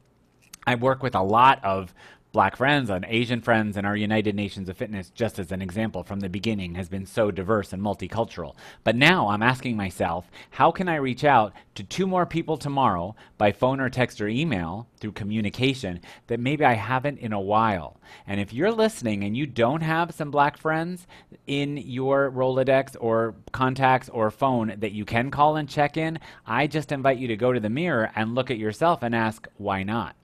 I 0.66 0.74
work 0.74 1.02
with 1.02 1.14
a 1.14 1.22
lot 1.22 1.64
of 1.64 1.94
black 2.32 2.56
friends 2.56 2.88
and 2.88 3.04
Asian 3.08 3.42
friends 3.42 3.76
and 3.76 3.86
our 3.86 3.94
United 3.94 4.34
Nations 4.34 4.68
of 4.68 4.76
Fitness, 4.76 5.10
just 5.10 5.38
as 5.38 5.52
an 5.52 5.60
example 5.60 6.02
from 6.02 6.20
the 6.20 6.30
beginning, 6.30 6.74
has 6.74 6.88
been 6.88 7.04
so 7.04 7.30
diverse 7.30 7.74
and 7.74 7.82
multicultural. 7.82 8.56
But 8.84 8.96
now 8.96 9.28
I'm 9.28 9.42
asking 9.42 9.76
myself, 9.76 10.30
how 10.50 10.70
can 10.70 10.88
I 10.88 10.96
reach 10.96 11.24
out 11.24 11.52
to 11.74 11.84
two 11.84 12.06
more 12.06 12.24
people 12.24 12.56
tomorrow 12.56 13.14
by 13.36 13.52
phone 13.52 13.80
or 13.80 13.90
text 13.90 14.20
or 14.20 14.28
email 14.28 14.88
through 14.98 15.12
communication 15.12 16.00
that 16.28 16.40
maybe 16.40 16.64
I 16.64 16.72
haven't 16.72 17.18
in 17.18 17.34
a 17.34 17.40
while? 17.40 18.00
And 18.26 18.40
if 18.40 18.52
you're 18.52 18.72
listening 18.72 19.24
and 19.24 19.36
you 19.36 19.46
don't 19.46 19.82
have 19.82 20.14
some 20.14 20.30
black 20.30 20.56
friends 20.56 21.06
in 21.46 21.76
your 21.76 22.30
Rolodex 22.30 22.96
or 22.98 23.34
contacts 23.52 24.08
or 24.08 24.30
phone 24.30 24.74
that 24.78 24.92
you 24.92 25.04
can 25.04 25.30
call 25.30 25.56
and 25.56 25.68
check 25.68 25.98
in, 25.98 26.18
I 26.46 26.66
just 26.66 26.92
invite 26.92 27.18
you 27.18 27.28
to 27.28 27.36
go 27.36 27.52
to 27.52 27.60
the 27.60 27.68
mirror 27.68 28.10
and 28.14 28.34
look 28.34 28.50
at 28.50 28.58
yourself 28.58 29.02
and 29.02 29.14
ask, 29.14 29.46
why 29.58 29.82
not? 29.82 30.16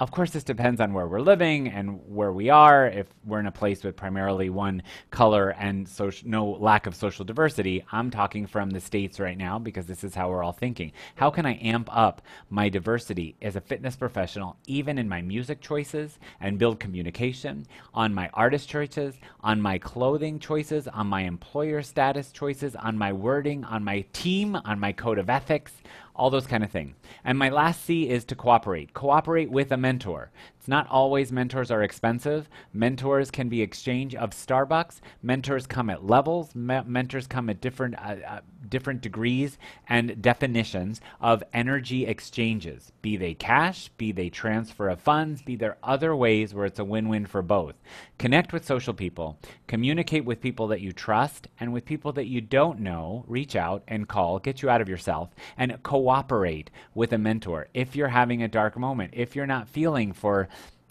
Of 0.00 0.10
course, 0.10 0.30
this 0.30 0.44
depends 0.44 0.80
on 0.80 0.94
where 0.94 1.06
we're 1.06 1.20
living 1.20 1.68
and 1.68 2.00
where 2.08 2.32
we 2.32 2.48
are. 2.48 2.86
If 2.86 3.06
we're 3.26 3.38
in 3.38 3.46
a 3.46 3.52
place 3.52 3.84
with 3.84 3.96
primarily 3.96 4.48
one 4.48 4.82
color 5.10 5.50
and 5.50 5.86
no 6.24 6.52
lack 6.52 6.86
of 6.86 6.94
social 6.94 7.22
diversity, 7.22 7.84
I'm 7.92 8.10
talking 8.10 8.46
from 8.46 8.70
the 8.70 8.80
States 8.80 9.20
right 9.20 9.36
now 9.36 9.58
because 9.58 9.84
this 9.84 10.02
is 10.02 10.14
how 10.14 10.30
we're 10.30 10.42
all 10.42 10.52
thinking. 10.52 10.92
How 11.16 11.28
can 11.28 11.44
I 11.44 11.56
amp 11.56 11.94
up 11.94 12.22
my 12.48 12.70
diversity 12.70 13.36
as 13.42 13.56
a 13.56 13.60
fitness 13.60 13.94
professional, 13.94 14.56
even 14.66 14.96
in 14.96 15.06
my 15.06 15.20
music 15.20 15.60
choices, 15.60 16.18
and 16.40 16.58
build 16.58 16.80
communication, 16.80 17.66
on 17.92 18.14
my 18.14 18.30
artist 18.32 18.70
choices, 18.70 19.16
on 19.42 19.60
my 19.60 19.76
clothing 19.76 20.38
choices, 20.38 20.88
on 20.88 21.08
my 21.08 21.24
employer 21.24 21.82
status 21.82 22.32
choices, 22.32 22.74
on 22.74 22.96
my 22.96 23.12
wording, 23.12 23.64
on 23.64 23.84
my 23.84 24.00
team, 24.14 24.56
on 24.64 24.80
my 24.80 24.92
code 24.92 25.18
of 25.18 25.28
ethics, 25.28 25.72
all 26.20 26.28
those 26.28 26.46
kind 26.46 26.62
of 26.62 26.70
things. 26.70 26.94
And 27.24 27.38
my 27.38 27.48
last 27.48 27.82
C 27.82 28.08
is 28.10 28.26
to 28.26 28.36
cooperate. 28.36 28.92
Cooperate 28.92 29.50
with 29.50 29.72
a 29.72 29.78
mentor. 29.78 30.30
Not 30.70 30.86
always 30.88 31.32
mentors 31.32 31.72
are 31.72 31.82
expensive. 31.82 32.48
Mentors 32.72 33.32
can 33.32 33.48
be 33.48 33.60
exchange 33.60 34.14
of 34.14 34.30
Starbucks. 34.30 35.00
Mentors 35.20 35.66
come 35.66 35.90
at 35.90 36.06
levels. 36.06 36.54
Me- 36.54 36.82
mentors 36.86 37.26
come 37.26 37.50
at 37.50 37.60
different 37.60 37.96
uh, 37.96 38.14
uh, 38.24 38.40
different 38.68 39.00
degrees 39.00 39.58
and 39.88 40.22
definitions 40.22 41.00
of 41.20 41.42
energy 41.52 42.06
exchanges. 42.06 42.92
Be 43.02 43.16
they 43.16 43.34
cash, 43.34 43.88
be 43.96 44.12
they 44.12 44.30
transfer 44.30 44.88
of 44.88 45.00
funds, 45.00 45.42
be 45.42 45.56
there 45.56 45.76
other 45.82 46.14
ways 46.14 46.54
where 46.54 46.66
it's 46.66 46.78
a 46.78 46.84
win-win 46.84 47.26
for 47.26 47.42
both. 47.42 47.74
Connect 48.18 48.52
with 48.52 48.64
social 48.64 48.94
people. 48.94 49.38
Communicate 49.66 50.24
with 50.24 50.40
people 50.40 50.68
that 50.68 50.80
you 50.80 50.92
trust 50.92 51.48
and 51.58 51.72
with 51.72 51.84
people 51.84 52.12
that 52.12 52.26
you 52.26 52.40
don't 52.40 52.78
know. 52.78 53.24
Reach 53.26 53.56
out 53.56 53.82
and 53.88 54.06
call. 54.06 54.38
Get 54.38 54.62
you 54.62 54.70
out 54.70 54.80
of 54.80 54.88
yourself 54.88 55.30
and 55.56 55.82
cooperate 55.82 56.70
with 56.94 57.12
a 57.12 57.18
mentor 57.18 57.66
if 57.74 57.96
you're 57.96 58.08
having 58.08 58.42
a 58.42 58.48
dark 58.48 58.78
moment. 58.78 59.14
If 59.16 59.34
you're 59.34 59.46
not 59.46 59.68
feeling 59.68 60.12
for 60.12 60.48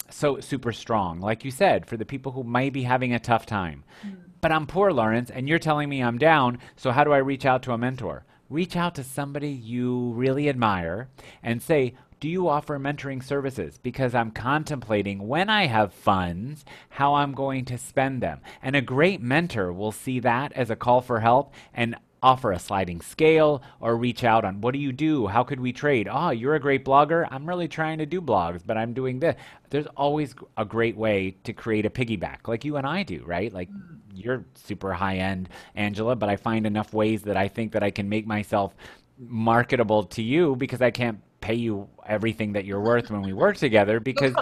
so 0.09 0.39
super 0.39 0.71
strong, 0.71 1.19
like 1.19 1.45
you 1.45 1.51
said, 1.51 1.85
for 1.85 1.97
the 1.97 2.05
people 2.05 2.31
who 2.31 2.43
might 2.43 2.73
be 2.73 2.83
having 2.83 3.13
a 3.13 3.19
tough 3.19 3.45
time. 3.45 3.83
Mm. 4.05 4.17
But 4.41 4.51
I'm 4.51 4.67
poor, 4.67 4.91
Lawrence, 4.91 5.29
and 5.29 5.49
you're 5.49 5.59
telling 5.59 5.89
me 5.89 6.01
I'm 6.01 6.17
down, 6.17 6.59
so 6.75 6.91
how 6.91 7.03
do 7.03 7.11
I 7.11 7.17
reach 7.17 7.45
out 7.45 7.63
to 7.63 7.73
a 7.73 7.77
mentor? 7.77 8.25
Reach 8.49 8.75
out 8.75 8.95
to 8.95 9.03
somebody 9.03 9.49
you 9.49 10.11
really 10.11 10.49
admire 10.49 11.09
and 11.43 11.61
say, 11.61 11.93
do 12.19 12.27
you 12.27 12.49
offer 12.49 12.77
mentoring 12.77 13.23
services? 13.23 13.77
Because 13.81 14.13
I'm 14.13 14.31
contemplating 14.31 15.27
when 15.27 15.49
I 15.49 15.67
have 15.67 15.93
funds, 15.93 16.65
how 16.89 17.15
I'm 17.15 17.33
going 17.33 17.65
to 17.65 17.77
spend 17.77 18.21
them. 18.21 18.41
And 18.61 18.75
a 18.75 18.81
great 18.81 19.21
mentor 19.21 19.71
will 19.71 19.93
see 19.93 20.19
that 20.19 20.51
as 20.53 20.69
a 20.69 20.75
call 20.75 21.01
for 21.01 21.21
help 21.21 21.53
and 21.73 21.95
offer 22.21 22.51
a 22.51 22.59
sliding 22.59 23.01
scale 23.01 23.61
or 23.79 23.95
reach 23.95 24.23
out 24.23 24.45
on 24.45 24.61
what 24.61 24.73
do 24.73 24.79
you 24.79 24.91
do? 24.91 25.27
How 25.27 25.43
could 25.43 25.59
we 25.59 25.71
trade? 25.71 26.07
Oh, 26.11 26.29
you're 26.29 26.55
a 26.55 26.59
great 26.59 26.85
blogger. 26.85 27.27
I'm 27.31 27.47
really 27.47 27.67
trying 27.67 27.97
to 27.99 28.05
do 28.05 28.21
blogs, 28.21 28.61
but 28.65 28.77
I'm 28.77 28.93
doing 28.93 29.19
this. 29.19 29.35
There's 29.69 29.87
always 29.97 30.35
a 30.57 30.65
great 30.65 30.97
way 30.97 31.35
to 31.43 31.53
create 31.53 31.85
a 31.85 31.89
piggyback 31.89 32.47
like 32.47 32.65
you 32.65 32.77
and 32.77 32.85
I 32.85 33.03
do, 33.03 33.23
right? 33.25 33.53
Like 33.53 33.69
mm. 33.69 33.99
you're 34.13 34.45
super 34.55 34.93
high 34.93 35.17
end, 35.17 35.49
Angela, 35.75 36.15
but 36.15 36.29
I 36.29 36.35
find 36.35 36.65
enough 36.65 36.93
ways 36.93 37.21
that 37.23 37.37
I 37.37 37.47
think 37.47 37.71
that 37.73 37.83
I 37.83 37.91
can 37.91 38.09
make 38.09 38.27
myself 38.27 38.75
marketable 39.17 40.03
to 40.03 40.21
you 40.21 40.55
because 40.55 40.81
I 40.81 40.91
can't 40.91 41.19
pay 41.41 41.53
you 41.53 41.87
everything 42.05 42.53
that 42.53 42.65
you're 42.65 42.81
worth 42.81 43.09
when 43.09 43.21
we 43.21 43.33
work 43.33 43.57
together 43.67 43.99
because 43.99 44.33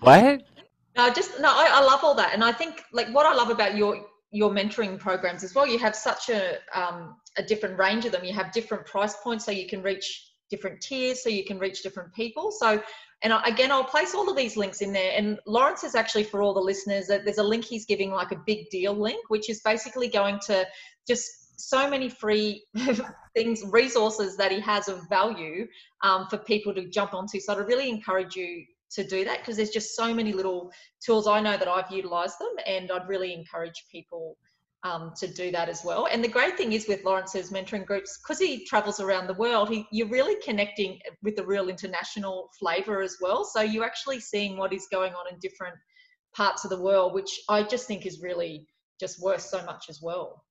what? 0.00 0.42
No, 0.96 1.10
just 1.10 1.40
no. 1.40 1.48
I, 1.48 1.70
I 1.72 1.80
love 1.80 2.00
all 2.04 2.14
that, 2.14 2.32
and 2.34 2.44
I 2.44 2.52
think 2.52 2.84
like 2.92 3.08
what 3.08 3.26
I 3.26 3.34
love 3.34 3.50
about 3.50 3.76
your 3.76 4.06
your 4.34 4.50
mentoring 4.50 4.98
programs 4.98 5.44
as 5.44 5.54
well. 5.54 5.64
You 5.64 5.78
have 5.78 5.94
such 5.94 6.28
a 6.28 6.56
um, 6.74 7.16
a 7.38 7.42
different 7.42 7.78
range 7.78 8.04
of 8.04 8.12
them. 8.12 8.24
You 8.24 8.34
have 8.34 8.50
different 8.52 8.84
price 8.84 9.14
points, 9.22 9.44
so 9.44 9.52
you 9.52 9.68
can 9.68 9.80
reach 9.80 10.32
different 10.50 10.80
tiers, 10.80 11.22
so 11.22 11.28
you 11.28 11.44
can 11.44 11.58
reach 11.58 11.82
different 11.84 12.12
people. 12.12 12.50
So, 12.50 12.82
and 13.22 13.32
again, 13.44 13.70
I'll 13.70 13.84
place 13.84 14.12
all 14.12 14.28
of 14.28 14.36
these 14.36 14.56
links 14.56 14.82
in 14.82 14.92
there. 14.92 15.12
And 15.16 15.38
Lawrence 15.46 15.84
is 15.84 15.94
actually 15.94 16.24
for 16.24 16.42
all 16.42 16.52
the 16.52 16.60
listeners. 16.60 17.06
that 17.06 17.24
There's 17.24 17.38
a 17.38 17.44
link 17.44 17.64
he's 17.64 17.86
giving, 17.86 18.10
like 18.10 18.32
a 18.32 18.40
big 18.44 18.68
deal 18.70 18.92
link, 18.92 19.30
which 19.30 19.48
is 19.48 19.60
basically 19.60 20.08
going 20.08 20.40
to 20.46 20.66
just 21.06 21.30
so 21.56 21.88
many 21.88 22.08
free 22.08 22.64
things, 23.34 23.62
resources 23.70 24.36
that 24.36 24.50
he 24.50 24.58
has 24.60 24.88
of 24.88 25.08
value 25.08 25.68
um, 26.02 26.26
for 26.28 26.38
people 26.38 26.74
to 26.74 26.88
jump 26.88 27.14
onto. 27.14 27.38
So 27.38 27.54
I'd 27.54 27.66
really 27.66 27.88
encourage 27.88 28.34
you 28.34 28.64
to 28.94 29.04
do 29.04 29.24
that 29.24 29.38
because 29.38 29.56
there's 29.56 29.70
just 29.70 29.96
so 29.96 30.14
many 30.14 30.32
little 30.32 30.70
tools 31.04 31.26
I 31.26 31.40
know 31.40 31.56
that 31.56 31.68
I've 31.68 31.90
utilized 31.90 32.38
them 32.40 32.54
and 32.66 32.90
I'd 32.90 33.08
really 33.08 33.32
encourage 33.32 33.84
people 33.90 34.36
um, 34.84 35.12
to 35.16 35.26
do 35.26 35.50
that 35.50 35.68
as 35.68 35.82
well. 35.82 36.06
And 36.10 36.22
the 36.22 36.28
great 36.28 36.58
thing 36.58 36.74
is 36.74 36.86
with 36.86 37.04
Lawrence's 37.04 37.50
mentoring 37.50 37.86
groups, 37.86 38.18
because 38.18 38.38
he 38.38 38.66
travels 38.66 39.00
around 39.00 39.26
the 39.26 39.34
world, 39.34 39.70
he, 39.70 39.86
you're 39.90 40.08
really 40.08 40.36
connecting 40.44 40.98
with 41.22 41.38
a 41.38 41.44
real 41.44 41.68
international 41.68 42.50
flavor 42.58 43.00
as 43.00 43.16
well. 43.20 43.44
So 43.44 43.62
you're 43.62 43.84
actually 43.84 44.20
seeing 44.20 44.58
what 44.58 44.74
is 44.74 44.86
going 44.92 45.14
on 45.14 45.32
in 45.32 45.38
different 45.40 45.76
parts 46.36 46.64
of 46.64 46.70
the 46.70 46.80
world, 46.80 47.14
which 47.14 47.40
I 47.48 47.62
just 47.62 47.86
think 47.86 48.04
is 48.04 48.20
really 48.20 48.66
just 49.00 49.22
worth 49.22 49.40
so 49.40 49.64
much 49.64 49.86
as 49.88 50.00
well. 50.02 50.44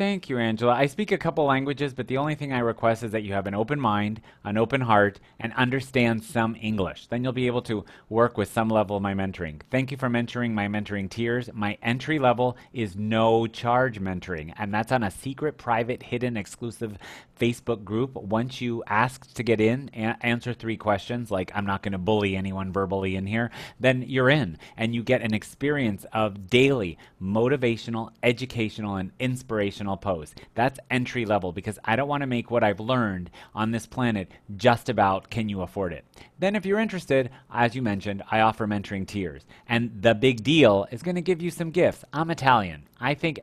Thank 0.00 0.30
you, 0.30 0.38
Angela. 0.38 0.72
I 0.72 0.86
speak 0.86 1.12
a 1.12 1.18
couple 1.18 1.44
languages, 1.44 1.92
but 1.92 2.08
the 2.08 2.16
only 2.16 2.34
thing 2.34 2.54
I 2.54 2.60
request 2.60 3.02
is 3.02 3.10
that 3.10 3.22
you 3.22 3.34
have 3.34 3.46
an 3.46 3.54
open 3.54 3.78
mind, 3.78 4.22
an 4.44 4.56
open 4.56 4.80
heart, 4.80 5.20
and 5.38 5.52
understand 5.52 6.24
some 6.24 6.56
English. 6.58 7.08
Then 7.08 7.22
you'll 7.22 7.34
be 7.34 7.48
able 7.48 7.60
to 7.60 7.84
work 8.08 8.38
with 8.38 8.50
some 8.50 8.70
level 8.70 8.96
of 8.96 9.02
my 9.02 9.12
mentoring. 9.12 9.60
Thank 9.70 9.90
you 9.90 9.98
for 9.98 10.08
mentoring 10.08 10.52
my 10.52 10.68
mentoring 10.68 11.10
tiers. 11.10 11.50
My 11.52 11.76
entry 11.82 12.18
level 12.18 12.56
is 12.72 12.96
no 12.96 13.46
charge 13.46 14.00
mentoring, 14.00 14.54
and 14.56 14.72
that's 14.72 14.90
on 14.90 15.02
a 15.02 15.10
secret, 15.10 15.58
private, 15.58 16.02
hidden, 16.02 16.34
exclusive 16.34 16.96
Facebook 17.38 17.84
group. 17.84 18.14
Once 18.14 18.62
you 18.62 18.82
ask 18.86 19.30
to 19.34 19.42
get 19.42 19.60
in, 19.60 19.90
answer 19.90 20.54
three 20.54 20.78
questions, 20.78 21.30
like 21.30 21.52
I'm 21.54 21.66
not 21.66 21.82
going 21.82 21.92
to 21.92 21.98
bully 21.98 22.36
anyone 22.36 22.72
verbally 22.72 23.16
in 23.16 23.26
here, 23.26 23.50
then 23.78 24.02
you're 24.06 24.30
in, 24.30 24.56
and 24.78 24.94
you 24.94 25.02
get 25.02 25.20
an 25.20 25.34
experience 25.34 26.06
of 26.14 26.48
daily 26.48 26.96
motivational, 27.20 28.12
educational, 28.22 28.96
and 28.96 29.12
inspirational 29.18 29.89
post. 29.96 30.40
That's 30.54 30.78
entry 30.90 31.24
level 31.24 31.52
because 31.52 31.78
I 31.84 31.96
don't 31.96 32.08
want 32.08 32.22
to 32.22 32.26
make 32.26 32.50
what 32.50 32.64
I've 32.64 32.80
learned 32.80 33.30
on 33.54 33.70
this 33.70 33.86
planet 33.86 34.30
just 34.56 34.88
about 34.88 35.30
can 35.30 35.48
you 35.48 35.62
afford 35.62 35.92
it. 35.92 36.04
Then, 36.38 36.56
if 36.56 36.64
you're 36.64 36.78
interested, 36.78 37.30
as 37.52 37.74
you 37.74 37.82
mentioned, 37.82 38.22
I 38.30 38.40
offer 38.40 38.66
mentoring 38.66 39.06
tiers. 39.06 39.44
And 39.68 40.02
the 40.02 40.14
big 40.14 40.42
deal 40.42 40.86
is 40.90 41.02
going 41.02 41.16
to 41.16 41.20
give 41.20 41.42
you 41.42 41.50
some 41.50 41.70
gifts. 41.70 42.04
I'm 42.12 42.30
Italian. 42.30 42.84
I 43.00 43.14
think 43.14 43.40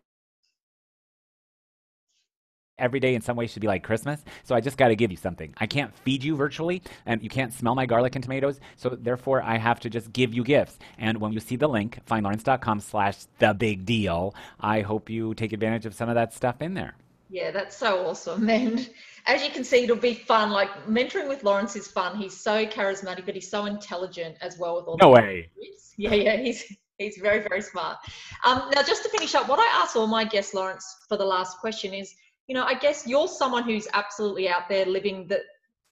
every 2.80 3.00
day 3.00 3.16
in 3.16 3.22
some 3.22 3.36
way 3.36 3.48
should 3.48 3.62
be 3.62 3.68
like 3.68 3.84
Christmas. 3.84 4.24
So 4.44 4.56
I 4.56 4.62
just 4.62 4.78
got 4.78 4.90
to 4.90 4.96
give 4.96 5.12
you 5.12 5.18
something. 5.18 5.54
I 5.58 5.66
can't 5.66 5.96
feed 6.00 6.24
you 6.24 6.36
virtually, 6.36 6.82
and 7.06 7.22
you 7.22 7.30
can't 7.30 7.54
smell 7.54 7.76
my 7.76 7.86
garlic 7.86 8.16
and 8.16 8.24
tomatoes. 8.24 8.60
So 8.76 8.90
therefore, 8.90 9.42
I 9.42 9.58
have 9.58 9.80
to 9.82 9.90
just 9.90 10.14
give 10.14 10.34
you 10.34 10.44
gifts. 10.44 10.78
And 10.98 11.20
when 11.20 11.34
you 11.34 11.40
see 11.40 11.56
the 11.56 11.68
link, 11.68 12.00
findlawrence.com 12.06 12.80
slash 12.80 13.26
the 13.40 13.54
big 13.54 13.86
deal, 13.86 14.36
I 14.60 14.82
hope 14.82 15.10
you 15.10 15.34
take 15.34 15.54
advantage 15.54 15.86
of 15.86 15.94
some 15.94 16.10
of 16.10 16.16
that 16.16 16.34
stuff 16.34 16.62
in 16.62 16.74
there. 16.74 16.96
Yeah, 17.30 17.52
that's 17.52 17.76
so 17.76 18.08
awesome. 18.08 18.50
And 18.50 18.90
as 19.26 19.44
you 19.44 19.50
can 19.50 19.66
see, 19.66 19.84
it'll 19.84 19.98
be 19.98 20.14
fun. 20.14 20.52
Like 20.52 20.70
mentoring 20.86 21.28
with 21.28 21.44
Lawrence 21.44 21.76
is 21.76 21.88
fun. 21.88 22.18
He's 22.18 22.40
so 22.40 22.66
charismatic, 22.66 23.26
but 23.26 23.36
he's 23.36 23.50
so 23.50 23.66
intelligent 23.66 24.38
as 24.40 24.58
well 24.58 24.78
with 24.78 24.86
all 24.86 24.98
no 25.02 25.10
way. 25.10 25.50
Yeah, 25.98 26.14
yeah, 26.14 26.38
he's 26.38 26.74
he's 26.98 27.18
very, 27.18 27.40
very 27.48 27.62
smart. 27.62 27.98
Um, 28.46 28.70
now, 28.74 28.84
just 28.84 29.04
to 29.04 29.10
finish 29.10 29.36
up, 29.36 29.50
what 29.50 29.60
I 29.60 29.82
ask 29.82 29.96
all 29.96 30.08
my 30.08 30.24
guests, 30.24 30.54
Lawrence, 30.54 30.96
for 31.10 31.18
the 31.18 31.26
last 31.26 31.58
question 31.58 31.94
is 31.94 32.16
you 32.48 32.56
know, 32.56 32.64
I 32.64 32.74
guess 32.74 33.06
you're 33.06 33.28
someone 33.28 33.64
who's 33.64 33.88
absolutely 33.94 34.50
out 34.50 34.70
there 34.70 34.86
living 34.86 35.28
the 35.28 35.42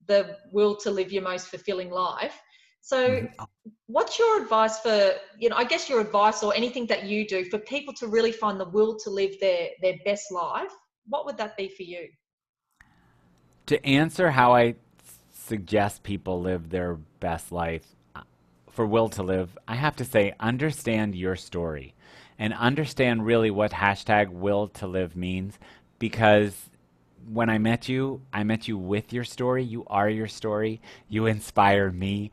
the 0.07 0.37
will 0.51 0.75
to 0.75 0.91
live 0.91 1.11
your 1.11 1.23
most 1.23 1.47
fulfilling 1.47 1.89
life. 1.89 2.39
So, 2.81 3.09
mm-hmm. 3.09 3.43
what's 3.87 4.19
your 4.19 4.41
advice 4.41 4.79
for 4.79 5.13
you 5.39 5.49
know? 5.49 5.55
I 5.55 5.63
guess 5.63 5.89
your 5.89 5.99
advice 5.99 6.43
or 6.43 6.55
anything 6.55 6.85
that 6.87 7.05
you 7.05 7.27
do 7.27 7.43
for 7.45 7.57
people 7.57 7.93
to 7.95 8.07
really 8.07 8.31
find 8.31 8.59
the 8.59 8.69
will 8.69 8.95
to 8.99 9.09
live 9.09 9.39
their 9.39 9.69
their 9.81 9.95
best 10.05 10.31
life. 10.31 10.71
What 11.07 11.25
would 11.25 11.37
that 11.37 11.57
be 11.57 11.67
for 11.67 11.83
you? 11.83 12.07
To 13.67 13.83
answer 13.85 14.31
how 14.31 14.53
I 14.53 14.75
suggest 15.31 16.03
people 16.03 16.41
live 16.41 16.69
their 16.69 16.95
best 17.19 17.51
life 17.51 17.85
uh, 18.15 18.21
for 18.69 18.85
will 18.85 19.09
to 19.09 19.23
live, 19.23 19.57
I 19.67 19.75
have 19.75 19.95
to 19.97 20.05
say 20.05 20.33
understand 20.39 21.15
your 21.15 21.35
story 21.35 21.95
and 22.37 22.53
understand 22.53 23.25
really 23.25 23.49
what 23.49 23.71
hashtag 23.71 24.29
will 24.29 24.67
to 24.67 24.87
live 24.87 25.15
means 25.15 25.57
because 25.99 26.69
when 27.31 27.49
I 27.49 27.57
met 27.57 27.89
you, 27.89 28.21
I 28.33 28.43
met 28.43 28.67
you 28.67 28.77
with 28.77 29.11
your 29.11 29.23
story. 29.23 29.63
You 29.63 29.85
are 29.87 30.09
your 30.09 30.27
story. 30.27 30.81
You 31.09 31.25
inspire 31.25 31.91
me. 31.91 32.31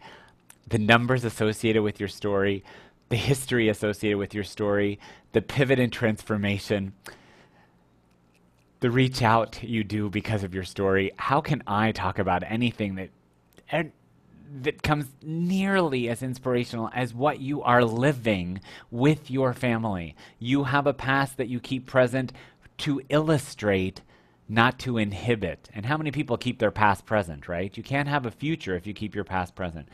The 0.68 0.78
numbers 0.78 1.24
associated 1.24 1.82
with 1.82 1.98
your 1.98 2.08
story, 2.08 2.64
the 3.08 3.16
history 3.16 3.68
associated 3.68 4.18
with 4.18 4.34
your 4.34 4.44
story, 4.44 4.98
the 5.32 5.42
pivot 5.42 5.78
and 5.78 5.92
transformation, 5.92 6.92
the 8.80 8.90
reach 8.90 9.22
out 9.22 9.62
you 9.62 9.84
do 9.84 10.10
because 10.10 10.42
of 10.42 10.54
your 10.54 10.64
story. 10.64 11.12
How 11.16 11.40
can 11.40 11.62
I 11.66 11.92
talk 11.92 12.18
about 12.18 12.42
anything 12.44 12.96
that 12.96 13.10
that 14.60 14.82
comes 14.82 15.06
nearly 15.22 16.10
as 16.10 16.22
inspirational 16.22 16.90
as 16.92 17.14
what 17.14 17.40
you 17.40 17.62
are 17.62 17.84
living 17.84 18.60
with 18.90 19.30
your 19.30 19.54
family? 19.54 20.14
You 20.38 20.64
have 20.64 20.86
a 20.86 20.92
past 20.92 21.36
that 21.38 21.48
you 21.48 21.60
keep 21.60 21.86
present 21.86 22.32
to 22.82 23.00
illustrate, 23.10 24.00
not 24.48 24.76
to 24.80 24.98
inhibit. 24.98 25.70
And 25.72 25.86
how 25.86 25.96
many 25.96 26.10
people 26.10 26.36
keep 26.36 26.58
their 26.58 26.72
past 26.72 27.06
present, 27.06 27.46
right? 27.46 27.76
You 27.76 27.82
can't 27.84 28.08
have 28.08 28.26
a 28.26 28.30
future 28.30 28.74
if 28.74 28.88
you 28.88 28.92
keep 28.92 29.14
your 29.14 29.22
past 29.22 29.54
present. 29.54 29.88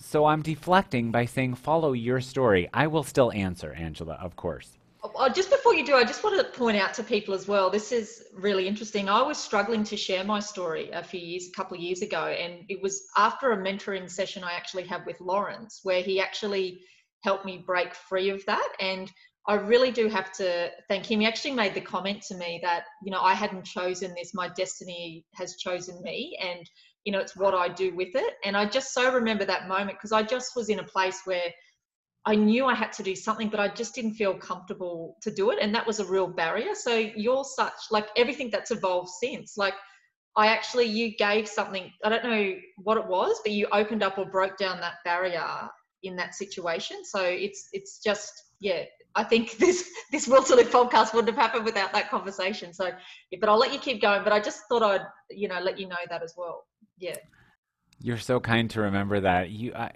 So 0.00 0.24
I'm 0.24 0.40
deflecting 0.40 1.10
by 1.10 1.26
saying, 1.26 1.56
follow 1.56 1.92
your 1.92 2.22
story. 2.22 2.70
I 2.72 2.86
will 2.86 3.02
still 3.02 3.30
answer, 3.32 3.74
Angela, 3.74 4.14
of 4.14 4.34
course. 4.34 4.78
Oh, 5.02 5.12
oh 5.14 5.28
just 5.28 5.50
before 5.50 5.74
you 5.74 5.84
do, 5.84 5.94
I 5.94 6.04
just 6.04 6.24
wanted 6.24 6.42
to 6.42 6.58
point 6.58 6.78
out 6.78 6.94
to 6.94 7.02
people 7.02 7.34
as 7.34 7.46
well. 7.46 7.68
This 7.68 7.92
is 7.92 8.24
really 8.34 8.66
interesting. 8.66 9.10
I 9.10 9.20
was 9.20 9.36
struggling 9.36 9.84
to 9.84 9.96
share 9.96 10.24
my 10.24 10.40
story 10.40 10.90
a 10.92 11.02
few 11.02 11.20
years, 11.20 11.48
a 11.48 11.52
couple 11.52 11.76
of 11.76 11.82
years 11.82 12.00
ago, 12.00 12.28
and 12.28 12.64
it 12.70 12.80
was 12.82 13.08
after 13.18 13.52
a 13.52 13.58
mentoring 13.58 14.08
session 14.08 14.42
I 14.42 14.52
actually 14.52 14.84
had 14.84 15.04
with 15.04 15.20
Lawrence, 15.20 15.80
where 15.82 16.00
he 16.00 16.18
actually 16.18 16.80
helped 17.24 17.44
me 17.44 17.62
break 17.66 17.94
free 17.94 18.30
of 18.30 18.42
that. 18.46 18.68
And 18.80 19.12
I 19.48 19.54
really 19.54 19.92
do 19.92 20.08
have 20.08 20.32
to 20.32 20.70
thank 20.88 21.10
him. 21.10 21.20
He 21.20 21.26
actually 21.26 21.52
made 21.52 21.74
the 21.74 21.80
comment 21.80 22.22
to 22.28 22.36
me 22.36 22.58
that, 22.62 22.84
you 23.04 23.12
know, 23.12 23.20
I 23.20 23.34
hadn't 23.34 23.64
chosen 23.64 24.12
this, 24.16 24.34
my 24.34 24.48
destiny 24.56 25.24
has 25.34 25.56
chosen 25.56 26.02
me, 26.02 26.36
and, 26.42 26.68
you 27.04 27.12
know, 27.12 27.20
it's 27.20 27.36
what 27.36 27.54
I 27.54 27.68
do 27.68 27.94
with 27.94 28.14
it. 28.14 28.34
And 28.44 28.56
I 28.56 28.66
just 28.66 28.92
so 28.92 29.12
remember 29.12 29.44
that 29.44 29.68
moment 29.68 29.98
because 29.98 30.12
I 30.12 30.22
just 30.22 30.56
was 30.56 30.68
in 30.68 30.80
a 30.80 30.84
place 30.84 31.20
where 31.26 31.52
I 32.24 32.34
knew 32.34 32.66
I 32.66 32.74
had 32.74 32.92
to 32.94 33.04
do 33.04 33.14
something, 33.14 33.48
but 33.48 33.60
I 33.60 33.68
just 33.68 33.94
didn't 33.94 34.14
feel 34.14 34.34
comfortable 34.34 35.16
to 35.22 35.30
do 35.30 35.52
it. 35.52 35.58
And 35.60 35.72
that 35.76 35.86
was 35.86 36.00
a 36.00 36.04
real 36.04 36.26
barrier. 36.26 36.74
So 36.74 36.96
you're 36.96 37.44
such, 37.44 37.74
like, 37.92 38.08
everything 38.16 38.50
that's 38.50 38.72
evolved 38.72 39.10
since, 39.22 39.56
like, 39.56 39.74
I 40.36 40.48
actually, 40.48 40.86
you 40.86 41.16
gave 41.16 41.48
something, 41.48 41.90
I 42.04 42.08
don't 42.08 42.24
know 42.24 42.56
what 42.78 42.98
it 42.98 43.06
was, 43.06 43.40
but 43.44 43.52
you 43.52 43.68
opened 43.72 44.02
up 44.02 44.18
or 44.18 44.26
broke 44.26 44.58
down 44.58 44.80
that 44.80 44.94
barrier 45.04 45.68
in 46.02 46.16
that 46.16 46.34
situation. 46.34 47.04
So 47.04 47.22
it's, 47.22 47.68
it's 47.72 48.00
just, 48.04 48.32
yeah, 48.60 48.82
I 49.16 49.24
think 49.24 49.56
this 49.58 49.90
this 50.12 50.28
Will 50.28 50.42
to 50.44 50.54
Live 50.54 50.70
podcast 50.70 51.14
wouldn't 51.14 51.34
have 51.34 51.42
happened 51.42 51.64
without 51.64 51.92
that 51.92 52.10
conversation. 52.10 52.72
So, 52.72 52.90
but 53.40 53.48
I'll 53.48 53.58
let 53.58 53.72
you 53.72 53.78
keep 53.78 54.00
going. 54.00 54.22
But 54.22 54.32
I 54.32 54.40
just 54.40 54.62
thought 54.68 54.82
I'd 54.82 55.06
you 55.30 55.48
know 55.48 55.60
let 55.60 55.78
you 55.78 55.88
know 55.88 55.96
that 56.08 56.22
as 56.22 56.34
well. 56.36 56.66
Yeah. 56.98 57.16
You're 58.00 58.18
so 58.18 58.38
kind 58.38 58.68
to 58.70 58.82
remember 58.82 59.20
that. 59.20 59.48
You, 59.50 59.74
I, 59.74 59.92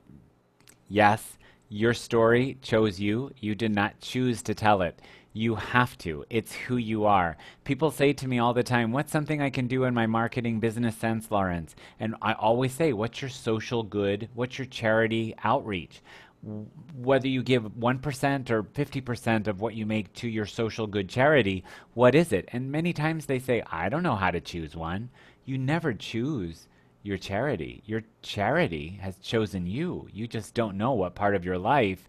yes, 0.89 1.37
your 1.69 1.93
story 1.93 2.59
chose 2.63 2.99
you. 2.99 3.31
You 3.39 3.55
did 3.55 3.75
not 3.75 4.01
choose 4.01 4.43
to 4.43 4.55
tell 4.55 4.81
it. 4.83 5.01
You 5.33 5.55
have 5.55 5.97
to. 5.99 6.25
It's 6.29 6.53
who 6.53 6.77
you 6.77 7.05
are. 7.05 7.37
People 7.63 7.93
say 7.93 8.13
to 8.15 8.27
me 8.27 8.41
all 8.41 8.53
the 8.53 8.65
time, 8.65 8.91
What's 8.91 9.13
something 9.13 9.41
I 9.41 9.51
can 9.51 9.69
do 9.69 9.85
in 9.85 9.95
my 9.95 10.07
marketing 10.07 10.59
business 10.59 10.97
sense, 10.97 11.31
Lawrence? 11.31 11.77
And 12.01 12.17
I 12.21 12.33
always 12.33 12.73
say, 12.73 12.93
What's 12.93 13.23
your 13.23 13.29
social 13.29 13.83
good? 13.83 14.29
What's 14.35 14.59
your 14.59 14.67
charity 14.67 15.35
outreach? 15.45 16.03
Whether 16.43 17.29
you 17.29 17.43
give 17.43 17.65
1% 17.65 18.51
or 18.51 18.63
50% 18.63 19.47
of 19.47 19.61
what 19.61 19.75
you 19.75 19.85
make 19.85 20.13
to 20.15 20.29
your 20.29 20.47
social 20.47 20.87
good 20.87 21.09
charity, 21.09 21.65
what 21.95 22.15
is 22.15 22.33
it? 22.33 22.49
And 22.53 22.73
many 22.73 22.93
times 22.93 23.27
they 23.27 23.39
say, 23.39 23.63
I 23.71 23.89
don't 23.89 24.03
know 24.03 24.17
how 24.17 24.31
to 24.31 24.41
choose 24.41 24.75
one. 24.75 25.11
You 25.45 25.59
never 25.59 25.93
choose 25.93 26.67
your 27.03 27.19
charity. 27.19 27.83
Your 27.85 28.03
charity 28.23 28.99
has 29.03 29.17
chosen 29.19 29.67
you. 29.67 30.09
You 30.13 30.27
just 30.27 30.55
don't 30.55 30.79
know 30.79 30.93
what 30.93 31.15
part 31.15 31.35
of 31.35 31.45
your 31.45 31.59
life 31.59 32.09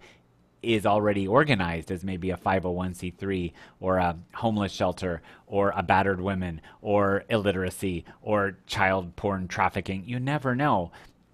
is 0.62 0.86
already 0.86 1.28
organized 1.28 1.92
as 1.92 2.04
maybe 2.04 2.30
a 2.30 2.38
501c3 2.38 3.52
or 3.80 3.98
a 3.98 4.18
homeless 4.36 4.72
shelter 4.72 5.22
or 5.48 5.74
a 5.76 5.82
battered 5.82 6.22
women 6.22 6.62
or 6.82 7.24
illiteracy 7.30 8.06
or 8.22 8.58
child 8.68 9.16
porn 9.16 9.48
trafficking. 9.48 10.04
You 10.06 10.20
never 10.20 10.56
know. 10.56 10.92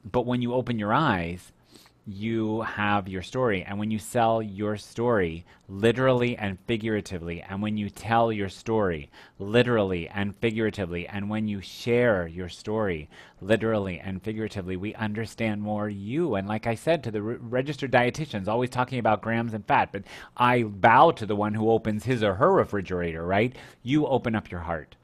But 0.10 0.26
when 0.26 0.42
you 0.42 0.54
open 0.54 0.80
your 0.80 0.94
eyes, 0.94 1.52
you 2.08 2.62
have 2.62 3.10
your 3.10 3.22
story. 3.22 3.64
And 3.64 3.78
when 3.78 3.92
you 3.92 4.00
sell 4.00 4.42
your 4.42 4.78
story, 4.78 5.46
literally 5.68 6.38
and 6.38 6.58
figuratively, 6.66 7.42
and 7.42 7.62
when 7.62 7.76
you 7.76 7.90
tell 7.90 8.32
your 8.32 8.48
story, 8.48 9.12
literally 9.40 10.08
and 10.08 10.34
figuratively, 10.38 11.06
and 11.06 11.30
when 11.30 11.50
you 11.50 11.60
share 11.60 12.26
your 12.26 12.48
story, 12.48 13.10
literally 13.42 14.00
and 14.00 14.24
figuratively, 14.24 14.78
we 14.78 14.96
understand 14.96 15.62
more 15.62 15.90
you. 15.90 16.36
And 16.36 16.48
like 16.48 16.66
I 16.66 16.76
said 16.76 17.04
to 17.04 17.12
the 17.12 17.22
re- 17.22 17.38
registered 17.42 17.92
dietitians, 17.92 18.48
always 18.48 18.70
talking 18.70 19.00
about 19.00 19.22
grams 19.22 19.54
and 19.54 19.66
fat, 19.66 19.92
but 19.92 20.04
I 20.38 20.64
bow 20.64 21.12
to 21.12 21.26
the 21.26 21.36
one 21.36 21.56
who 21.56 21.70
opens 21.70 22.06
his 22.06 22.24
or 22.24 22.36
her 22.36 22.54
refrigerator, 22.54 23.26
right? 23.26 23.54
You 23.84 24.08
open 24.08 24.34
up 24.34 24.50
your 24.50 24.62
heart. 24.62 24.96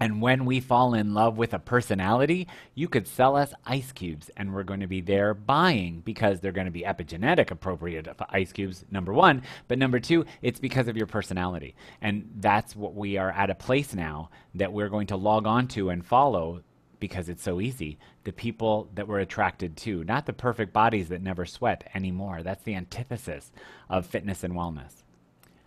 And 0.00 0.22
when 0.22 0.44
we 0.44 0.60
fall 0.60 0.94
in 0.94 1.14
love 1.14 1.38
with 1.38 1.54
a 1.54 1.58
personality, 1.58 2.48
you 2.74 2.88
could 2.88 3.06
sell 3.06 3.36
us 3.36 3.52
ice 3.66 3.92
cubes 3.92 4.30
and 4.36 4.54
we're 4.54 4.62
going 4.62 4.80
to 4.80 4.86
be 4.86 5.00
there 5.00 5.34
buying 5.34 6.00
because 6.04 6.40
they're 6.40 6.52
going 6.52 6.66
to 6.66 6.72
be 6.72 6.82
epigenetic 6.82 7.50
appropriate 7.50 8.08
ice 8.28 8.52
cubes, 8.52 8.84
number 8.90 9.12
one. 9.12 9.42
But 9.68 9.78
number 9.78 10.00
two, 10.00 10.24
it's 10.40 10.60
because 10.60 10.88
of 10.88 10.96
your 10.96 11.06
personality. 11.06 11.74
And 12.00 12.30
that's 12.36 12.74
what 12.76 12.94
we 12.94 13.16
are 13.16 13.30
at 13.30 13.50
a 13.50 13.54
place 13.54 13.94
now 13.94 14.30
that 14.54 14.72
we're 14.72 14.88
going 14.88 15.08
to 15.08 15.16
log 15.16 15.46
on 15.46 15.68
to 15.68 15.90
and 15.90 16.04
follow 16.04 16.62
because 17.00 17.28
it's 17.28 17.42
so 17.42 17.60
easy. 17.60 17.98
The 18.22 18.32
people 18.32 18.88
that 18.94 19.08
we're 19.08 19.18
attracted 19.18 19.76
to, 19.78 20.04
not 20.04 20.26
the 20.26 20.32
perfect 20.32 20.72
bodies 20.72 21.08
that 21.08 21.20
never 21.20 21.44
sweat 21.44 21.90
anymore. 21.94 22.44
That's 22.44 22.62
the 22.62 22.76
antithesis 22.76 23.50
of 23.90 24.06
fitness 24.06 24.44
and 24.44 24.54
wellness. 24.54 25.02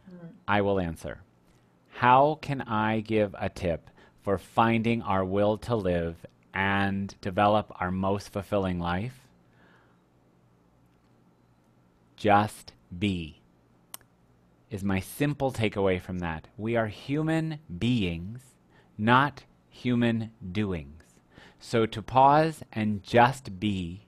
Mm. 0.10 0.30
I 0.48 0.62
will 0.62 0.80
answer. 0.80 1.20
How 1.90 2.40
can 2.42 2.62
I 2.62 3.02
give 3.02 3.36
a 3.38 3.50
tip? 3.50 3.90
For 4.26 4.40
finding 4.40 5.04
our 5.04 5.24
will 5.24 5.56
to 5.56 5.76
live 5.76 6.26
and 6.52 7.14
develop 7.22 7.72
our 7.80 7.92
most 7.92 8.34
fulfilling 8.34 8.80
life? 8.80 9.20
Just 12.18 12.74
be 12.98 13.40
is 14.72 14.84
my 14.84 15.00
simple 15.00 15.54
takeaway 15.54 16.02
from 16.02 16.20
that. 16.20 16.48
We 16.58 16.76
are 16.76 16.88
human 16.88 17.60
beings, 17.78 18.42
not 18.98 19.44
human 19.70 20.32
doings. 20.52 21.04
So 21.60 21.86
to 21.86 22.02
pause 22.02 22.64
and 22.74 23.04
just 23.04 23.60
be 23.60 24.08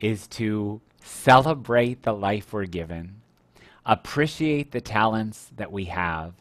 is 0.00 0.26
to 0.28 0.80
celebrate 1.02 2.02
the 2.02 2.14
life 2.14 2.54
we're 2.54 2.64
given, 2.64 3.20
appreciate 3.84 4.72
the 4.72 4.80
talents 4.80 5.50
that 5.54 5.70
we 5.70 5.84
have, 5.84 6.32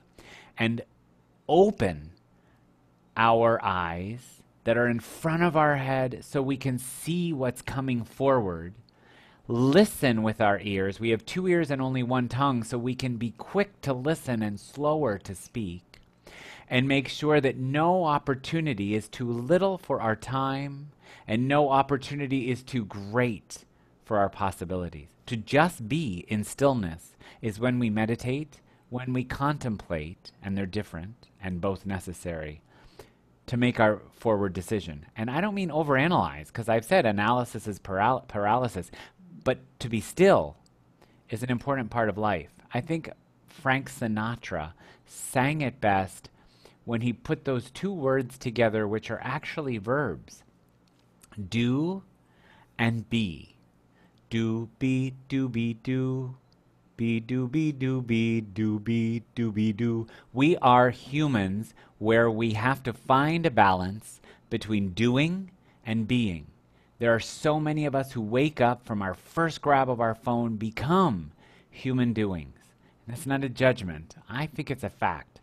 and 0.57 0.81
open 1.49 2.11
our 3.19 3.59
eyes 3.61 4.41
that 4.63 4.77
are 4.77 4.87
in 4.87 5.01
front 5.01 5.43
of 5.43 5.57
our 5.57 5.75
head 5.75 6.19
so 6.21 6.41
we 6.41 6.55
can 6.55 6.79
see 6.79 7.33
what's 7.33 7.61
coming 7.61 8.01
forward. 8.05 8.73
Listen 9.45 10.23
with 10.23 10.39
our 10.39 10.57
ears. 10.61 11.01
We 11.01 11.09
have 11.09 11.25
two 11.25 11.45
ears 11.45 11.69
and 11.69 11.81
only 11.81 12.01
one 12.01 12.29
tongue, 12.29 12.63
so 12.63 12.77
we 12.77 12.95
can 12.95 13.17
be 13.17 13.31
quick 13.31 13.81
to 13.81 13.91
listen 13.91 14.41
and 14.41 14.57
slower 14.57 15.17
to 15.17 15.35
speak. 15.35 15.99
And 16.69 16.87
make 16.87 17.09
sure 17.09 17.41
that 17.41 17.57
no 17.57 18.05
opportunity 18.05 18.95
is 18.95 19.09
too 19.09 19.29
little 19.29 19.77
for 19.77 20.01
our 20.01 20.15
time, 20.15 20.91
and 21.27 21.45
no 21.45 21.71
opportunity 21.71 22.49
is 22.49 22.63
too 22.63 22.85
great 22.85 23.65
for 24.05 24.17
our 24.17 24.29
possibilities. 24.29 25.09
To 25.25 25.35
just 25.35 25.89
be 25.89 26.25
in 26.29 26.45
stillness 26.45 27.17
is 27.41 27.59
when 27.59 27.79
we 27.79 27.89
meditate, 27.89 28.61
when 28.89 29.11
we 29.11 29.25
contemplate, 29.25 30.31
and 30.41 30.57
they're 30.57 30.65
different 30.65 31.27
and 31.41 31.59
both 31.59 31.85
necessary 31.85 32.61
to 33.49 33.57
make 33.57 33.79
our 33.79 33.99
forward 34.11 34.53
decision. 34.53 35.07
And 35.17 35.27
I 35.31 35.41
don't 35.41 35.55
mean 35.55 35.71
overanalyze, 35.71 36.47
because 36.47 36.69
I've 36.69 36.85
said 36.85 37.07
analysis 37.07 37.67
is 37.67 37.79
paral- 37.79 38.27
paralysis, 38.27 38.91
but 39.43 39.57
to 39.79 39.89
be 39.89 40.01
still 40.01 40.55
is 41.31 41.41
an 41.41 41.49
important 41.49 41.89
part 41.89 42.09
of 42.09 42.17
life. 42.17 42.51
I 42.75 42.81
think 42.81 43.09
Frank 43.47 43.89
Sinatra 43.89 44.73
sang 45.07 45.61
it 45.61 45.81
best 45.81 46.29
when 46.85 47.01
he 47.01 47.11
put 47.11 47.45
those 47.45 47.71
two 47.71 47.91
words 47.91 48.37
together, 48.37 48.87
which 48.87 49.09
are 49.09 49.21
actually 49.23 49.79
verbs 49.79 50.43
do 51.49 52.03
and 52.77 53.09
be. 53.09 53.55
Do, 54.29 54.69
be, 54.77 55.15
do, 55.27 55.49
be, 55.49 55.73
do. 55.73 56.35
Be, 56.99 57.21
do, 57.21 57.47
be, 57.47 57.71
do, 57.71 58.01
be, 58.01 58.41
do, 58.41 58.77
be, 58.77 59.23
do, 59.33 59.53
be, 59.53 59.71
do. 59.71 60.05
We 60.33 60.57
are 60.57 60.89
humans 60.89 61.73
where 61.97 62.29
we 62.29 62.55
have 62.55 62.83
to 62.83 62.91
find 62.91 63.45
a 63.45 63.49
balance 63.49 64.19
between 64.49 64.89
doing 64.89 65.51
and 65.85 66.09
being. 66.09 66.47
There 66.97 67.15
are 67.15 67.21
so 67.21 67.57
many 67.57 67.85
of 67.85 67.95
us 67.95 68.11
who 68.11 68.21
wake 68.21 68.59
up 68.59 68.85
from 68.85 69.01
our 69.01 69.13
first 69.13 69.61
grab 69.61 69.89
of 69.89 70.01
our 70.01 70.13
phone, 70.13 70.57
become 70.57 71.31
human 71.69 72.11
doings. 72.11 72.57
That's 73.07 73.25
not 73.25 73.45
a 73.45 73.49
judgment. 73.49 74.17
I 74.27 74.47
think 74.47 74.69
it's 74.69 74.83
a 74.83 74.89
fact. 74.89 75.39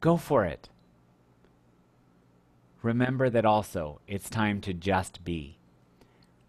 Go 0.00 0.16
for 0.16 0.44
it. 0.44 0.68
Remember 2.82 3.28
that 3.30 3.44
also 3.44 4.00
it's 4.06 4.30
time 4.30 4.60
to 4.60 4.72
just 4.72 5.24
be. 5.24 5.58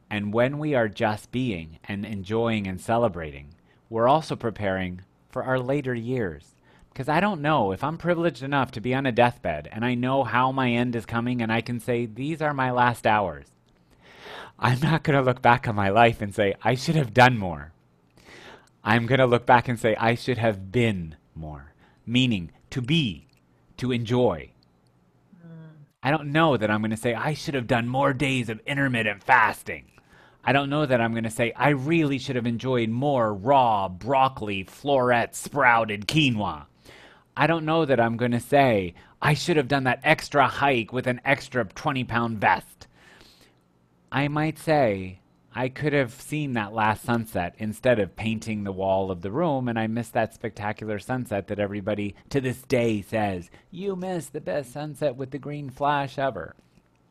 And 0.08 0.32
when 0.32 0.60
we 0.60 0.76
are 0.76 0.88
just 0.88 1.32
being 1.32 1.80
and 1.86 2.06
enjoying 2.06 2.68
and 2.68 2.80
celebrating, 2.80 3.56
we're 3.90 4.08
also 4.08 4.36
preparing 4.36 5.02
for 5.30 5.44
our 5.44 5.60
later 5.60 5.94
years. 5.94 6.56
Because 6.92 7.08
I 7.08 7.20
don't 7.20 7.42
know 7.42 7.72
if 7.72 7.84
I'm 7.84 7.98
privileged 7.98 8.42
enough 8.42 8.72
to 8.72 8.82
be 8.82 8.96
on 8.96 9.06
a 9.06 9.12
deathbed 9.12 9.70
and 9.72 9.86
I 9.86 9.94
know 9.94 10.24
how 10.24 10.52
my 10.52 10.72
end 10.72 10.96
is 10.96 11.06
coming 11.06 11.42
and 11.42 11.52
I 11.52 11.62
can 11.62 11.80
say, 11.80 12.08
these 12.08 12.42
are 12.42 12.54
my 12.54 12.72
last 12.72 13.06
hours. 13.06 13.46
I'm 14.60 14.80
not 14.80 15.04
going 15.04 15.18
to 15.18 15.24
look 15.24 15.42
back 15.42 15.68
on 15.68 15.76
my 15.76 15.90
life 15.90 16.22
and 16.22 16.34
say, 16.34 16.56
I 16.64 16.74
should 16.74 16.96
have 16.96 17.14
done 17.14 17.38
more. 17.38 17.72
I'm 18.84 19.06
going 19.06 19.20
to 19.20 19.28
look 19.28 19.46
back 19.46 19.68
and 19.68 19.80
say, 19.80 19.96
I 19.96 20.16
should 20.16 20.40
have 20.40 20.72
been 20.72 21.16
more. 21.36 21.74
Meaning, 22.06 22.52
to 22.72 22.82
be, 22.82 23.28
to 23.78 23.92
enjoy. 23.92 24.52
Mm. 25.46 25.84
I 26.02 26.10
don't 26.10 26.32
know 26.32 26.58
that 26.58 26.72
I'm 26.72 26.82
going 26.82 26.92
to 26.92 26.98
say, 26.98 27.14
I 27.14 27.34
should 27.34 27.54
have 27.54 27.68
done 27.68 27.88
more 27.88 28.14
days 28.14 28.50
of 28.50 28.60
intermittent 28.66 29.24
fasting. 29.24 29.92
I 30.48 30.54
don't 30.54 30.70
know 30.70 30.86
that 30.86 31.02
I'm 31.02 31.12
going 31.12 31.26
to 31.26 31.30
say, 31.30 31.52
I 31.58 31.72
really 31.72 32.18
should 32.18 32.38
have 32.38 32.48
enjoyed 32.48 32.88
more 32.88 33.34
raw 33.34 33.90
broccoli, 33.90 34.64
floret, 34.64 35.36
sprouted 35.36 36.08
quinoa. 36.08 36.68
I 37.36 37.48
don't 37.48 37.66
know 37.66 37.84
that 37.84 38.00
I'm 38.00 38.16
going 38.16 38.32
to 38.32 38.40
say, 38.40 38.94
I 39.22 39.34
should 39.34 39.58
have 39.58 39.68
done 39.68 39.84
that 39.84 40.00
extra 40.06 40.48
hike 40.48 40.94
with 40.94 41.06
an 41.06 41.20
extra 41.26 41.66
20 41.66 42.06
pound 42.06 42.40
vest. 42.40 42.88
I 44.10 44.30
might 44.30 44.58
say, 44.58 45.20
I 45.54 45.68
could 45.68 45.92
have 45.92 46.14
seen 46.14 46.54
that 46.54 46.74
last 46.74 47.04
sunset 47.04 47.56
instead 47.58 48.00
of 48.00 48.16
painting 48.16 48.64
the 48.64 48.72
wall 48.72 49.12
of 49.12 49.24
the 49.24 49.32
room, 49.32 49.68
and 49.68 49.78
I 49.78 49.88
missed 49.88 50.14
that 50.14 50.34
spectacular 50.34 50.98
sunset 50.98 51.48
that 51.48 51.60
everybody 51.60 52.16
to 52.30 52.40
this 52.40 52.62
day 52.62 53.02
says, 53.02 53.50
You 53.70 53.98
missed 53.98 54.32
the 54.32 54.40
best 54.40 54.72
sunset 54.72 55.18
with 55.18 55.32
the 55.32 55.40
green 55.40 55.70
flash 55.70 56.18
ever. 56.18 56.56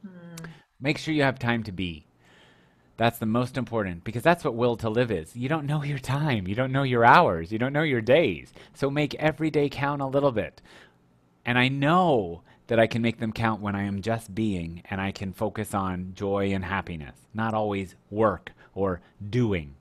Mm. 0.07 0.47
Make 0.81 0.97
sure 0.97 1.13
you 1.13 1.23
have 1.23 1.39
time 1.39 1.63
to 1.65 1.73
be. 1.73 2.07
That's 2.97 3.19
the 3.19 3.27
most 3.27 3.59
important 3.59 4.05
because 4.05 4.23
that's 4.23 4.45
what 4.45 4.55
will 4.55 4.77
to 4.79 4.89
live 4.89 5.11
is. 5.11 5.37
You 5.37 5.49
don't 5.49 5.67
know 5.67 5.83
your 5.83 5.99
time, 5.99 6.47
you 6.47 6.55
don't 6.55 6.73
know 6.73 6.83
your 6.83 7.05
hours, 7.05 7.53
you 7.53 7.59
don't 7.59 7.73
know 7.73 7.83
your 7.83 8.01
days. 8.01 8.53
So 8.75 8.91
make 8.91 9.15
every 9.17 9.51
day 9.51 9.69
count 9.69 10.01
a 10.01 10.07
little 10.07 10.33
bit. 10.33 10.63
And 11.45 11.59
I 11.59 11.69
know 11.69 12.43
that 12.69 12.81
I 12.81 12.87
can 12.87 13.03
make 13.03 13.19
them 13.19 13.33
count 13.33 13.61
when 13.61 13.75
I 13.75 13.85
am 13.85 14.03
just 14.03 14.35
being 14.35 14.83
and 14.91 15.01
I 15.01 15.13
can 15.13 15.33
focus 15.33 15.75
on 15.75 16.13
joy 16.15 16.53
and 16.53 16.65
happiness, 16.65 17.17
not 17.35 17.55
always 17.55 17.95
work 18.11 18.53
or 18.75 19.01
doing. 19.31 19.75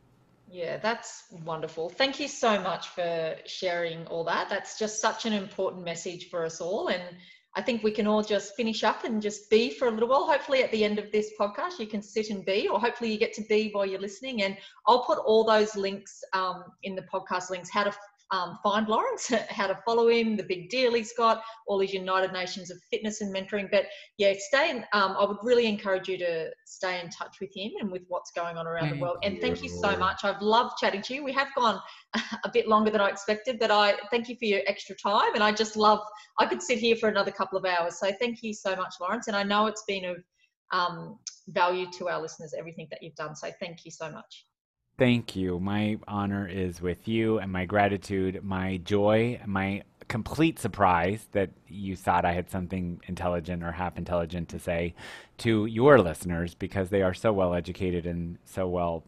Yeah, 0.51 0.77
that's 0.77 1.25
wonderful. 1.43 1.89
Thank 1.89 2.19
you 2.19 2.27
so 2.27 2.61
much 2.61 2.89
for 2.89 3.35
sharing 3.45 4.05
all 4.07 4.23
that. 4.25 4.49
That's 4.49 4.77
just 4.77 5.01
such 5.01 5.25
an 5.25 5.33
important 5.33 5.83
message 5.83 6.29
for 6.29 6.45
us 6.45 6.61
all. 6.61 6.87
And 6.87 7.03
I 7.57 7.61
think 7.61 7.83
we 7.83 7.91
can 7.91 8.05
all 8.05 8.21
just 8.21 8.55
finish 8.55 8.83
up 8.83 9.05
and 9.05 9.21
just 9.21 9.49
be 9.49 9.69
for 9.69 9.87
a 9.87 9.91
little 9.91 10.09
while. 10.09 10.25
Hopefully, 10.25 10.61
at 10.61 10.71
the 10.71 10.83
end 10.83 10.99
of 10.99 11.11
this 11.11 11.31
podcast, 11.39 11.79
you 11.79 11.87
can 11.87 12.01
sit 12.01 12.29
and 12.29 12.43
be, 12.43 12.67
or 12.67 12.79
hopefully, 12.79 13.11
you 13.11 13.17
get 13.17 13.33
to 13.33 13.43
be 13.43 13.69
while 13.71 13.85
you're 13.85 13.99
listening. 13.99 14.43
And 14.43 14.57
I'll 14.87 15.05
put 15.05 15.19
all 15.19 15.45
those 15.45 15.75
links 15.75 16.21
um, 16.33 16.65
in 16.83 16.95
the 16.95 17.03
podcast 17.03 17.49
links 17.49 17.69
how 17.69 17.85
to 17.85 17.95
um, 18.31 18.57
find 18.63 18.87
Lawrence, 18.87 19.31
how 19.49 19.67
to 19.67 19.77
follow 19.85 20.07
him, 20.09 20.35
the 20.35 20.43
big 20.43 20.69
deal 20.69 20.93
he's 20.93 21.13
got, 21.13 21.41
all 21.67 21.79
his 21.79 21.93
United 21.93 22.33
Nations 22.33 22.71
of 22.71 22.77
fitness 22.91 23.21
and 23.21 23.33
mentoring. 23.33 23.69
But 23.71 23.85
yeah, 24.17 24.33
stay 24.37 24.71
in, 24.71 24.77
um, 24.93 25.15
I 25.17 25.25
would 25.25 25.37
really 25.43 25.67
encourage 25.67 26.07
you 26.07 26.17
to 26.19 26.49
stay 26.65 26.99
in 26.99 27.09
touch 27.09 27.37
with 27.39 27.55
him 27.55 27.71
and 27.79 27.91
with 27.91 28.03
what's 28.07 28.31
going 28.31 28.57
on 28.57 28.67
around 28.67 28.89
thank 28.89 28.95
the 28.95 29.01
world. 29.01 29.17
And 29.23 29.39
thank 29.41 29.61
you 29.61 29.69
so 29.69 29.95
much. 29.97 30.23
I've 30.23 30.41
loved 30.41 30.77
chatting 30.79 31.01
to 31.03 31.13
you. 31.13 31.23
We 31.23 31.33
have 31.33 31.49
gone 31.55 31.79
a 32.43 32.51
bit 32.51 32.67
longer 32.67 32.89
than 32.89 33.01
I 33.01 33.09
expected, 33.09 33.59
but 33.59 33.71
I 33.71 33.95
thank 34.11 34.29
you 34.29 34.35
for 34.37 34.45
your 34.45 34.61
extra 34.67 34.95
time. 34.95 35.33
And 35.35 35.43
I 35.43 35.51
just 35.51 35.75
love, 35.75 35.99
I 36.39 36.45
could 36.45 36.61
sit 36.61 36.79
here 36.79 36.95
for 36.95 37.09
another 37.09 37.31
couple 37.31 37.57
of 37.57 37.65
hours. 37.65 37.99
So 37.99 38.11
thank 38.19 38.41
you 38.41 38.53
so 38.53 38.75
much, 38.75 38.95
Lawrence. 38.99 39.27
And 39.27 39.35
I 39.35 39.43
know 39.43 39.67
it's 39.67 39.83
been 39.87 40.05
of 40.05 40.17
um, 40.71 41.19
value 41.49 41.85
to 41.91 42.09
our 42.09 42.21
listeners, 42.21 42.53
everything 42.57 42.87
that 42.89 43.03
you've 43.03 43.15
done. 43.15 43.35
So 43.35 43.51
thank 43.59 43.85
you 43.85 43.91
so 43.91 44.09
much. 44.09 44.45
Thank 44.97 45.35
you. 45.35 45.59
My 45.59 45.97
honor 46.07 46.47
is 46.47 46.81
with 46.81 47.07
you 47.07 47.39
and 47.39 47.51
my 47.51 47.65
gratitude, 47.65 48.43
my 48.43 48.77
joy, 48.77 49.41
my 49.45 49.83
complete 50.07 50.59
surprise 50.59 51.27
that 51.33 51.49
you 51.67 51.95
thought 51.95 52.23
I 52.23 52.31
had 52.31 52.49
something 52.49 53.01
intelligent 53.07 53.63
or 53.63 53.71
half 53.71 53.97
intelligent 53.97 54.49
to 54.49 54.59
say 54.59 54.93
to 55.39 55.65
your 55.65 55.99
listeners 55.99 56.53
because 56.53 56.89
they 56.89 57.01
are 57.01 57.13
so 57.13 57.33
well 57.33 57.53
educated 57.53 58.05
and 58.05 58.37
so 58.45 58.67
well 58.67 59.03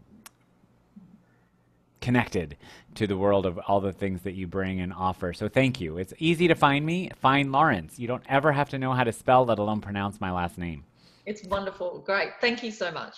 connected 2.02 2.58
to 2.96 3.08
the 3.08 3.18
world 3.18 3.46
of 3.46 3.58
all 3.68 3.80
the 3.80 3.94
things 3.94 4.24
that 4.24 4.34
you 4.34 4.48
bring 4.48 4.82
and 4.82 4.92
offer. 4.92 5.34
So 5.34 5.48
thank 5.48 5.80
you. 5.80 5.98
It's 5.98 6.14
easy 6.20 6.48
to 6.48 6.56
find 6.56 6.86
me. 6.86 7.12
Find 7.16 7.52
Lawrence. 7.52 7.98
You 7.98 8.08
don't 8.08 8.24
ever 8.28 8.52
have 8.52 8.70
to 8.70 8.80
know 8.80 8.94
how 8.94 9.04
to 9.04 9.14
spell, 9.14 9.46
let 9.46 9.60
alone 9.60 9.82
pronounce 9.82 10.20
my 10.20 10.32
last 10.32 10.58
name. 10.58 10.84
It's 11.26 11.46
wonderful. 11.46 12.00
Great. 12.06 12.32
Thank 12.42 12.64
you 12.64 12.72
so 12.72 12.92
much. 12.92 13.18